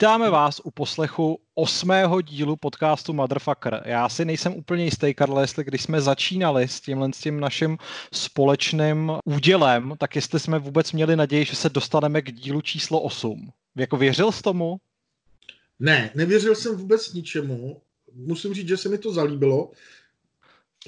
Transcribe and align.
Vítáme 0.00 0.30
vás 0.30 0.60
u 0.64 0.70
poslechu 0.70 1.40
osmého 1.54 2.20
dílu 2.20 2.56
podcastu 2.56 3.12
Motherfucker. 3.12 3.82
Já 3.84 4.08
si 4.08 4.24
nejsem 4.24 4.54
úplně 4.54 4.84
jistý, 4.84 5.14
Karle, 5.14 5.42
jestli 5.42 5.64
když 5.64 5.82
jsme 5.82 6.00
začínali 6.00 6.68
s 6.68 6.80
tímhle 6.80 7.12
s 7.14 7.18
tím 7.18 7.40
naším 7.40 7.78
společným 8.12 9.12
údělem, 9.24 9.94
tak 9.98 10.16
jestli 10.16 10.40
jsme 10.40 10.58
vůbec 10.58 10.92
měli 10.92 11.16
naději, 11.16 11.44
že 11.44 11.56
se 11.56 11.68
dostaneme 11.68 12.22
k 12.22 12.32
dílu 12.32 12.60
číslo 12.60 13.00
8. 13.00 13.50
Jako 13.76 13.96
věřil 13.96 14.32
jsi 14.32 14.42
tomu? 14.42 14.76
Ne, 15.78 16.10
nevěřil 16.14 16.54
jsem 16.54 16.76
vůbec 16.76 17.12
ničemu. 17.12 17.80
Musím 18.14 18.54
říct, 18.54 18.68
že 18.68 18.76
se 18.76 18.88
mi 18.88 18.98
to 18.98 19.12
zalíbilo, 19.12 19.70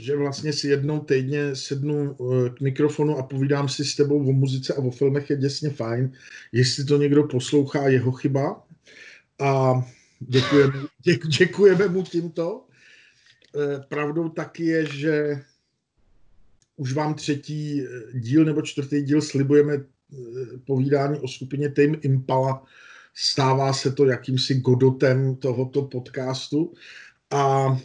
že 0.01 0.17
vlastně 0.17 0.53
si 0.53 0.69
jednou 0.69 1.01
týdně 1.01 1.57
sednu 1.57 2.17
eh, 2.21 2.51
k 2.51 2.61
mikrofonu 2.61 3.19
a 3.19 3.23
povídám 3.23 3.69
si 3.69 3.85
s 3.85 3.97
tebou 3.97 4.29
o 4.29 4.33
muzice 4.33 4.75
a 4.75 4.79
o 4.79 4.91
filmech 4.91 5.31
je 5.31 5.37
děsně 5.37 5.71
fajn. 5.71 6.13
Jestli 6.53 6.85
to 6.85 6.97
někdo 6.97 7.25
poslouchá, 7.25 7.89
jeho 7.89 8.13
chyba. 8.13 8.63
A 9.43 9.83
děkujeme, 10.21 10.75
děk, 11.03 11.27
děkujeme 11.27 11.89
mu 11.89 12.03
tímto. 12.03 12.65
Eh, 13.57 13.81
pravdou 13.89 14.29
taky 14.29 14.65
je, 14.65 14.87
že 14.87 15.43
už 16.77 16.93
vám 16.93 17.15
třetí 17.15 17.83
eh, 17.83 18.19
díl 18.19 18.45
nebo 18.45 18.63
čtvrtý 18.63 19.03
díl 19.03 19.23
slibujeme 19.23 19.85
povídání 20.67 21.19
o 21.19 21.29
skupině 21.29 21.69
Tame 21.69 21.97
Impala. 22.03 22.65
Stává 23.15 23.73
se 23.73 23.93
to 23.93 24.05
jakýmsi 24.05 24.55
godotem 24.55 25.37
tohoto 25.37 25.83
podcastu. 25.83 26.75
A 27.31 27.77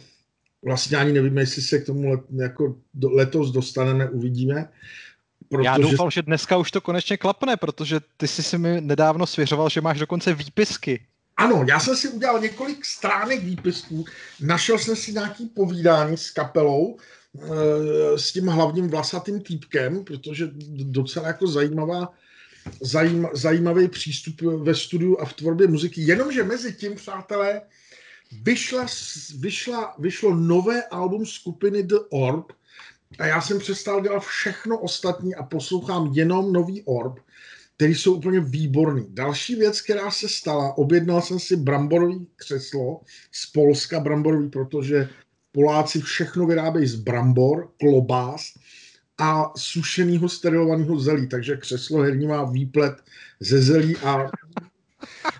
vlastně 0.64 0.96
ani 0.96 1.12
nevíme, 1.12 1.40
jestli 1.40 1.62
se 1.62 1.78
k 1.78 1.86
tomu 1.86 2.10
let, 2.10 2.20
jako 2.30 2.76
letos 3.02 3.50
dostaneme, 3.50 4.10
uvidíme. 4.10 4.68
Protože... 5.48 5.66
Já 5.66 5.78
doufám, 5.78 6.10
že 6.10 6.22
dneska 6.22 6.56
už 6.56 6.70
to 6.70 6.80
konečně 6.80 7.16
klapne, 7.16 7.56
protože 7.56 8.00
ty 8.16 8.28
jsi 8.28 8.42
si 8.42 8.58
mi 8.58 8.80
nedávno 8.80 9.26
svěřoval, 9.26 9.68
že 9.68 9.80
máš 9.80 9.98
dokonce 9.98 10.34
výpisky. 10.34 11.06
Ano, 11.38 11.64
já 11.68 11.80
jsem 11.80 11.96
si 11.96 12.08
udělal 12.08 12.40
několik 12.40 12.84
stránek 12.84 13.42
výpisků, 13.42 14.04
našel 14.40 14.78
jsem 14.78 14.96
si 14.96 15.12
nějaký 15.12 15.46
povídání 15.46 16.16
s 16.16 16.30
kapelou, 16.30 16.98
eh, 17.38 18.18
s 18.18 18.32
tím 18.32 18.46
hlavním 18.46 18.88
vlasatým 18.88 19.40
týpkem, 19.40 20.04
protože 20.04 20.50
docela 20.82 21.26
jako 21.26 21.46
zajímavá, 21.46 22.14
zajím, 22.82 23.28
zajímavý 23.32 23.88
přístup 23.88 24.40
ve 24.42 24.74
studiu 24.74 25.18
a 25.20 25.24
v 25.24 25.32
tvorbě 25.32 25.66
muziky. 25.66 26.00
Jenomže 26.00 26.44
mezi 26.44 26.72
tím, 26.72 26.94
přátelé, 26.94 27.62
vyšla, 28.42 28.86
vyšla, 29.38 29.94
vyšlo 29.98 30.34
nové 30.34 30.82
album 30.82 31.26
skupiny 31.26 31.82
The 31.82 31.98
Orb 32.10 32.52
a 33.18 33.26
já 33.26 33.40
jsem 33.40 33.58
přestal 33.58 34.00
dělat 34.00 34.20
všechno 34.20 34.78
ostatní 34.78 35.34
a 35.34 35.42
poslouchám 35.42 36.10
jenom 36.12 36.52
nový 36.52 36.82
Orb, 36.82 37.18
který 37.78 37.94
jsou 37.94 38.14
úplně 38.14 38.40
výborný. 38.40 39.06
Další 39.08 39.54
věc, 39.54 39.80
která 39.80 40.10
se 40.10 40.28
stala, 40.28 40.78
objednal 40.78 41.22
jsem 41.22 41.38
si 41.38 41.56
bramborový 41.56 42.26
křeslo 42.36 43.00
z 43.32 43.46
Polska, 43.46 44.00
bramborový, 44.00 44.50
protože 44.50 45.08
Poláci 45.52 46.00
všechno 46.00 46.46
vyrábějí 46.46 46.86
z 46.86 46.94
brambor, 46.94 47.70
klobás 47.80 48.58
a 49.18 49.52
sušeného 49.56 50.28
sterilovaného 50.28 51.00
zelí, 51.00 51.28
takže 51.28 51.56
křeslo 51.56 52.02
herní 52.02 52.26
má 52.26 52.44
výplet 52.44 52.94
ze 53.40 53.62
zelí 53.62 53.96
a 53.96 54.30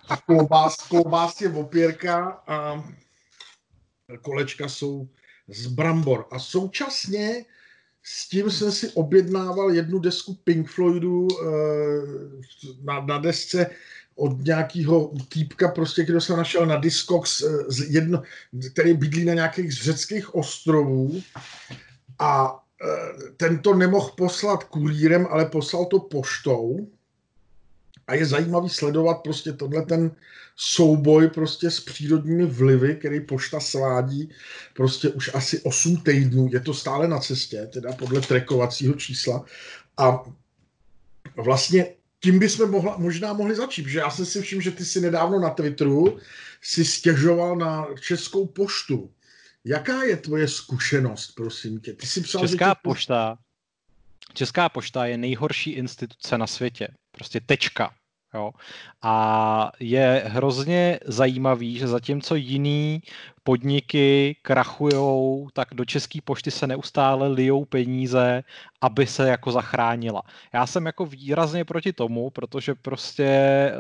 a 0.09 0.17
klobás, 0.17 0.77
klobás 0.77 1.41
je 1.41 1.49
opěrka 1.49 2.43
a 2.47 2.85
kolečka 4.23 4.69
jsou 4.69 5.09
z 5.49 5.67
brambor. 5.67 6.27
A 6.31 6.39
současně 6.39 7.45
s 8.03 8.29
tím 8.29 8.51
jsem 8.51 8.73
si 8.73 8.89
objednával 8.89 9.71
jednu 9.75 9.99
desku 9.99 10.35
Pink 10.45 10.71
Floydu 10.71 11.29
eh, 11.31 11.47
na, 12.83 13.01
na 13.01 13.19
desce 13.19 13.71
od 14.17 14.45
nějakého 14.45 15.13
týpka, 15.29 15.69
prostě, 15.69 16.05
kdo 16.05 16.21
se 16.21 16.37
našel 16.37 16.67
na 16.67 16.77
Discogs, 16.77 17.43
eh, 17.43 17.85
jedno, 17.89 18.23
který 18.73 18.95
bydlí 18.95 19.25
na 19.25 19.35
nějakých 19.35 19.73
z 19.73 19.83
řeckých 19.83 20.35
ostrovů. 20.35 21.23
A 22.19 22.63
eh, 22.85 23.31
ten 23.37 23.59
to 23.59 23.75
nemohl 23.75 24.11
poslat 24.17 24.65
kurýrem, 24.65 25.27
ale 25.31 25.47
poslal 25.47 25.87
to 25.87 25.99
poštou 25.99 26.89
a 28.09 28.15
je 28.15 28.27
zajímavý 28.27 28.69
sledovat 28.69 29.15
prostě 29.15 29.53
tohle 29.53 29.83
ten 29.83 30.11
souboj 30.57 31.29
prostě 31.29 31.71
s 31.71 31.81
přírodními 31.81 32.47
vlivy, 32.47 32.97
který 32.97 33.21
pošta 33.21 33.61
svádí 33.61 34.31
prostě 34.75 35.09
už 35.09 35.31
asi 35.35 35.61
8 35.61 35.97
týdnů. 35.97 36.49
Je 36.53 36.61
to 36.61 36.75
stále 36.75 37.09
na 37.09 37.19
cestě, 37.19 37.67
teda 37.73 37.93
podle 37.93 38.21
trekovacího 38.21 38.95
čísla. 38.95 39.45
A 39.97 40.25
vlastně 41.37 41.95
tím 42.21 42.39
bychom 42.39 42.71
mohla, 42.71 42.97
možná 42.99 43.33
mohli 43.33 43.55
začít, 43.55 43.87
že 43.87 43.99
já 43.99 44.11
jsem 44.11 44.27
si 44.27 44.43
všiml, 44.43 44.63
že 44.63 44.71
ty 44.71 44.85
si 44.85 45.01
nedávno 45.01 45.41
na 45.41 45.51
Twitteru 45.51 46.19
si 46.63 46.85
stěžoval 46.85 47.57
na 47.57 47.87
Českou 48.01 48.47
poštu. 48.47 49.11
Jaká 49.65 50.03
je 50.03 50.17
tvoje 50.17 50.49
zkušenost, 50.49 51.35
prosím 51.35 51.81
tě? 51.81 51.93
Ty 51.93 52.07
si 52.07 52.21
psal, 52.21 52.41
Česká 52.41 52.75
tě... 52.75 52.81
pošta 52.83 53.39
Česká 54.35 54.69
pošta 54.69 55.07
je 55.07 55.19
nejhorší 55.19 55.71
instituce 55.71 56.39
na 56.39 56.47
světě. 56.47 56.89
Prostě 57.19 57.41
tečka. 57.41 57.91
Jo. 58.35 58.53
A 59.03 59.73
je 59.81 60.23
hrozně 60.27 60.99
zajímavý, 61.05 61.79
že 61.79 61.89
zatímco 61.89 62.35
jiný 62.35 63.03
podniky 63.43 64.37
krachujou, 64.43 65.49
tak 65.53 65.69
do 65.75 65.85
České 65.85 66.19
pošty 66.25 66.51
se 66.51 66.67
neustále 66.67 67.29
lijou 67.29 67.65
peníze, 67.65 68.45
aby 68.81 69.07
se 69.07 69.29
jako 69.29 69.53
zachránila. 69.53 70.23
Já 70.55 70.67
jsem 70.67 70.87
jako 70.87 71.07
výrazně 71.07 71.65
proti 71.65 71.93
tomu, 71.93 72.31
protože 72.31 72.75
prostě 72.75 73.25
eh, 73.25 73.75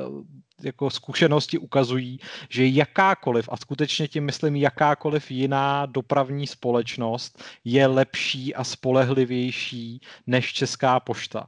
jako 0.63 0.91
zkušenosti 0.91 1.59
ukazují, 1.59 2.19
že 2.51 2.67
jakákoliv, 2.67 3.49
a 3.53 3.57
skutečně 3.57 4.09
tím 4.09 4.25
myslím 4.25 4.57
jakákoliv 4.57 5.31
jiná 5.31 5.87
dopravní 5.87 6.47
společnost 6.47 7.43
je 7.65 7.87
lepší 7.87 8.55
a 8.55 8.65
spolehlivější 8.65 10.01
než 10.27 10.53
Česká 10.53 11.01
pošta. 11.01 11.47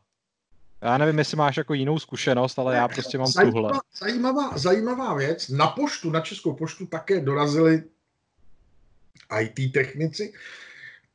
Já 0.83 0.99
nevím, 0.99 1.19
jestli 1.19 1.37
máš 1.37 1.57
jako 1.57 1.75
jinou 1.75 1.99
zkušenost, 1.99 2.59
ale 2.59 2.77
já 2.77 2.89
prostě 2.89 3.19
mám 3.19 3.27
zajímavá, 3.27 3.69
tuhle. 3.69 3.81
Zajímavá, 4.01 4.59
zajímavá 4.59 5.15
věc. 5.15 5.49
Na 5.49 5.67
poštu, 5.67 6.11
na 6.11 6.21
Českou 6.21 6.53
poštu 6.53 6.87
také 6.87 7.21
dorazili 7.21 7.83
IT 9.41 9.73
technici, 9.73 10.33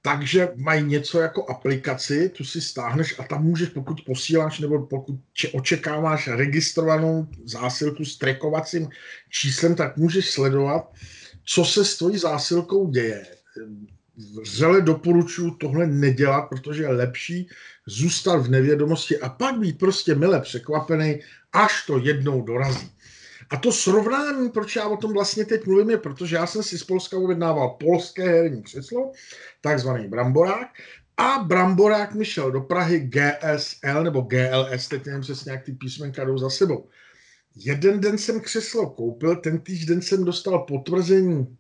takže 0.02 0.50
mají 0.56 0.84
něco 0.84 1.20
jako 1.20 1.46
aplikaci, 1.50 2.30
tu 2.30 2.44
si 2.44 2.62
stáhneš 2.62 3.20
a 3.20 3.24
tam 3.24 3.44
můžeš, 3.44 3.70
pokud 3.70 4.02
posíláš 4.06 4.60
nebo 4.60 4.86
pokud 4.86 5.16
očekáváš 5.54 6.28
registrovanou 6.28 7.28
zásilku 7.44 8.06
s 8.06 8.18
trekovacím 8.18 8.90
číslem, 9.30 9.76
tak 9.76 9.98
můžeš 9.98 10.32
sledovat, 10.32 10.94
co 11.46 11.66
se 11.66 11.86
s 11.86 11.98
tvojí 11.98 12.18
zásilkou 12.18 12.90
děje 12.90 13.26
vřele 14.42 14.82
doporučuji 14.82 15.52
tohle 15.52 15.88
nedělat, 15.88 16.42
protože 16.42 16.84
je 16.84 16.90
lepší 16.90 17.50
zůstat 17.88 18.36
v 18.36 18.50
nevědomosti 18.50 19.20
a 19.20 19.30
pak 19.30 19.60
být 19.60 19.80
prostě 19.80 20.16
mile 20.16 20.42
překvapený, 20.42 21.20
až 21.54 21.86
to 21.86 21.98
jednou 21.98 22.42
dorazí. 22.42 22.92
A 23.50 23.58
to 23.58 23.72
srovnání, 23.72 24.50
proč 24.50 24.76
já 24.76 24.88
o 24.88 24.98
tom 24.98 25.14
vlastně 25.14 25.46
teď 25.46 25.66
mluvím, 25.66 25.90
je, 25.90 25.98
protože 25.98 26.36
já 26.36 26.48
jsem 26.48 26.64
si 26.64 26.78
z 26.78 26.84
Polska 26.84 27.18
objednával 27.18 27.70
polské 27.70 28.24
herní 28.24 28.64
křeslo, 28.64 29.12
takzvaný 29.62 30.08
bramborák, 30.08 30.68
a 31.18 31.44
bramborák 31.44 32.14
mi 32.14 32.26
šel 32.26 32.52
do 32.52 32.62
Prahy 32.62 33.00
GSL 33.00 34.04
nebo 34.04 34.22
GLS, 34.22 34.88
teď 34.88 35.06
nevím 35.06 35.22
přesně, 35.22 35.52
jak 35.52 35.64
ty 35.64 35.72
písmenka 35.72 36.24
jdou 36.24 36.38
za 36.38 36.50
sebou. 36.50 36.90
Jeden 37.56 38.00
den 38.00 38.18
jsem 38.18 38.40
křeslo 38.40 38.90
koupil, 38.90 39.36
ten 39.36 39.60
týžden 39.60 40.02
jsem 40.02 40.26
dostal 40.26 40.60
potvrzení 40.60 41.58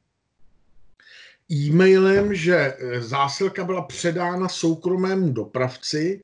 e-mailem, 1.52 2.36
že 2.36 2.56
e, 2.56 3.02
zásilka 3.02 3.64
byla 3.64 3.82
předána 3.82 4.50
soukromému 4.50 5.32
dopravci, 5.32 6.24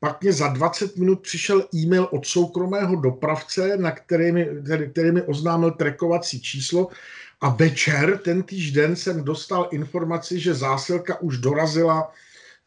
pak 0.00 0.22
mě 0.22 0.32
za 0.32 0.48
20 0.48 0.96
minut 0.96 1.20
přišel 1.20 1.68
e-mail 1.74 2.08
od 2.10 2.26
soukromého 2.26 2.96
dopravce, 2.96 3.76
na 3.76 3.90
který 3.90 4.32
mi, 4.32 4.48
který, 4.64 4.90
který 4.90 5.12
mi 5.12 5.22
oznámil 5.22 5.70
trekovací 5.70 6.40
číslo 6.40 6.88
a 7.40 7.48
večer 7.48 8.18
ten 8.18 8.42
týžden 8.42 8.96
jsem 8.96 9.24
dostal 9.24 9.68
informaci, 9.70 10.40
že 10.40 10.54
zásilka 10.54 11.20
už 11.20 11.38
dorazila 11.38 12.12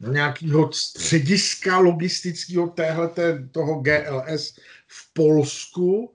do 0.00 0.12
nějakého 0.12 0.72
střediska 0.72 1.78
logistického 1.78 2.66
téhleté, 2.66 3.48
toho 3.52 3.80
GLS 3.80 4.56
v 4.86 5.12
Polsku, 5.12 6.14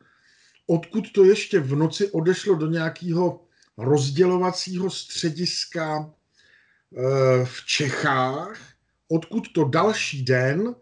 odkud 0.67 1.11
to 1.11 1.23
ještě 1.23 1.59
v 1.59 1.75
noci 1.75 2.11
odešlo 2.11 2.55
do 2.55 2.67
nějakého 2.67 3.46
rozdělovacího 3.77 4.89
střediska 4.89 6.09
eh, 6.09 7.45
v 7.45 7.65
Čechách, 7.65 8.59
odkud 9.07 9.53
to 9.53 9.63
další 9.63 10.23
den 10.23 10.75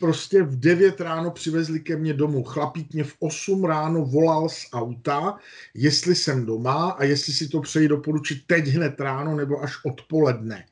prostě 0.00 0.42
v 0.42 0.60
9 0.60 1.00
ráno 1.00 1.30
přivezli 1.30 1.80
ke 1.80 1.96
mně 1.96 2.14
domů. 2.14 2.44
Chlapík 2.44 2.94
mě 2.94 3.04
v 3.04 3.14
8 3.18 3.64
ráno 3.64 4.04
volal 4.04 4.48
z 4.48 4.66
auta, 4.72 5.38
jestli 5.74 6.14
jsem 6.14 6.46
doma 6.46 6.90
a 6.90 7.04
jestli 7.04 7.32
si 7.32 7.48
to 7.48 7.60
přeji 7.60 7.88
doporučit 7.88 8.42
teď 8.46 8.66
hned 8.66 9.00
ráno 9.00 9.36
nebo 9.36 9.62
až 9.62 9.84
odpoledne. 9.84 10.66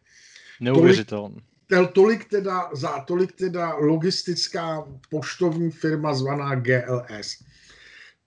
Neuvěřitelné. 0.60 1.40
Tolik, 1.68 1.92
tolik 1.92 2.24
teda, 2.24 2.70
za 2.72 3.00
tolik 3.00 3.32
teda 3.32 3.74
logistická 3.74 4.84
poštovní 5.10 5.70
firma 5.70 6.14
zvaná 6.14 6.54
GLS. 6.54 7.42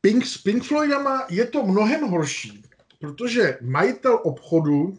Pink, 0.01 0.25
s 0.25 0.37
Pink 0.37 0.63
Floydama 0.63 1.25
je 1.29 1.45
to 1.45 1.65
mnohem 1.65 2.01
horší, 2.01 2.63
protože 3.01 3.57
majitel 3.61 4.19
obchodu 4.23 4.97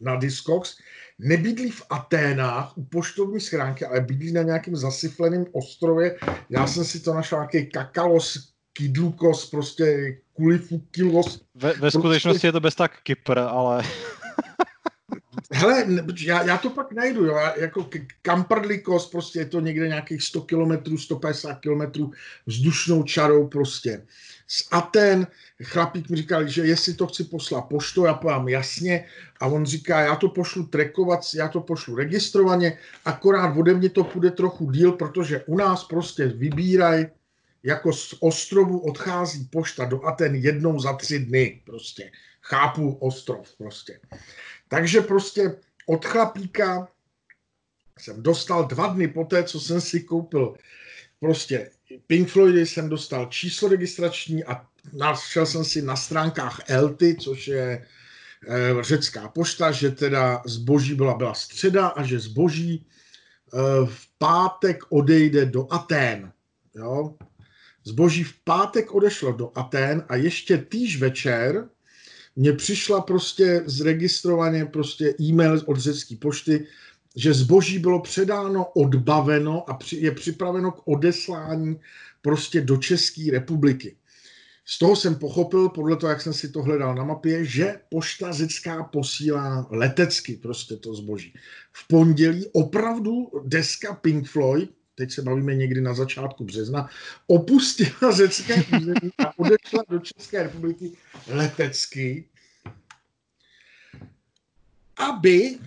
na 0.00 0.16
Discogs 0.16 0.78
nebydlí 1.18 1.70
v 1.70 1.82
Aténách 1.90 2.78
u 2.78 2.84
poštovní 2.84 3.40
schránky, 3.40 3.86
ale 3.86 4.00
bydlí 4.00 4.32
na 4.32 4.42
nějakém 4.42 4.76
zasyfleném 4.76 5.46
ostrově. 5.52 6.18
Já 6.50 6.66
jsem 6.66 6.84
si 6.84 7.00
to 7.00 7.14
našel 7.14 7.38
nějaký 7.38 7.70
kakalos, 7.70 8.48
kidlukos, 8.72 9.50
prostě 9.50 10.18
kulifukilos. 10.32 11.44
Ve, 11.54 11.72
ve 11.72 11.90
skutečnosti 11.90 12.28
prostě... 12.28 12.46
je 12.46 12.52
to 12.52 12.60
bez 12.60 12.74
tak 12.74 13.02
Kypr, 13.02 13.38
ale... 13.38 13.82
Hele, 15.54 15.86
já, 16.20 16.42
já 16.42 16.58
to 16.58 16.70
pak 16.70 16.92
najdu, 16.92 17.24
jo, 17.24 17.38
jako 17.56 17.88
Kamprdlikos, 18.22 19.10
prostě 19.10 19.38
je 19.38 19.46
to 19.46 19.60
někde 19.60 19.88
nějakých 19.88 20.22
100 20.22 20.40
km, 20.40 20.96
150 20.96 21.54
km 21.60 22.10
vzdušnou 22.46 23.02
čarou 23.02 23.48
prostě. 23.48 24.06
Z 24.46 24.68
Aten 24.70 25.26
chlapík 25.62 26.10
mi 26.10 26.16
říkal, 26.16 26.48
že 26.48 26.62
jestli 26.62 26.94
to 26.94 27.06
chci 27.06 27.24
poslat 27.24 27.62
poštou, 27.62 28.04
já 28.04 28.14
povím 28.14 28.48
jasně, 28.48 29.06
a 29.40 29.46
on 29.46 29.66
říká, 29.66 30.00
já 30.00 30.16
to 30.16 30.28
pošlu 30.28 30.66
trekovat, 30.66 31.20
já 31.34 31.48
to 31.48 31.60
pošlu 31.60 31.96
registrovaně, 31.96 32.78
akorát 33.04 33.56
ode 33.56 33.74
mě 33.74 33.90
to 33.90 34.04
půjde 34.04 34.30
trochu 34.30 34.70
díl, 34.70 34.92
protože 34.92 35.44
u 35.46 35.56
nás 35.56 35.84
prostě 35.84 36.26
vybírají, 36.26 37.06
jako 37.62 37.92
z 37.92 38.14
ostrovu 38.20 38.78
odchází 38.78 39.44
pošta 39.44 39.84
do 39.84 40.04
Aten 40.06 40.34
jednou 40.34 40.80
za 40.80 40.92
tři 40.92 41.18
dny 41.18 41.60
prostě. 41.64 42.10
Chápu 42.40 42.92
ostrov 42.92 43.54
prostě. 43.58 44.00
Takže 44.68 45.00
prostě 45.00 45.56
od 45.86 46.04
chlapíka 46.04 46.88
jsem 47.98 48.22
dostal 48.22 48.64
dva 48.64 48.86
dny 48.86 49.08
poté, 49.08 49.44
co 49.44 49.60
jsem 49.60 49.80
si 49.80 50.00
koupil 50.00 50.54
prostě 51.20 51.70
Pink 52.06 52.28
Floydy, 52.28 52.66
jsem 52.66 52.88
dostal 52.88 53.26
číslo 53.26 53.68
registrační 53.68 54.44
a 54.44 54.66
našel 54.92 55.46
jsem 55.46 55.64
si 55.64 55.82
na 55.82 55.96
stránkách 55.96 56.60
Elty, 56.66 57.16
což 57.20 57.48
je 57.48 57.86
e, 58.48 58.82
řecká 58.82 59.28
pošta, 59.28 59.72
že 59.72 59.90
teda 59.90 60.42
zboží 60.46 60.94
byla, 60.94 61.14
byla 61.14 61.34
středa 61.34 61.86
a 61.86 62.02
že 62.02 62.20
zboží 62.20 62.74
e, 62.74 62.82
v 63.86 64.18
pátek 64.18 64.78
odejde 64.88 65.46
do 65.46 65.72
Atén. 65.72 66.32
Jo? 66.74 67.14
Zboží 67.84 68.24
v 68.24 68.34
pátek 68.44 68.94
odešlo 68.94 69.32
do 69.32 69.58
Atén 69.58 70.04
a 70.08 70.16
ještě 70.16 70.58
týž 70.58 71.00
večer 71.00 71.68
mně 72.36 72.52
přišla 72.52 73.00
prostě 73.00 73.62
zregistrovaně 73.66 74.66
prostě 74.66 75.14
e-mail 75.20 75.62
od 75.66 75.76
řecké 75.76 76.16
pošty, 76.16 76.66
že 77.16 77.34
zboží 77.34 77.78
bylo 77.78 78.02
předáno, 78.02 78.64
odbaveno 78.64 79.70
a 79.70 79.78
je 79.92 80.10
připraveno 80.10 80.72
k 80.72 80.88
odeslání 80.88 81.80
prostě 82.22 82.60
do 82.60 82.76
České 82.76 83.30
republiky. 83.32 83.96
Z 84.66 84.78
toho 84.78 84.96
jsem 84.96 85.14
pochopil, 85.14 85.68
podle 85.68 85.96
toho, 85.96 86.10
jak 86.10 86.20
jsem 86.20 86.32
si 86.32 86.48
to 86.48 86.62
hledal 86.62 86.94
na 86.94 87.04
mapě, 87.04 87.44
že 87.44 87.80
pošta 87.88 88.32
řecká 88.32 88.84
posílá 88.84 89.66
letecky 89.70 90.36
prostě 90.36 90.76
to 90.76 90.94
zboží. 90.94 91.34
V 91.72 91.88
pondělí 91.88 92.46
opravdu 92.52 93.30
deska 93.44 93.94
Pink 93.94 94.28
Floyd, 94.28 94.70
teď 94.94 95.12
se 95.12 95.22
bavíme 95.22 95.54
někdy 95.54 95.80
na 95.80 95.94
začátku 95.94 96.44
března, 96.44 96.88
opustila 97.26 98.12
řecké 98.12 98.54
území 98.80 99.10
a 99.18 99.38
odešla 99.38 99.84
do 99.88 99.98
České 99.98 100.42
republiky 100.42 100.92
letecky, 101.26 102.28
aby, 104.96 105.58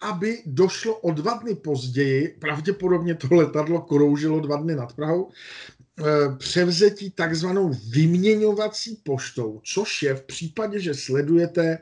aby 0.00 0.42
došlo 0.46 0.96
o 0.96 1.12
dva 1.12 1.34
dny 1.34 1.54
později, 1.54 2.28
pravděpodobně 2.28 3.14
to 3.14 3.34
letadlo 3.34 3.80
kroužilo 3.80 4.40
dva 4.40 4.56
dny 4.56 4.74
nad 4.74 4.92
Prahou, 4.92 5.30
eh, 5.30 6.04
převzetí 6.38 7.10
takzvanou 7.10 7.72
vyměňovací 7.88 9.00
poštou, 9.04 9.60
což 9.64 10.02
je 10.02 10.14
v 10.14 10.22
případě, 10.22 10.80
že 10.80 10.94
sledujete 10.94 11.78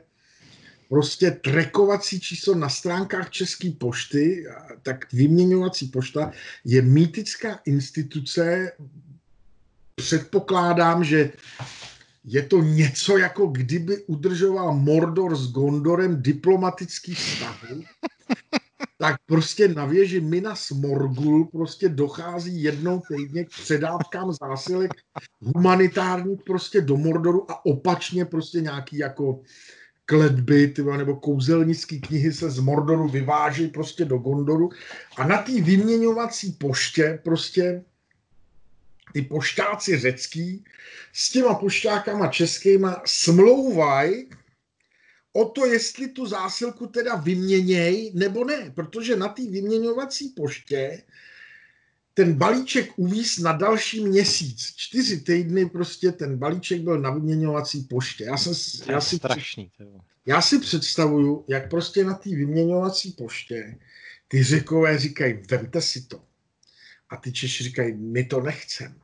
prostě 0.89 1.31
trekovací 1.31 2.19
číslo 2.19 2.55
na 2.55 2.69
stránkách 2.69 3.29
České 3.29 3.71
pošty, 3.71 4.45
tak 4.83 5.13
vyměňovací 5.13 5.87
pošta 5.87 6.31
je 6.65 6.81
mýtická 6.81 7.59
instituce. 7.65 8.71
Předpokládám, 9.95 11.03
že 11.03 11.31
je 12.25 12.41
to 12.41 12.61
něco, 12.61 13.17
jako 13.17 13.47
kdyby 13.47 13.97
udržoval 13.97 14.75
Mordor 14.75 15.35
s 15.35 15.51
Gondorem 15.51 16.21
diplomatický 16.21 17.15
vztahy, 17.15 17.85
tak 18.97 19.15
prostě 19.25 19.67
na 19.67 19.85
věži 19.85 20.21
Minas 20.21 20.69
Morgul 20.71 21.45
prostě 21.45 21.89
dochází 21.89 22.63
jednou 22.63 23.01
týdně 23.07 23.45
k 23.45 23.49
předávkám 23.49 24.33
zásilek 24.33 24.91
humanitárních 25.39 26.39
prostě 26.45 26.81
do 26.81 26.97
Mordoru 26.97 27.51
a 27.51 27.65
opačně 27.65 28.25
prostě 28.25 28.61
nějaký 28.61 28.97
jako 28.97 29.41
kletby 30.09 30.67
tyba, 30.67 30.97
nebo 30.97 31.15
kouzelnické 31.15 31.97
knihy 31.97 32.33
se 32.33 32.49
z 32.49 32.59
Mordoru 32.59 33.07
vyváží 33.09 33.67
prostě 33.67 34.05
do 34.05 34.17
Gondoru. 34.17 34.69
A 35.17 35.27
na 35.27 35.37
té 35.37 35.61
vyměňovací 35.61 36.51
poště 36.51 37.19
prostě 37.23 37.83
ty 39.13 39.21
poštáci 39.21 39.97
řecký 39.97 40.65
s 41.13 41.31
těma 41.31 41.53
poštákama 41.53 42.27
českýma 42.27 43.01
smlouvají 43.05 44.29
o 45.33 45.45
to, 45.45 45.65
jestli 45.65 46.07
tu 46.07 46.25
zásilku 46.25 46.87
teda 46.87 47.15
vyměněj 47.15 48.11
nebo 48.15 48.45
ne, 48.45 48.71
protože 48.75 49.15
na 49.15 49.27
té 49.27 49.41
vyměňovací 49.41 50.29
poště 50.29 51.03
ten 52.13 52.33
balíček 52.33 52.91
uvíz 52.95 53.37
na 53.37 53.51
další 53.51 54.05
měsíc. 54.05 54.73
Čtyři 54.75 55.21
týdny 55.21 55.65
prostě 55.65 56.11
ten 56.11 56.37
balíček 56.37 56.81
byl 56.81 56.99
na 56.99 57.09
vyměňovací 57.11 57.83
poště. 57.83 58.23
Já, 58.23 58.37
jsem, 58.37 58.53
já, 58.93 59.01
si, 59.01 59.15
strašný, 59.15 59.71
já 60.25 60.41
si 60.41 60.59
představuju, 60.59 61.45
jak 61.47 61.69
prostě 61.69 62.03
na 62.03 62.13
té 62.13 62.29
vyměňovací 62.29 63.11
poště 63.11 63.75
ty 64.31 64.43
řekové 64.43 64.97
říkají, 64.97 65.39
vemte 65.51 65.81
si 65.81 66.01
to. 66.01 66.21
A 67.09 67.17
ty 67.17 67.31
Češi 67.31 67.63
říkají, 67.63 67.93
my 67.93 68.23
to 68.23 68.41
nechceme. 68.41 68.95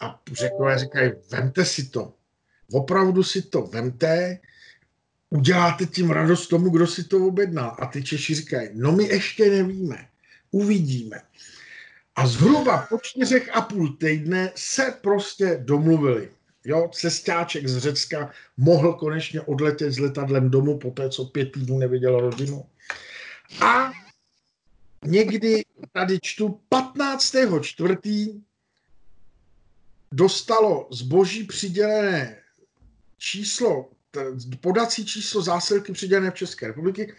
A 0.00 0.22
řekové 0.32 0.78
říkají, 0.78 1.12
vemte 1.30 1.64
si 1.64 1.88
to. 1.88 2.14
Opravdu 2.72 3.22
si 3.22 3.42
to 3.42 3.62
vemte, 3.62 4.38
uděláte 5.30 5.86
tím 5.86 6.10
radost 6.10 6.46
tomu, 6.46 6.70
kdo 6.70 6.86
si 6.86 7.04
to 7.04 7.26
objednal. 7.26 7.76
A 7.78 7.86
ty 7.86 8.04
Češi 8.04 8.34
říkají, 8.34 8.68
no 8.74 8.92
my 8.92 9.04
ještě 9.04 9.50
nevíme, 9.50 10.08
uvidíme. 10.50 11.22
A 12.16 12.26
zhruba 12.26 12.86
po 12.90 12.98
čtyřech 13.02 13.56
a 13.56 13.60
půl 13.60 13.96
týdne 13.96 14.52
se 14.54 14.94
prostě 15.00 15.60
domluvili. 15.64 16.30
Jo, 16.64 16.90
cestáček 16.92 17.68
z 17.68 17.78
Řecka 17.78 18.30
mohl 18.56 18.92
konečně 18.92 19.40
odletět 19.40 19.92
s 19.92 19.98
letadlem 19.98 20.50
domů 20.50 20.78
po 20.78 20.90
té, 20.90 21.10
co 21.10 21.24
pět 21.24 21.52
týdnů 21.52 21.78
neviděl 21.78 22.20
rodinu. 22.20 22.66
A 23.60 23.92
někdy 25.04 25.64
tady 25.92 26.18
čtu 26.22 26.60
15. 26.68 27.34
čtvrtý 27.62 28.40
dostalo 30.12 30.88
zboží 30.92 31.44
přidělené 31.44 32.36
číslo, 33.18 33.90
podací 34.60 35.06
číslo 35.06 35.42
zásilky 35.42 35.92
přidělené 35.92 36.30
v 36.30 36.34
České 36.34 36.66
republiky 36.66 37.14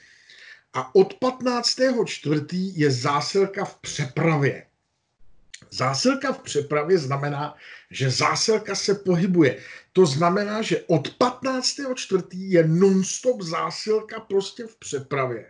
a 0.74 0.96
od 0.96 1.14
15. 1.14 1.80
čtvrtý 2.06 2.80
je 2.80 2.92
zásilka 2.92 3.66
v 3.66 3.76
přepravě. 3.76 4.68
Zásilka 5.72 6.34
v 6.34 6.40
přepravě 6.40 6.98
znamená, 6.98 7.56
že 7.92 8.10
zásilka 8.10 8.76
se 8.76 8.96
pohybuje. 8.96 9.58
To 9.94 10.06
znamená, 10.06 10.62
že 10.62 10.84
od 10.88 11.10
15. 11.10 11.76
čtvrtý 11.96 12.52
je 12.52 12.68
non-stop 12.68 13.42
zásilka 13.42 14.20
prostě 14.20 14.64
v 14.68 14.76
přepravě. 14.76 15.46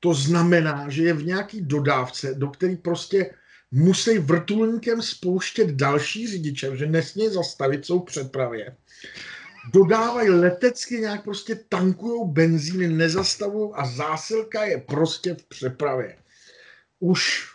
To 0.00 0.14
znamená, 0.14 0.88
že 0.88 1.02
je 1.02 1.12
v 1.12 1.26
nějaký 1.26 1.60
dodávce, 1.60 2.34
do 2.34 2.48
který 2.48 2.76
prostě 2.76 3.34
musí 3.70 4.18
vrtulníkem 4.18 5.02
spouštět 5.02 5.70
další 5.70 6.28
řidiče, 6.28 6.76
že 6.76 6.86
nesmí 6.86 7.28
zastavit, 7.28 7.86
jsou 7.86 8.00
v 8.00 8.04
přepravě. 8.04 8.76
Dodávají 9.72 10.30
letecky 10.30 10.98
nějak 10.98 11.24
prostě 11.24 11.60
tankujou 11.68 12.28
benzíny, 12.28 12.88
nezastavují 12.88 13.70
a 13.74 13.86
zásilka 13.86 14.64
je 14.64 14.78
prostě 14.78 15.34
v 15.34 15.44
přepravě. 15.44 16.16
Už 17.00 17.48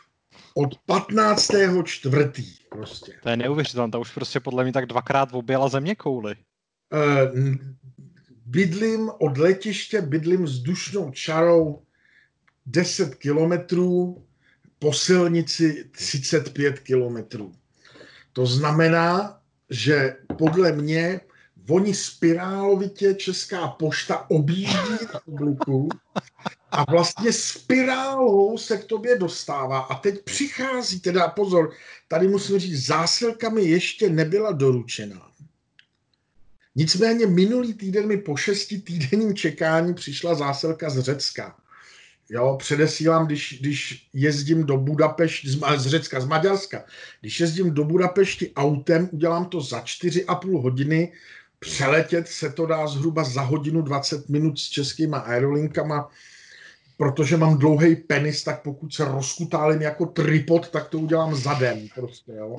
od 0.53 0.77
15. 0.85 1.51
čtvrtý 1.85 2.55
prostě. 2.69 3.13
To 3.23 3.29
je 3.29 3.37
neuvěřitelné, 3.37 3.91
to 3.91 3.99
už 3.99 4.11
prostě 4.11 4.39
podle 4.39 4.63
mě 4.63 4.73
tak 4.73 4.85
dvakrát 4.85 5.29
objela 5.31 5.69
země 5.69 5.95
kouly. 5.95 6.35
Uh, 6.93 7.55
bydlím 8.45 9.09
od 9.19 9.37
letiště, 9.37 10.01
bydlím 10.01 10.43
vzdušnou 10.43 11.11
čarou 11.11 11.81
10 12.65 13.15
kilometrů, 13.15 14.23
po 14.83 14.93
silnici 14.93 15.89
35 15.91 16.79
kilometrů. 16.79 17.53
To 18.33 18.45
znamená, 18.45 19.39
že 19.69 20.15
podle 20.37 20.71
mě 20.71 21.21
oni 21.69 21.93
spirálovitě 21.93 23.13
Česká 23.13 23.67
pošta 23.67 24.29
objíždí 24.29 24.97
republiku 25.01 25.89
a 26.73 26.91
vlastně 26.91 27.33
spirálou 27.33 28.57
se 28.57 28.77
k 28.77 28.83
tobě 28.83 29.17
dostává 29.17 29.79
a 29.79 29.95
teď 29.95 30.23
přichází, 30.23 30.99
teda 30.99 31.27
pozor, 31.27 31.71
tady 32.07 32.27
musím 32.27 32.59
říct, 32.59 32.85
zásilka 32.85 33.49
mi 33.49 33.61
ještě 33.61 34.09
nebyla 34.09 34.51
doručená. 34.51 35.27
Nicméně 36.75 37.27
minulý 37.27 37.73
týden 37.73 38.07
mi 38.07 38.17
po 38.17 38.37
šesti 38.37 38.81
týdenním 38.81 39.35
čekání 39.35 39.93
přišla 39.93 40.35
zásilka 40.35 40.89
z 40.89 40.99
Řecka. 40.99 41.55
Jo, 42.29 42.57
předesílám, 42.59 43.25
když, 43.25 43.57
když 43.59 44.07
jezdím 44.13 44.63
do 44.63 44.77
Budapešti, 44.77 45.49
z, 45.49 45.59
z 45.77 45.87
Řecka, 45.87 46.19
z 46.19 46.25
Maďarska, 46.25 46.85
když 47.21 47.39
jezdím 47.39 47.73
do 47.73 47.83
Budapešti 47.83 48.51
autem, 48.55 49.09
udělám 49.11 49.45
to 49.45 49.61
za 49.61 49.79
4,5 49.81 50.61
hodiny, 50.61 51.13
přeletět 51.59 52.27
se 52.27 52.49
to 52.49 52.65
dá 52.65 52.87
zhruba 52.87 53.23
za 53.23 53.41
hodinu 53.41 53.81
20 53.81 54.29
minut 54.29 54.59
s 54.59 54.69
českýma 54.69 55.17
aerolinkama, 55.17 56.09
protože 56.97 57.37
mám 57.37 57.57
dlouhý 57.57 57.95
penis, 57.95 58.43
tak 58.43 58.61
pokud 58.61 58.93
se 58.93 59.05
rozkutálím 59.05 59.81
jako 59.81 60.05
tripod, 60.05 60.69
tak 60.69 60.89
to 60.89 60.99
udělám 60.99 61.35
za 61.35 61.53
den. 61.53 61.87
Prostě, 61.95 62.31
jo. 62.31 62.57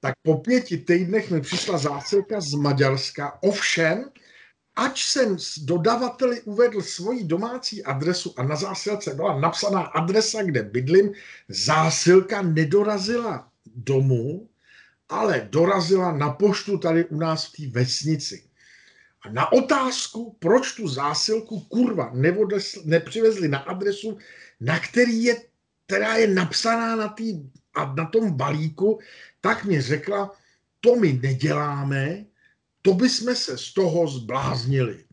Tak 0.00 0.14
po 0.22 0.36
pěti 0.36 0.78
týdnech 0.78 1.30
mi 1.30 1.40
přišla 1.40 1.78
zásilka 1.78 2.40
z 2.40 2.54
Maďarska, 2.54 3.38
ovšem, 3.42 4.10
ač 4.76 5.04
jsem 5.04 5.38
s 5.38 5.58
dodavateli 5.58 6.40
uvedl 6.40 6.82
svoji 6.82 7.24
domácí 7.24 7.84
adresu 7.84 8.34
a 8.36 8.42
na 8.42 8.56
zásilce 8.56 9.14
byla 9.14 9.40
napsaná 9.40 9.80
adresa, 9.80 10.42
kde 10.42 10.62
bydlím, 10.62 11.12
zásilka 11.48 12.42
nedorazila 12.42 13.48
domů, 13.76 14.48
ale 15.08 15.48
dorazila 15.50 16.12
na 16.12 16.30
poštu 16.30 16.78
tady 16.78 17.04
u 17.04 17.18
nás 17.18 17.46
v 17.46 17.52
té 17.52 17.80
vesnici. 17.80 18.44
A 19.24 19.30
na 19.30 19.52
otázku, 19.52 20.36
proč 20.38 20.72
tu 20.72 20.88
zásilku 20.88 21.60
kurva 21.60 22.10
nevodesl, 22.14 22.82
nepřivezli 22.84 23.48
na 23.48 23.58
adresu, 23.58 24.18
na 24.60 24.78
který 24.78 25.24
je, 25.24 25.36
která 25.86 26.14
je 26.14 26.26
napsaná 26.26 26.96
na, 26.96 27.08
tý, 27.08 27.50
a 27.74 27.94
na 27.94 28.06
tom 28.06 28.32
balíku, 28.32 28.98
tak 29.40 29.64
mě 29.64 29.82
řekla, 29.82 30.34
to 30.80 30.96
my 30.96 31.12
neděláme, 31.22 32.24
to 32.82 32.94
bychom 32.94 33.34
se 33.34 33.58
z 33.58 33.72
toho 33.72 34.08
zbláznili. 34.08 35.04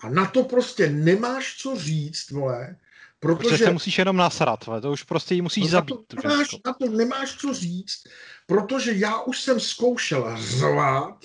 A 0.00 0.08
na 0.08 0.26
to 0.26 0.44
prostě 0.44 0.88
nemáš 0.88 1.56
co 1.58 1.76
říct, 1.76 2.30
vole, 2.30 2.76
protože... 3.20 3.48
Protože 3.48 3.64
se 3.64 3.72
musíš 3.72 3.98
jenom 3.98 4.16
nasrat, 4.16 4.66
vole, 4.66 4.80
to 4.80 4.92
už 4.92 5.02
prostě 5.02 5.34
jí 5.34 5.42
musíš 5.42 5.64
no 5.64 5.70
zabít. 5.70 5.96
Na 5.96 6.22
to, 6.22 6.28
nemáš, 6.28 6.48
na 6.66 6.72
to 6.72 6.88
nemáš 6.90 7.36
co 7.36 7.54
říct, 7.54 8.04
protože 8.46 8.92
já 8.92 9.22
už 9.22 9.40
jsem 9.40 9.60
zkoušel 9.60 10.36
řvát, 10.36 11.24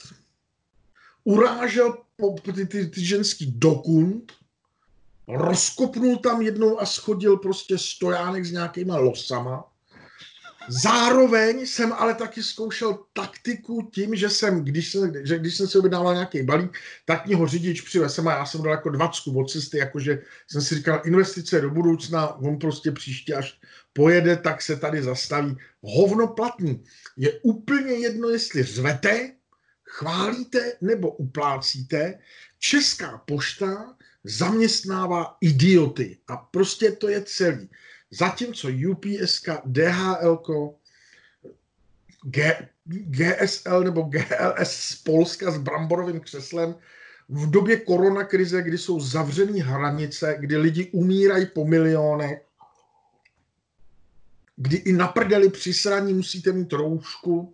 urážel 1.23 1.97
po, 2.17 2.35
ty, 2.53 2.67
ty, 2.67 2.87
ty 2.87 3.05
ženský 3.05 3.51
dokunt, 3.51 4.31
rozkopnul 5.27 6.17
tam 6.17 6.41
jednou 6.41 6.79
a 6.79 6.85
schodil 6.85 7.37
prostě 7.37 7.77
stojánek 7.77 8.45
s 8.45 8.51
nějakýma 8.51 8.97
losama. 8.97 9.65
Zároveň 10.69 11.65
jsem 11.65 11.93
ale 11.93 12.13
taky 12.13 12.43
zkoušel 12.43 12.99
taktiku 13.13 13.89
tím, 13.93 14.15
že 14.15 14.29
jsem, 14.29 14.63
když 14.63 14.91
jsem, 14.91 15.13
že 15.25 15.39
když 15.39 15.57
jsem 15.57 15.67
si 15.67 15.77
objednával 15.77 16.13
nějaký 16.13 16.43
balík, 16.43 16.77
tak 17.05 17.25
mě 17.25 17.35
ho 17.35 17.47
řidič 17.47 17.81
přivez 17.81 18.19
a 18.19 18.31
já 18.31 18.45
jsem 18.45 18.63
dal 18.63 18.71
jako 18.71 18.89
dvacku 18.89 19.39
od 19.39 19.51
cesty, 19.51 19.77
jakože 19.77 20.21
jsem 20.47 20.61
si 20.61 20.75
říkal, 20.75 21.01
investice 21.05 21.61
do 21.61 21.69
budoucna, 21.69 22.35
on 22.35 22.59
prostě 22.59 22.91
příště 22.91 23.35
až 23.35 23.59
pojede, 23.93 24.37
tak 24.37 24.61
se 24.61 24.75
tady 24.75 25.03
zastaví. 25.03 25.57
Hovno 25.81 26.27
platný. 26.27 26.83
Je 27.17 27.39
úplně 27.43 27.93
jedno, 27.93 28.29
jestli 28.29 28.63
řvete, 28.63 29.31
chválíte 29.93 30.73
nebo 30.81 31.11
uplácíte, 31.11 32.19
Česká 32.59 33.17
pošta 33.17 33.95
zaměstnává 34.23 35.37
idioty 35.41 36.17
a 36.27 36.37
prostě 36.37 36.91
to 36.91 37.09
je 37.09 37.21
celý. 37.21 37.69
Zatímco 38.11 38.67
UPS, 38.91 39.43
DHL, 39.65 40.75
GSL 42.85 43.83
nebo 43.83 44.01
GLS 44.01 44.71
z 44.71 44.95
Polska 44.95 45.51
s 45.51 45.57
bramborovým 45.57 46.19
křeslem 46.19 46.75
v 47.29 47.49
době 47.49 47.79
koronakrize, 47.79 48.61
kdy 48.61 48.77
jsou 48.77 48.99
zavřené 48.99 49.63
hranice, 49.63 50.35
kdy 50.39 50.57
lidi 50.57 50.89
umírají 50.91 51.45
po 51.45 51.65
milionech, 51.65 52.41
kdy 54.55 54.77
i 54.77 54.93
na 54.93 55.07
prdeli 55.07 55.49
při 55.49 55.73
sraní 55.73 56.13
musíte 56.13 56.51
mít 56.51 56.73
roušku, 56.73 57.53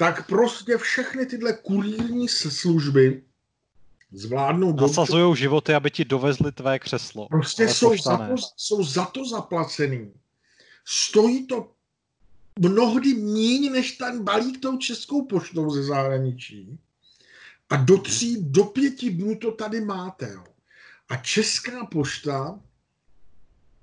tak 0.00 0.26
prostě 0.26 0.78
všechny 0.78 1.26
tyhle 1.26 1.52
kurírní 1.52 2.28
služby 2.28 3.22
zvládnou... 4.12 4.72
Nasazují 4.72 5.36
životy, 5.36 5.74
aby 5.74 5.90
ti 5.90 6.04
dovezli 6.04 6.52
tvé 6.52 6.78
křeslo. 6.78 7.28
Prostě 7.28 7.68
jsou 7.68 7.96
za, 7.96 8.16
to, 8.16 8.34
jsou 8.56 8.84
za 8.84 9.04
to 9.04 9.24
zaplacený. 9.24 10.12
Stojí 10.84 11.46
to 11.46 11.72
mnohdy 12.60 13.14
méně 13.14 13.70
než 13.70 13.92
ten 13.92 14.24
balík 14.24 14.60
tou 14.60 14.78
českou 14.78 15.26
poštou 15.26 15.70
ze 15.70 15.82
zahraničí. 15.82 16.78
A 17.70 17.76
do 17.76 17.98
tří, 17.98 18.36
do 18.40 18.64
pěti 18.64 19.10
dnů 19.10 19.36
to 19.36 19.52
tady 19.52 19.80
máte. 19.80 20.32
Jo. 20.32 20.44
A 21.08 21.16
česká 21.16 21.86
pošta 21.86 22.60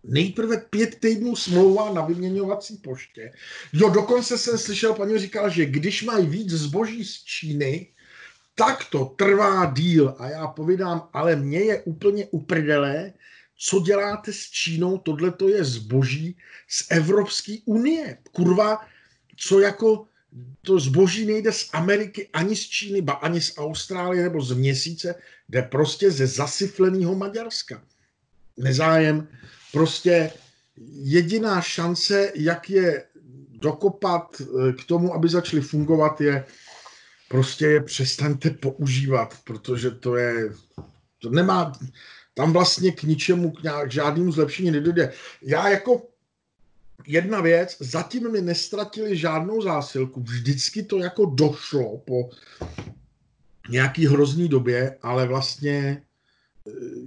nejprve 0.04 0.58
pět 0.58 1.00
týdnů 1.00 1.36
smlouva 1.36 1.94
na 1.94 2.02
vyměňovací 2.06 2.78
poště. 2.78 3.32
Jo, 3.74 3.90
dokonce 3.90 4.38
jsem 4.38 4.58
slyšel, 4.58 4.94
paní 4.94 5.20
říkala, 5.20 5.50
že 5.50 5.66
když 5.66 6.04
mají 6.04 6.28
víc 6.28 6.50
zboží 6.52 7.06
z 7.06 7.24
Číny, 7.24 7.88
tak 8.56 8.86
to 8.92 9.06
trvá 9.06 9.66
díl. 9.66 10.16
A 10.20 10.30
já 10.30 10.48
povídám, 10.48 11.10
ale 11.14 11.36
mně 11.36 11.60
je 11.60 11.82
úplně 11.82 12.26
uprdelé, 12.26 13.14
co 13.58 13.80
děláte 13.80 14.34
s 14.34 14.50
Čínou, 14.50 14.98
tohle 14.98 15.32
to 15.32 15.50
je 15.50 15.64
zboží 15.64 16.38
z 16.68 16.86
Evropské 16.90 17.58
unie. 17.66 18.18
Kurva, 18.32 18.86
co 19.38 19.60
jako 19.60 20.08
to 20.62 20.80
zboží 20.80 21.26
nejde 21.26 21.52
z 21.52 21.70
Ameriky 21.74 22.30
ani 22.34 22.56
z 22.56 22.62
Číny, 22.68 23.02
ba 23.02 23.14
ani 23.14 23.42
z 23.42 23.58
Austrálie 23.58 24.24
nebo 24.24 24.42
z 24.42 24.52
měsíce, 24.52 25.16
jde 25.50 25.62
prostě 25.62 26.12
ze 26.12 26.28
zasyfleného 26.28 27.16
Maďarska. 27.16 27.84
Nezájem. 28.58 29.28
Prostě 29.72 30.32
jediná 30.92 31.62
šance, 31.62 32.32
jak 32.36 32.70
je 32.70 33.04
dokopat 33.52 34.42
eh, 34.42 34.74
k 34.74 34.86
tomu, 34.86 35.14
aby 35.14 35.30
začaly 35.30 35.62
fungovat, 35.62 36.22
je 36.22 36.46
prostě 37.30 37.66
je 37.66 37.84
přestaňte 37.84 38.50
používat, 38.50 39.36
protože 39.44 39.92
to 39.92 40.16
je, 40.16 40.50
to 41.22 41.30
nemá, 41.30 41.74
tam 42.34 42.54
vlastně 42.54 42.92
k 42.92 43.04
ničemu, 43.04 43.52
k, 43.52 43.64
nějak, 43.64 43.88
k 43.90 43.92
žádnému 43.92 44.32
zlepšení 44.32 44.72
nedojde. 44.72 45.14
Já 45.42 45.70
jako 45.70 46.08
jedna 47.08 47.42
věc, 47.42 47.78
zatím 47.80 48.32
mi 48.32 48.42
nestratili 48.42 49.18
žádnou 49.18 49.62
zásilku, 49.62 50.22
vždycky 50.22 50.84
to 50.84 50.98
jako 50.98 51.26
došlo 51.26 51.98
po 51.98 52.30
nějaký 53.70 54.08
hrozný 54.08 54.48
době, 54.48 54.98
ale 55.02 55.28
vlastně 55.28 56.02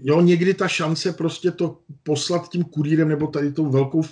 jo, 0.02 0.20
někdy 0.20 0.54
ta 0.54 0.68
šance 0.68 1.12
prostě 1.12 1.50
to 1.50 1.78
poslat 2.02 2.48
tím 2.48 2.64
kurýrem 2.64 3.08
nebo 3.08 3.26
tady 3.26 3.52
tou 3.52 3.70
velkou 3.70 4.02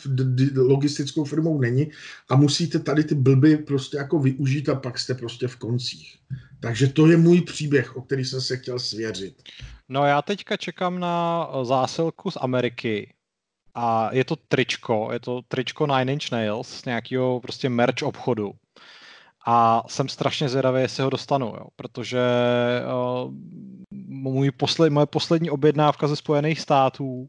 logistickou 0.57 1.25
firmou 1.25 1.61
není 1.61 1.91
a 2.29 2.37
musíte 2.37 2.79
tady 2.79 3.05
ty 3.05 3.15
blby 3.15 3.57
prostě 3.57 3.97
jako 3.97 4.19
využít 4.19 4.69
a 4.69 4.75
pak 4.75 4.99
jste 4.99 5.15
prostě 5.15 5.49
v 5.49 5.57
koncích. 5.57 6.17
Takže 6.61 6.87
to 6.87 7.07
je 7.07 7.17
můj 7.17 7.41
příběh, 7.41 7.97
o 7.97 8.03
který 8.03 8.25
jsem 8.25 8.41
se 8.41 8.57
chtěl 8.57 8.79
svěřit. 8.79 9.43
No 9.89 10.05
já 10.05 10.23
teďka 10.23 10.57
čekám 10.57 10.99
na 10.99 11.49
zásilku 11.63 12.31
z 12.31 12.39
Ameriky 12.41 13.15
a 13.75 14.15
je 14.15 14.25
to 14.25 14.37
tričko, 14.37 15.09
je 15.13 15.21
to 15.21 15.43
tričko 15.49 15.87
Nine 15.87 16.13
Inch 16.13 16.33
Nails 16.33 16.69
z 16.69 16.85
nějakého 16.85 17.41
prostě 17.41 17.69
merch 17.69 18.03
obchodu. 18.03 18.53
A 19.47 19.83
jsem 19.89 20.09
strašně 20.09 20.49
zvědavý, 20.49 20.81
jestli 20.81 21.03
ho 21.03 21.11
dostanu, 21.11 21.47
jo, 21.47 21.67
protože 21.77 22.21
uh, 23.25 23.33
můj 24.33 24.51
posled, 24.51 24.91
moje 24.91 25.07
poslední 25.07 25.51
objednávka 25.51 26.09
ze 26.09 26.17
Spojených 26.17 26.61
států 26.61 27.29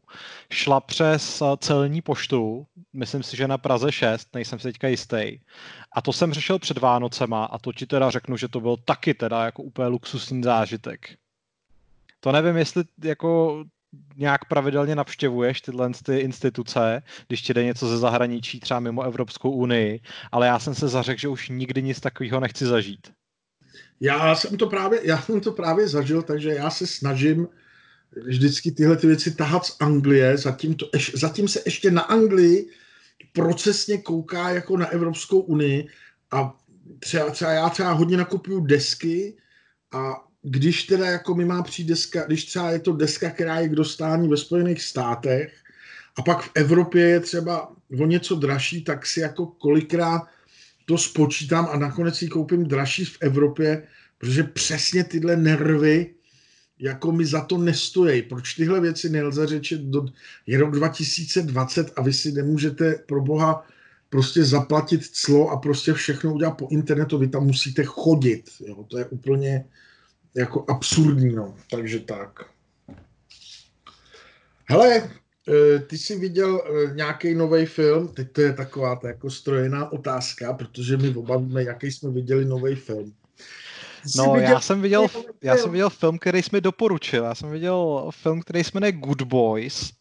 šla 0.52 0.80
přes 0.80 1.42
eh, 1.42 1.44
celní 1.58 2.02
poštu, 2.02 2.66
myslím 2.92 3.22
si, 3.22 3.36
že 3.36 3.48
na 3.48 3.58
Praze 3.58 3.92
6, 3.92 4.34
nejsem 4.34 4.58
si 4.58 4.62
teďka 4.62 4.88
jistý. 4.88 5.38
A 5.92 6.02
to 6.02 6.12
jsem 6.12 6.32
řešil 6.32 6.58
před 6.58 6.78
Vánocema 6.78 7.44
a 7.44 7.58
to 7.58 7.72
ti 7.72 7.86
teda 7.86 8.10
řeknu, 8.10 8.36
že 8.36 8.48
to 8.48 8.60
byl 8.60 8.76
taky 8.76 9.14
teda 9.14 9.44
jako 9.44 9.62
úplně 9.62 9.88
luxusní 9.88 10.42
zážitek. 10.42 11.16
To 12.20 12.32
nevím, 12.32 12.56
jestli 12.56 12.84
jako 13.04 13.64
nějak 14.16 14.44
pravidelně 14.44 14.96
navštěvuješ 14.96 15.60
tyhle 15.60 15.90
ty 16.04 16.18
instituce, 16.18 17.02
když 17.28 17.42
ti 17.42 17.54
jde 17.54 17.64
něco 17.64 17.88
ze 17.88 17.98
zahraničí, 17.98 18.60
třeba 18.60 18.80
mimo 18.80 19.02
Evropskou 19.02 19.50
unii, 19.50 20.00
ale 20.32 20.46
já 20.46 20.58
jsem 20.58 20.74
se 20.74 20.88
zařekl, 20.88 21.20
že 21.20 21.28
už 21.28 21.48
nikdy 21.48 21.82
nic 21.82 22.00
takového 22.00 22.40
nechci 22.40 22.66
zažít. 22.66 23.12
Já 24.00 24.34
jsem 24.34 24.56
to 24.56 24.66
právě, 24.66 25.00
já 25.02 25.22
jsem 25.22 25.40
to 25.40 25.52
právě 25.52 25.88
zažil, 25.88 26.22
takže 26.22 26.50
já 26.50 26.70
se 26.70 26.86
snažím 26.86 27.48
vždycky 28.16 28.72
tyhle 28.72 28.96
ty 28.96 29.06
věci 29.06 29.34
tahat 29.34 29.66
z 29.66 29.76
Anglie, 29.80 30.36
zatím, 30.36 30.74
to, 30.74 30.90
zatím 31.14 31.48
se 31.48 31.62
ještě 31.64 31.90
na 31.90 32.02
Anglii 32.02 32.70
procesně 33.32 33.98
kouká 33.98 34.50
jako 34.50 34.76
na 34.76 34.86
Evropskou 34.86 35.40
unii 35.40 35.88
a 36.30 36.56
třeba, 36.98 37.30
třeba 37.30 37.52
já 37.52 37.68
třeba 37.68 37.92
hodně 37.92 38.16
nakupuju 38.16 38.60
desky 38.60 39.36
a 39.92 40.26
když 40.42 40.82
teda 40.82 41.06
jako 41.06 41.34
mi 41.34 41.44
má 41.44 41.62
přijít 41.62 41.88
deska, 41.88 42.26
když 42.26 42.44
třeba 42.44 42.70
je 42.70 42.78
to 42.78 42.92
deska, 42.92 43.30
která 43.30 43.60
je 43.60 43.68
k 43.68 43.74
dostání 43.74 44.28
ve 44.28 44.36
Spojených 44.36 44.82
státech 44.82 45.54
a 46.16 46.22
pak 46.22 46.42
v 46.42 46.50
Evropě 46.54 47.08
je 47.08 47.20
třeba 47.20 47.76
o 48.00 48.06
něco 48.06 48.34
dražší, 48.34 48.84
tak 48.84 49.06
si 49.06 49.20
jako 49.20 49.46
kolikrát 49.46 50.22
to 50.90 50.98
spočítám 50.98 51.68
a 51.70 51.78
nakonec 51.78 52.16
si 52.16 52.28
koupím 52.28 52.66
dražší 52.66 53.04
v 53.04 53.16
Evropě, 53.20 53.82
protože 54.18 54.42
přesně 54.42 55.04
tyhle 55.04 55.36
nervy 55.36 56.14
jako 56.78 57.12
mi 57.12 57.26
za 57.26 57.44
to 57.44 57.58
nestojí. 57.58 58.22
Proč 58.22 58.54
tyhle 58.54 58.80
věci 58.80 59.08
nelze 59.08 59.46
řečit? 59.46 59.80
Do, 59.80 60.06
je 60.46 60.58
rok 60.58 60.70
2020 60.70 61.92
a 61.96 62.02
vy 62.02 62.12
si 62.12 62.32
nemůžete 62.32 62.94
pro 63.06 63.20
boha 63.20 63.66
prostě 64.08 64.44
zaplatit 64.44 65.06
clo 65.06 65.48
a 65.48 65.56
prostě 65.56 65.92
všechno 65.92 66.34
udělat 66.34 66.58
po 66.58 66.68
internetu. 66.70 67.18
Vy 67.18 67.28
tam 67.28 67.46
musíte 67.46 67.84
chodit. 67.84 68.50
Jo? 68.60 68.84
To 68.84 68.98
je 68.98 69.04
úplně 69.04 69.64
jako 70.34 70.64
absurdní. 70.68 71.34
No. 71.34 71.56
Takže 71.70 72.00
tak. 72.00 72.40
Hele, 74.64 75.10
ty 75.86 75.98
jsi 75.98 76.18
viděl 76.18 76.62
e, 76.64 76.94
nějaký 76.94 77.34
nový 77.34 77.66
film? 77.66 78.08
Teď 78.08 78.32
to 78.32 78.40
je 78.40 78.52
taková 78.52 78.96
ta 78.96 79.08
jako 79.08 79.30
strojená 79.30 79.92
otázka, 79.92 80.52
protože 80.52 80.96
my 80.96 81.14
oba 81.14 81.36
víme, 81.36 81.62
jaký 81.62 81.92
jsme 81.92 82.10
viděli 82.10 82.44
nový 82.44 82.74
film. 82.74 83.12
No, 84.16 84.32
viděl, 84.32 84.50
já 84.50 84.60
jsem 84.60 84.82
viděl, 84.82 85.06
já 85.42 85.56
jsem 85.56 85.70
viděl 85.70 85.90
film, 85.90 86.18
který 86.18 86.42
jsi 86.42 86.50
mi 86.52 86.60
doporučil. 86.60 87.24
Já 87.24 87.34
jsem 87.34 87.50
viděl 87.50 88.10
film, 88.10 88.40
který 88.40 88.64
se 88.64 88.70
jmenuje 88.74 88.92
Good 88.92 89.22
Boys. 89.22 89.92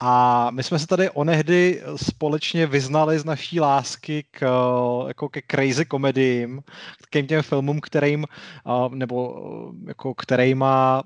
A 0.00 0.50
my 0.50 0.62
jsme 0.62 0.78
se 0.78 0.86
tady 0.86 1.10
onehdy 1.10 1.82
společně 1.96 2.66
vyznali 2.66 3.18
z 3.18 3.24
naší 3.24 3.60
lásky 3.60 4.24
k, 4.30 4.46
jako 5.08 5.28
ke 5.28 5.40
crazy 5.50 5.84
komediím, 5.84 6.60
k 7.10 7.26
těm 7.26 7.42
filmům, 7.42 7.80
kterým, 7.80 8.26
nebo 8.90 9.42
jako 9.86 10.14
kterýma 10.14 11.02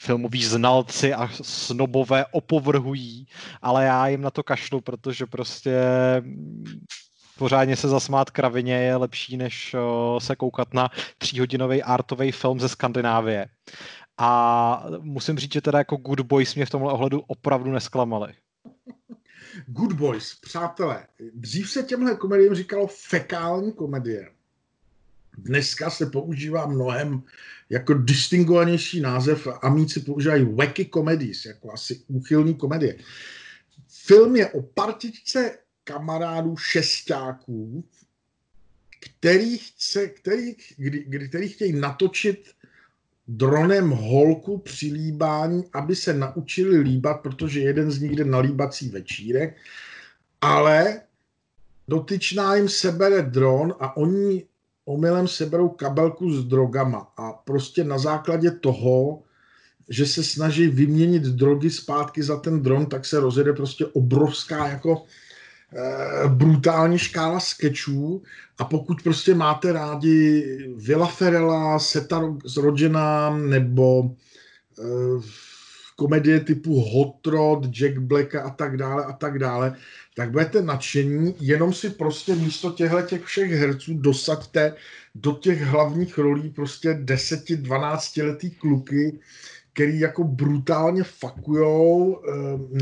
filmoví 0.00 0.44
znalci 0.44 1.14
a 1.14 1.28
snobové 1.42 2.26
opovrhují, 2.30 3.26
ale 3.62 3.84
já 3.84 4.08
jim 4.08 4.20
na 4.20 4.30
to 4.30 4.42
kašlu, 4.42 4.80
protože 4.80 5.26
prostě 5.26 5.80
pořádně 7.38 7.76
se 7.76 7.88
zasmát 7.88 8.30
kravině 8.30 8.74
je 8.74 8.96
lepší, 8.96 9.36
než 9.36 9.76
se 10.18 10.36
koukat 10.36 10.74
na 10.74 10.90
tříhodinový 11.18 11.82
artový 11.82 12.32
film 12.32 12.60
ze 12.60 12.68
Skandinávie. 12.68 13.46
A 14.24 14.84
musím 15.00 15.38
říct, 15.38 15.52
že 15.52 15.60
teda 15.60 15.78
jako 15.78 15.96
Good 15.96 16.20
Boys 16.20 16.54
mě 16.54 16.66
v 16.66 16.70
tomhle 16.70 16.92
ohledu 16.92 17.20
opravdu 17.20 17.70
nesklamali. 17.70 18.34
Good 19.66 19.92
Boys, 19.92 20.34
přátelé, 20.34 21.06
dřív 21.34 21.70
se 21.70 21.82
těmhle 21.82 22.16
komediím 22.16 22.54
říkalo 22.54 22.86
fekální 22.86 23.72
komedie. 23.72 24.30
Dneska 25.38 25.90
se 25.90 26.06
používá 26.06 26.66
mnohem 26.66 27.22
jako 27.70 27.94
distingovanější 27.94 29.00
název. 29.00 29.48
Amíci 29.62 30.00
používají 30.00 30.54
wacky 30.54 30.90
comedies, 30.94 31.44
jako 31.44 31.72
asi 31.72 32.02
úchylný 32.08 32.54
komedie. 32.54 32.98
Film 33.88 34.36
je 34.36 34.50
o 34.50 34.62
partičce 34.62 35.58
kamarádů 35.84 36.56
šestáků, 36.56 37.84
který, 39.00 39.58
chce, 39.58 40.08
který, 40.08 40.54
kdy, 40.76 41.04
kdy, 41.08 41.28
který 41.28 41.48
chtějí 41.48 41.72
natočit 41.72 42.54
dronem 43.28 43.90
holku 43.90 44.58
při 44.58 44.92
líbání, 44.92 45.64
aby 45.72 45.96
se 45.96 46.14
naučili 46.14 46.78
líbat, 46.78 47.20
protože 47.20 47.60
jeden 47.60 47.90
z 47.90 48.00
nich 48.00 48.12
jde 48.16 48.24
na 48.24 48.38
líbací 48.38 48.88
večírek, 48.88 49.56
ale 50.40 51.00
dotyčná 51.88 52.54
jim 52.54 52.68
sebere 52.68 53.22
dron 53.22 53.74
a 53.80 53.96
oni 53.96 54.44
omylem 54.84 55.28
seberou 55.28 55.68
kabelku 55.68 56.30
s 56.32 56.44
drogama. 56.44 57.12
A 57.16 57.32
prostě 57.32 57.84
na 57.84 57.98
základě 57.98 58.50
toho, 58.50 59.22
že 59.88 60.06
se 60.06 60.24
snaží 60.24 60.66
vyměnit 60.66 61.22
drogy 61.22 61.70
zpátky 61.70 62.22
za 62.22 62.36
ten 62.40 62.62
dron, 62.62 62.86
tak 62.86 63.04
se 63.04 63.20
rozjede 63.20 63.52
prostě 63.52 63.86
obrovská 63.86 64.68
jako 64.68 65.04
brutální 66.28 66.98
škála 66.98 67.40
sketchů. 67.40 68.22
A 68.58 68.64
pokud 68.64 69.02
prostě 69.02 69.34
máte 69.34 69.72
rádi 69.72 70.44
Villa 70.76 71.06
Ferrella, 71.06 71.78
Seta 71.78 72.34
s 72.44 72.56
Rodgenem 72.56 73.50
nebo 73.50 74.00
uh, 74.00 75.22
komedie 75.96 76.40
typu 76.40 76.80
Hot 76.80 77.26
Rod, 77.26 77.66
Jack 77.66 77.98
Blacka 77.98 78.42
a 78.42 78.50
tak 78.50 78.76
dále 78.76 79.04
a 79.04 79.12
tak 79.12 79.38
dále, 79.38 79.76
tak 80.16 80.30
budete 80.30 80.62
nadšení, 80.62 81.34
jenom 81.40 81.72
si 81.72 81.90
prostě 81.90 82.34
místo 82.34 82.70
těchto 82.70 83.02
těch 83.02 83.24
všech 83.24 83.50
herců 83.50 83.94
dosaďte 83.94 84.74
do 85.14 85.32
těch 85.32 85.62
hlavních 85.62 86.18
rolí 86.18 86.50
prostě 86.50 86.92
10-12 86.92 88.26
letý 88.26 88.50
kluky, 88.50 89.18
který 89.72 90.00
jako 90.00 90.24
brutálně 90.24 91.02
fakujou, 91.02 92.22
eh, 92.28 92.32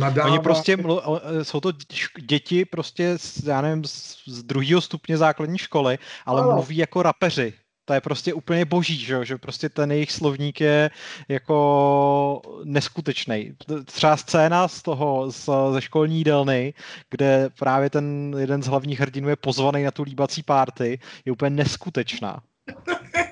nadávají. 0.00 0.32
Oni 0.32 0.42
prostě, 0.42 0.76
eh, 0.78 1.44
jsou 1.44 1.60
to 1.60 1.72
děti 2.20 2.64
prostě, 2.64 3.18
já 3.44 3.60
nevím, 3.60 3.84
z 4.26 4.42
druhého 4.42 4.80
stupně 4.80 5.16
základní 5.16 5.58
školy, 5.58 5.98
ale 6.26 6.42
no. 6.42 6.52
mluví 6.52 6.76
jako 6.76 7.02
rapeři. 7.02 7.52
To 7.84 7.94
je 7.94 8.00
prostě 8.00 8.34
úplně 8.34 8.64
boží, 8.64 8.98
že, 8.98 9.24
že 9.24 9.38
prostě 9.38 9.68
ten 9.68 9.92
jejich 9.92 10.12
slovník 10.12 10.60
je 10.60 10.90
jako 11.28 12.42
neskutečný. 12.64 13.52
Třeba 13.84 14.16
scéna 14.16 14.68
z 14.68 14.82
toho, 14.82 15.32
z, 15.32 15.48
ze 15.72 15.80
školní 15.80 16.18
jídelny, 16.18 16.74
kde 17.10 17.50
právě 17.58 17.90
ten 17.90 18.34
jeden 18.38 18.62
z 18.62 18.66
hlavních 18.66 19.00
hrdinů 19.00 19.28
je 19.28 19.36
pozvaný 19.36 19.82
na 19.82 19.90
tu 19.90 20.02
líbací 20.02 20.42
párty, 20.42 20.98
je 21.24 21.32
úplně 21.32 21.50
neskutečná. 21.50 22.42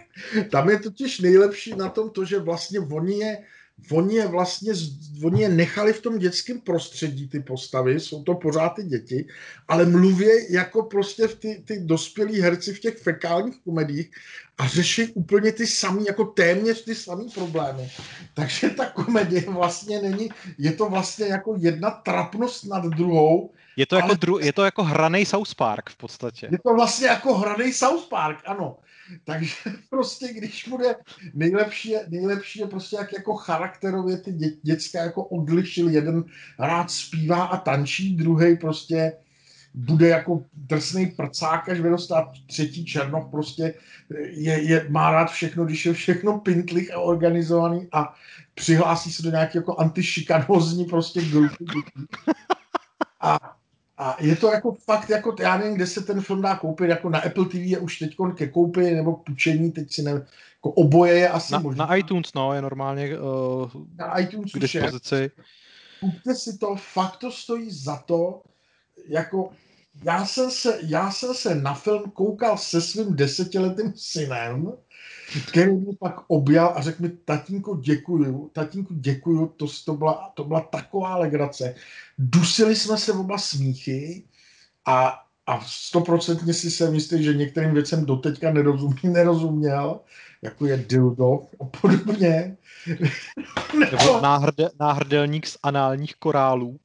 Tam 0.51 0.69
je 0.69 0.79
totiž 0.79 1.21
nejlepší 1.21 1.75
na 1.75 1.89
tom 1.89 2.11
to, 2.11 2.25
že 2.25 2.39
vlastně 2.39 2.81
oni 2.81 3.19
je, 3.19 3.39
oni 3.93 4.17
je 4.17 4.27
vlastně, 4.27 4.73
oni 5.25 5.43
je 5.43 5.49
nechali 5.49 5.93
v 5.93 6.03
tom 6.03 6.19
dětském 6.19 6.61
prostředí, 6.61 7.29
ty 7.29 7.41
postavy, 7.41 8.01
jsou 8.01 8.23
to 8.23 8.35
pořád 8.35 8.69
ty 8.69 8.83
děti, 8.83 9.27
ale 9.69 9.87
mluví 9.87 10.27
jako 10.51 10.83
prostě 10.83 11.29
v 11.29 11.35
ty, 11.35 11.63
ty 11.65 11.81
dospělí 11.81 12.41
herci 12.41 12.75
v 12.75 12.81
těch 12.81 12.99
fekálních 12.99 13.61
komediích 13.65 14.11
a 14.59 14.67
řeší 14.67 15.07
úplně 15.07 15.53
ty 15.53 15.67
samý, 15.67 16.05
jako 16.05 16.25
téměř 16.25 16.85
ty 16.85 16.95
samý 16.95 17.31
problémy. 17.35 17.91
Takže 18.35 18.71
ta 18.71 18.87
komedie 18.87 19.45
vlastně 19.51 20.03
není, 20.03 20.29
je 20.59 20.73
to 20.73 20.89
vlastně 20.89 21.27
jako 21.27 21.57
jedna 21.59 21.91
trapnost 21.91 22.65
nad 22.65 22.85
druhou, 22.85 23.51
je 23.77 23.87
to, 23.87 23.97
jako 23.97 24.15
dru, 24.15 24.39
je 24.39 24.53
to 24.53 24.65
jako 24.65 24.83
hraný 24.83 25.27
South 25.27 25.55
Park 25.55 25.91
v 25.91 25.97
podstatě. 25.97 26.49
Je 26.51 26.59
to 26.59 26.75
vlastně 26.75 27.07
jako 27.07 27.35
hraný 27.35 27.73
South 27.73 28.09
Park, 28.09 28.39
ano. 28.47 28.77
Takže 29.25 29.55
prostě, 29.91 30.33
když 30.33 30.69
bude 30.69 30.97
nejlepší, 31.35 31.95
nejlepší 32.09 32.59
je 32.59 32.67
prostě 32.67 32.97
jak 32.97 33.13
jako 33.13 33.35
charakterově 33.35 34.19
ty 34.19 34.33
dě, 34.33 34.51
děcka 34.63 34.99
jako 34.99 35.25
odlišil. 35.25 35.89
Jeden 35.89 36.25
rád 36.59 36.91
zpívá 36.91 37.45
a 37.45 37.57
tančí, 37.57 38.17
druhý 38.17 38.57
prostě 38.57 39.13
bude 39.75 40.09
jako 40.09 40.45
drsný 40.53 41.07
prcák, 41.07 41.69
až 41.69 41.81
vyrostá 41.81 42.33
třetí 42.47 42.85
černoch, 42.85 43.31
prostě 43.31 43.75
je, 44.31 44.63
je, 44.63 44.87
má 44.89 45.11
rád 45.11 45.31
všechno, 45.31 45.65
když 45.65 45.87
je 45.87 45.93
všechno 45.93 46.39
pintlich 46.39 46.95
a 46.95 46.99
organizovaný 46.99 47.89
a 47.93 48.15
přihlásí 48.55 49.13
se 49.13 49.23
do 49.23 49.31
nějaké 49.31 49.59
jako 49.59 49.77
antišikanózní 49.77 50.85
prostě 50.85 51.23
grupy. 51.23 51.65
A 53.21 53.58
a 53.99 54.17
je 54.21 54.37
to 54.37 54.53
jako 54.53 54.73
fakt, 54.73 55.11
jako, 55.11 55.35
já 55.41 55.59
nevím, 55.59 55.75
kde 55.75 55.87
se 55.87 56.01
ten 56.01 56.21
film 56.21 56.43
dá 56.43 56.57
koupit, 56.57 56.89
jako 56.89 57.11
na 57.11 57.19
Apple 57.19 57.45
TV 57.45 57.55
je 57.55 57.79
už 57.79 57.99
teď 57.99 58.17
ke 58.35 58.49
koupi 58.49 58.91
nebo 58.91 59.17
k 59.17 59.25
půjčení, 59.25 59.73
teď 59.73 59.93
si 59.93 60.03
nevím, 60.03 60.23
jako 60.57 60.71
oboje 60.71 61.15
je 61.15 61.29
asi 61.29 61.53
na, 61.53 61.59
možná. 61.59 61.87
Na 61.87 61.97
iTunes, 61.97 62.35
no, 62.35 62.55
je 62.55 62.63
normálně 62.63 63.19
uh, 63.19 63.71
na 63.97 64.19
iTunes 64.19 64.53
k 64.53 64.59
dispozici. 64.59 65.31
Kupte 66.01 66.35
si 66.35 66.59
to, 66.59 66.77
fakt 66.77 67.17
to 67.17 67.33
stojí 67.33 67.71
za 67.71 67.97
to, 67.97 68.43
jako 69.09 69.51
já 70.03 70.27
jsem 70.27 70.51
se, 70.51 70.79
já 70.83 71.11
jsem 71.11 71.35
se 71.35 71.55
na 71.55 71.75
film 71.75 72.11
koukal 72.11 72.59
se 72.59 72.81
svým 72.81 73.17
desetiletým 73.17 73.93
synem, 73.97 74.73
který 75.49 75.73
mě 75.73 75.97
pak 76.01 76.15
objal 76.29 76.73
a 76.77 76.83
řekl 76.83 77.03
mi, 77.03 77.09
tatínku 77.09 77.75
děkuju, 77.75 78.51
tatínku 78.53 78.95
děkuju, 78.95 79.47
to, 79.57 79.67
to, 79.85 79.95
byla, 79.95 80.33
to 80.35 80.45
byla 80.45 80.61
taková 80.61 81.17
legrace. 81.17 81.75
Dusili 82.19 82.77
jsme 82.77 82.99
se 82.99 83.13
oba 83.13 83.39
smíchy 83.39 84.25
a, 84.87 85.21
a 85.47 85.61
stoprocentně 85.61 86.55
si 86.55 86.71
jsem 86.71 86.95
jistý, 86.95 87.25
že 87.25 87.35
některým 87.35 87.75
věcem 87.75 88.05
doteďka 88.05 88.53
nerozumí, 88.53 89.01
nerozuměl, 89.05 90.01
jako 90.43 90.67
je 90.67 90.77
dildo 90.77 91.41
a 91.61 91.65
podobně. 91.65 92.57
Nebo 93.79 94.21
náhrde, 94.21 94.69
náhrdelník 94.81 95.47
z 95.47 95.59
análních 95.63 96.17
korálů. 96.17 96.81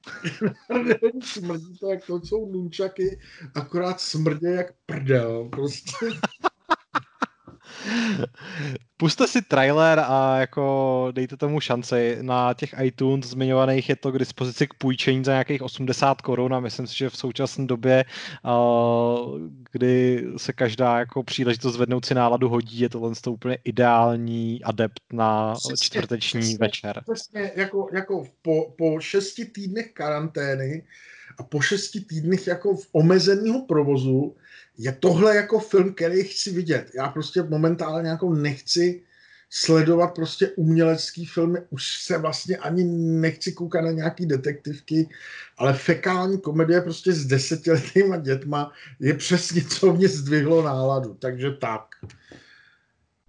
smrdí 1.23 1.77
to, 1.77 1.89
jak 1.89 2.05
to 2.05 2.21
jsou 2.21 2.51
nunčaky, 2.51 3.19
akorát 3.55 4.01
smrdě 4.01 4.47
jak 4.47 4.67
prdel. 4.85 5.49
Prostě. 5.51 6.05
Puste 8.97 9.27
si 9.27 9.41
trailer 9.41 9.99
a 10.07 10.37
jako 10.37 11.07
dejte 11.11 11.37
tomu 11.37 11.59
šanci. 11.59 12.17
Na 12.21 12.53
těch 12.53 12.75
iTunes 12.81 13.25
zmiňovaných 13.25 13.89
je 13.89 13.95
to 13.95 14.11
k 14.11 14.19
dispozici 14.19 14.67
k 14.67 14.73
půjčení 14.73 15.23
za 15.23 15.31
nějakých 15.31 15.61
80 15.61 16.21
korun 16.21 16.53
a 16.53 16.59
myslím 16.59 16.87
si, 16.87 16.97
že 16.97 17.09
v 17.09 17.17
současné 17.17 17.65
době, 17.65 18.05
kdy 19.71 20.25
se 20.37 20.53
každá 20.53 20.99
jako 20.99 21.23
příležitost 21.23 21.73
zvednout 21.73 22.05
si 22.05 22.13
náladu 22.13 22.49
hodí, 22.49 22.79
je 22.79 22.89
tohle 22.89 23.11
to 23.21 23.31
úplně 23.31 23.57
ideální 23.63 24.63
adept 24.63 25.01
na 25.13 25.53
přesně, 25.53 25.85
čtvrteční 25.85 26.39
přesně, 26.39 26.57
večer. 26.59 27.03
Přesně, 27.11 27.51
jako, 27.55 27.87
jako 27.93 28.27
po, 28.41 28.73
po 28.77 28.99
šesti 28.99 29.45
týdnech 29.45 29.93
karantény 29.93 30.83
a 31.39 31.43
po 31.43 31.61
šesti 31.61 32.01
týdnech 32.01 32.47
jako 32.47 32.75
v 32.75 32.87
omezeného 32.91 33.65
provozu 33.65 34.35
je 34.77 34.91
tohle 34.91 35.35
jako 35.35 35.59
film, 35.59 35.93
který 35.93 36.23
chci 36.23 36.51
vidět. 36.51 36.91
Já 36.95 37.07
prostě 37.07 37.43
momentálně 37.43 38.09
jako 38.09 38.33
nechci 38.33 39.03
sledovat 39.49 40.07
prostě 40.07 40.49
umělecký 40.49 41.25
filmy, 41.25 41.59
už 41.69 42.03
se 42.03 42.17
vlastně 42.17 42.57
ani 42.57 42.83
nechci 43.21 43.51
koukat 43.51 43.83
na 43.83 43.91
nějaký 43.91 44.25
detektivky, 44.25 45.09
ale 45.57 45.73
fekální 45.73 46.41
komedie 46.41 46.81
prostě 46.81 47.13
s 47.13 47.25
desetiletýma 47.25 48.17
dětma 48.17 48.71
je 48.99 49.13
přesně, 49.13 49.61
co 49.61 49.93
mě 49.93 50.07
zdvihlo 50.07 50.63
náladu, 50.63 51.13
takže 51.13 51.51
tak. 51.51 51.81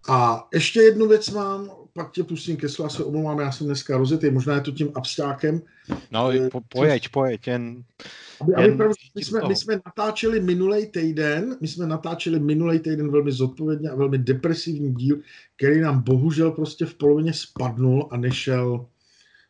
A 0.08 0.48
ještě 0.52 0.82
jednu 0.82 1.08
věc 1.08 1.30
mám, 1.30 1.70
pak 1.94 2.12
tě 2.12 2.24
pustím 2.24 2.56
ke 2.56 2.68
slovu, 2.68 2.90
se 2.90 3.04
omlouvám, 3.04 3.40
já 3.40 3.52
jsem 3.52 3.66
dneska 3.66 3.96
rozjetý, 3.96 4.30
možná 4.30 4.54
je 4.54 4.60
to 4.60 4.70
tím 4.70 4.90
abstákem. 4.94 5.62
No, 6.10 6.30
eh, 6.30 6.50
po, 6.50 6.60
pojeď, 6.60 7.08
pojeď, 7.08 7.46
jen... 7.46 7.84
Aby, 8.40 8.52
jen 8.52 8.60
aby 8.60 8.76
pravdu, 8.76 8.94
my, 9.14 9.24
jsme, 9.24 9.40
my 9.48 9.56
jsme 9.56 9.80
natáčeli 9.86 10.40
minulý 10.40 10.86
týden, 10.86 11.56
my 11.60 11.68
jsme 11.68 11.86
natáčeli 11.86 12.40
minulý 12.40 12.78
týden 12.78 13.10
velmi 13.10 13.32
zodpovědně 13.32 13.90
a 13.90 13.94
velmi 13.94 14.18
depresivní 14.18 14.94
díl, 14.94 15.20
který 15.56 15.80
nám 15.80 16.02
bohužel 16.02 16.50
prostě 16.50 16.86
v 16.86 16.94
polovině 16.94 17.32
spadnul 17.32 18.08
a 18.10 18.16
nešel 18.16 18.86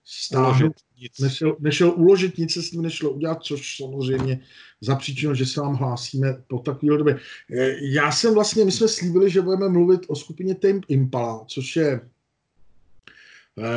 stáhnout, 0.04 0.72
nic. 1.00 1.18
Nešel, 1.18 1.56
nešel 1.60 1.92
uložit, 1.96 2.38
nic 2.38 2.52
se 2.52 2.62
s 2.62 2.72
ním 2.72 2.82
nešlo 2.82 3.10
udělat, 3.10 3.42
což 3.42 3.76
samozřejmě 3.76 4.40
za 4.80 4.96
příčinu, 4.96 5.34
že 5.34 5.46
se 5.46 5.60
vám 5.60 5.74
hlásíme 5.74 6.42
po 6.46 6.58
takové 6.58 6.98
době. 6.98 7.18
Eh, 7.50 7.76
já 7.80 8.12
jsem 8.12 8.34
vlastně, 8.34 8.64
my 8.64 8.72
jsme 8.72 8.88
slíbili, 8.88 9.30
že 9.30 9.42
budeme 9.42 9.68
mluvit 9.68 10.00
o 10.08 10.16
skupině 10.16 10.54
Tame 10.54 10.80
Impala, 10.88 11.44
což 11.48 11.76
je 11.76 12.00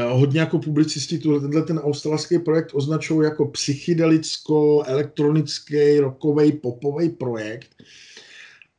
hodně 0.09 0.39
jako 0.39 0.59
publicisti 0.59 1.17
tenhle 1.17 1.61
ten 1.61 1.79
australský 1.79 2.39
projekt 2.39 2.69
označují 2.73 3.25
jako 3.25 3.45
psychedelicko-elektronický, 3.45 5.99
rokový, 5.99 6.51
popový 6.51 7.09
projekt. 7.09 7.75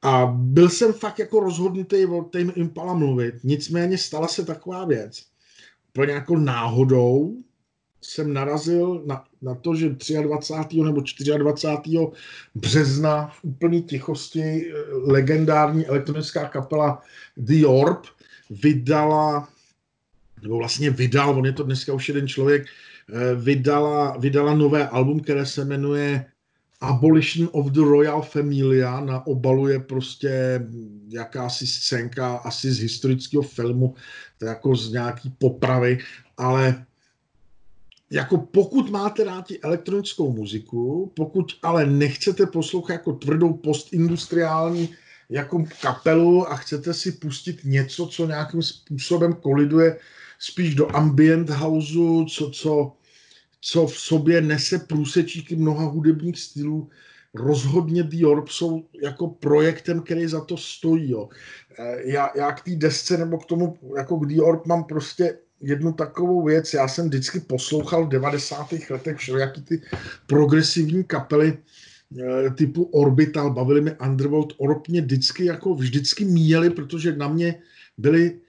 A 0.02 0.26
byl 0.26 0.68
jsem 0.68 0.92
fakt 0.92 1.18
jako 1.18 1.40
rozhodnutý 1.40 2.06
o 2.06 2.22
Tame 2.22 2.52
Impala 2.52 2.94
mluvit, 2.94 3.34
nicméně 3.44 3.98
stala 3.98 4.28
se 4.28 4.44
taková 4.44 4.84
věc. 4.84 5.22
Pro 5.92 6.04
nějakou 6.04 6.36
náhodou 6.36 7.36
jsem 8.02 8.32
narazil 8.32 9.02
na, 9.06 9.24
na 9.42 9.54
to, 9.54 9.74
že 9.74 9.96
23. 10.22 10.82
nebo 10.82 11.02
24. 11.38 11.98
března 12.54 13.26
v 13.26 13.44
úplné 13.44 13.80
tichosti 13.80 14.40
eh, 14.40 14.72
legendární 14.94 15.86
elektronická 15.86 16.48
kapela 16.48 17.02
The 17.36 17.66
Orb 17.66 18.06
vydala 18.50 19.48
nebo 20.42 20.58
vlastně 20.58 20.90
vydal, 20.90 21.38
on 21.38 21.46
je 21.46 21.52
to 21.52 21.62
dneska 21.62 21.92
už 21.92 22.08
jeden 22.08 22.28
člověk, 22.28 22.66
eh, 22.66 23.34
vydala, 23.34 24.16
vydala 24.16 24.54
nové 24.54 24.88
album, 24.88 25.20
které 25.20 25.46
se 25.46 25.64
jmenuje 25.64 26.24
Abolition 26.80 27.48
of 27.52 27.66
the 27.66 27.80
Royal 27.80 28.22
Familia, 28.22 29.00
na 29.00 29.26
obalu 29.26 29.68
je 29.68 29.80
prostě 29.80 30.62
jakási 31.08 31.66
scénka 31.66 32.36
asi 32.36 32.72
z 32.72 32.80
historického 32.80 33.42
filmu, 33.42 33.94
to 34.38 34.46
jako 34.46 34.76
z 34.76 34.92
nějaký 34.92 35.30
popravy, 35.38 35.98
ale 36.36 36.84
jako 38.10 38.38
pokud 38.38 38.90
máte 38.90 39.24
rádi 39.24 39.58
elektronickou 39.62 40.32
muziku, 40.32 41.12
pokud 41.16 41.52
ale 41.62 41.86
nechcete 41.86 42.46
poslouchat 42.46 42.92
jako 42.92 43.12
tvrdou 43.12 43.52
postindustriální 43.52 44.94
jako 45.30 45.64
kapelu 45.82 46.48
a 46.48 46.56
chcete 46.56 46.94
si 46.94 47.12
pustit 47.12 47.64
něco, 47.64 48.06
co 48.06 48.26
nějakým 48.26 48.62
způsobem 48.62 49.32
koliduje 49.32 49.98
spíš 50.38 50.74
do 50.74 50.96
ambient 50.96 51.50
houseu, 51.50 52.24
co, 52.24 52.50
co, 52.50 52.92
co 53.60 53.86
v 53.86 53.98
sobě 53.98 54.40
nese 54.40 54.78
průsečíky 54.78 55.56
mnoha 55.56 55.84
hudebních 55.84 56.38
stylů. 56.38 56.88
Rozhodně 57.34 58.02
The 58.02 58.26
Orb 58.26 58.48
jsou 58.48 58.84
jako 59.02 59.28
projektem, 59.28 60.02
který 60.02 60.26
za 60.26 60.40
to 60.40 60.56
stojí. 60.56 61.10
Jo. 61.10 61.28
E, 61.78 62.10
já, 62.10 62.30
já 62.36 62.52
k 62.52 62.64
té 62.64 62.70
desce 62.76 63.16
nebo 63.16 63.38
k 63.38 63.46
tomu, 63.46 63.78
jako 63.96 64.18
k 64.18 64.26
The 64.26 64.42
Orb 64.42 64.66
mám 64.66 64.84
prostě 64.84 65.38
jednu 65.60 65.92
takovou 65.92 66.44
věc. 66.44 66.74
Já 66.74 66.88
jsem 66.88 67.08
vždycky 67.08 67.40
poslouchal 67.40 68.06
v 68.06 68.08
90. 68.08 68.66
letech 68.90 69.16
všelijaký 69.16 69.62
ty 69.62 69.82
progresivní 70.26 71.04
kapely, 71.04 71.58
e, 72.18 72.50
typu 72.50 72.82
Orbital, 72.82 73.50
bavili 73.50 73.80
mi 73.80 73.92
Underworld, 74.06 74.52
Orb 74.56 74.88
mě 74.88 75.00
vždycky 75.00 75.44
jako 75.44 75.74
vždycky 75.74 76.24
míjeli, 76.24 76.70
protože 76.70 77.16
na 77.16 77.28
mě 77.28 77.62
byly 77.98 78.40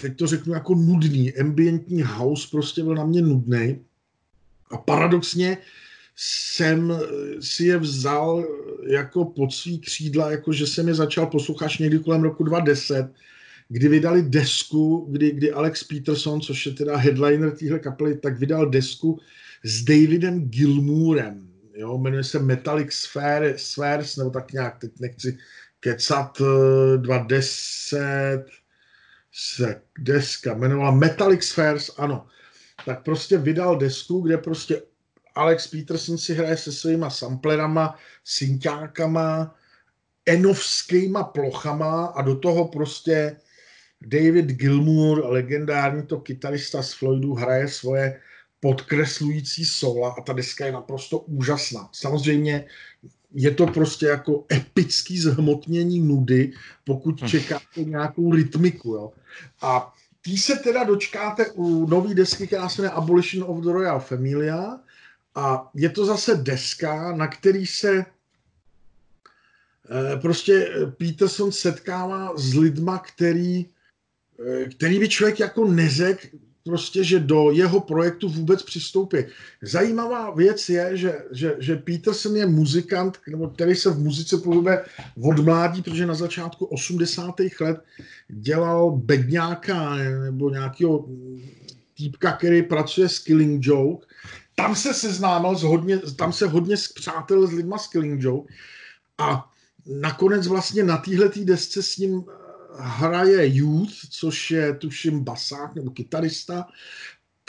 teď 0.00 0.16
to 0.16 0.26
řeknu 0.26 0.54
jako 0.54 0.74
nudný, 0.74 1.34
ambientní 1.34 2.02
house 2.02 2.48
prostě 2.50 2.82
byl 2.82 2.94
na 2.94 3.04
mě 3.04 3.22
nudný. 3.22 3.78
A 4.70 4.76
paradoxně 4.76 5.58
jsem 6.16 6.92
si 7.40 7.64
je 7.64 7.78
vzal 7.78 8.44
jako 8.86 9.24
pod 9.24 9.52
svý 9.52 9.78
křídla, 9.78 10.30
jako 10.30 10.52
že 10.52 10.66
jsem 10.66 10.88
je 10.88 10.94
začal 10.94 11.26
poslouchat 11.26 11.70
někdy 11.80 11.98
kolem 11.98 12.22
roku 12.22 12.44
2010, 12.44 13.10
kdy 13.68 13.88
vydali 13.88 14.22
desku, 14.22 15.08
kdy, 15.10 15.30
kdy 15.30 15.52
Alex 15.52 15.84
Peterson, 15.84 16.40
což 16.40 16.66
je 16.66 16.72
teda 16.72 16.96
headliner 16.96 17.50
téhle 17.50 17.78
kapely, 17.78 18.16
tak 18.16 18.38
vydal 18.38 18.70
desku 18.70 19.20
s 19.64 19.84
Davidem 19.84 20.48
Gilmourem. 20.48 21.48
Jo, 21.76 21.98
jmenuje 21.98 22.24
se 22.24 22.38
Metallic 22.38 22.92
Sphere, 22.92 23.54
Spheres, 23.58 24.16
nebo 24.16 24.30
tak 24.30 24.52
nějak, 24.52 24.78
teď 24.78 24.92
nechci 25.00 25.38
kecat, 25.80 26.38
210, 26.96 28.44
se 29.36 29.82
deska 29.98 30.52
jmenovala 30.52 30.90
Metallic 30.90 31.44
Spheres, 31.44 31.90
ano, 31.98 32.26
tak 32.86 33.04
prostě 33.04 33.38
vydal 33.38 33.76
desku, 33.76 34.20
kde 34.20 34.38
prostě 34.38 34.82
Alex 35.34 35.66
Peterson 35.66 36.18
si 36.18 36.34
hraje 36.34 36.56
se 36.56 36.72
svýma 36.72 37.10
samplerama, 37.10 37.98
synťákama, 38.24 39.56
enovskýma 40.26 41.24
plochama 41.24 42.06
a 42.06 42.22
do 42.22 42.38
toho 42.38 42.68
prostě 42.68 43.36
David 44.06 44.46
Gilmour, 44.46 45.26
legendární 45.26 46.06
to 46.06 46.20
kytarista 46.20 46.82
z 46.82 46.92
Floydu, 46.92 47.34
hraje 47.34 47.68
svoje 47.68 48.20
podkreslující 48.60 49.64
sola 49.64 50.14
a 50.18 50.20
ta 50.20 50.32
deska 50.32 50.66
je 50.66 50.72
naprosto 50.72 51.18
úžasná. 51.18 51.88
Samozřejmě 51.92 52.66
je 53.34 53.50
to 53.50 53.66
prostě 53.66 54.06
jako 54.06 54.44
epický 54.52 55.18
zhmotnění 55.18 56.00
nudy, 56.00 56.52
pokud 56.84 57.22
hm. 57.22 57.26
čekáte 57.26 57.84
nějakou 57.84 58.32
rytmiku. 58.32 58.88
Jo. 58.88 59.12
A 59.62 59.94
tý 60.22 60.38
se 60.38 60.56
teda 60.56 60.84
dočkáte 60.84 61.50
u 61.50 61.86
nový 61.86 62.14
desky, 62.14 62.46
která 62.46 62.68
se 62.68 62.82
jmenuje 62.82 62.96
Abolition 62.96 63.50
of 63.50 63.64
the 63.64 63.70
Royal 63.70 64.00
Familia 64.00 64.80
a 65.34 65.70
je 65.74 65.88
to 65.90 66.06
zase 66.06 66.34
deska, 66.34 67.16
na 67.16 67.26
který 67.26 67.66
se 67.66 68.04
eh, 69.90 70.16
prostě 70.20 70.70
Peterson 70.98 71.52
setkává 71.52 72.36
s 72.36 72.54
lidma, 72.54 72.98
který, 72.98 73.66
eh, 74.46 74.64
který 74.64 74.98
by 74.98 75.08
člověk 75.08 75.40
jako 75.40 75.64
neřekl, 75.64 76.26
prostě, 76.64 77.04
že 77.04 77.20
do 77.20 77.50
jeho 77.50 77.80
projektu 77.80 78.28
vůbec 78.28 78.62
přistoupí. 78.62 79.18
Zajímavá 79.62 80.30
věc 80.30 80.68
je, 80.68 80.96
že, 80.96 81.14
že, 81.32 81.56
že 81.58 81.76
Peterson 81.76 82.36
je 82.36 82.46
muzikant, 82.46 83.18
nebo 83.30 83.48
který 83.48 83.74
se 83.74 83.90
v 83.90 83.98
muzice 83.98 84.36
pohybuje 84.36 84.84
od 85.22 85.38
mládí, 85.38 85.82
protože 85.82 86.06
na 86.06 86.14
začátku 86.14 86.64
80. 86.64 87.34
let 87.60 87.84
dělal 88.28 88.90
bedňáka 88.90 89.96
nebo 90.24 90.50
nějakého 90.50 91.08
týpka, 91.96 92.32
který 92.32 92.62
pracuje 92.62 93.08
s 93.08 93.18
Killing 93.18 93.66
Joke. 93.66 94.06
Tam 94.54 94.76
se 94.76 94.94
seznámil 94.94 95.56
s 95.56 95.62
hodně, 95.62 95.98
tam 95.98 96.32
se 96.32 96.46
hodně 96.46 96.76
přátel 96.94 97.46
s 97.46 97.52
lidma 97.52 97.78
s 97.78 97.88
Killing 97.88 98.22
Joke 98.22 98.54
a 99.18 99.50
nakonec 99.86 100.46
vlastně 100.46 100.82
na 100.82 100.96
téhle 100.96 101.30
desce 101.44 101.82
s 101.82 101.96
ním 101.96 102.24
hraje 102.78 103.46
Youth, 103.56 103.94
což 104.10 104.50
je 104.50 104.74
tuším 104.74 105.24
basák 105.24 105.74
nebo 105.74 105.90
kytarista, 105.90 106.66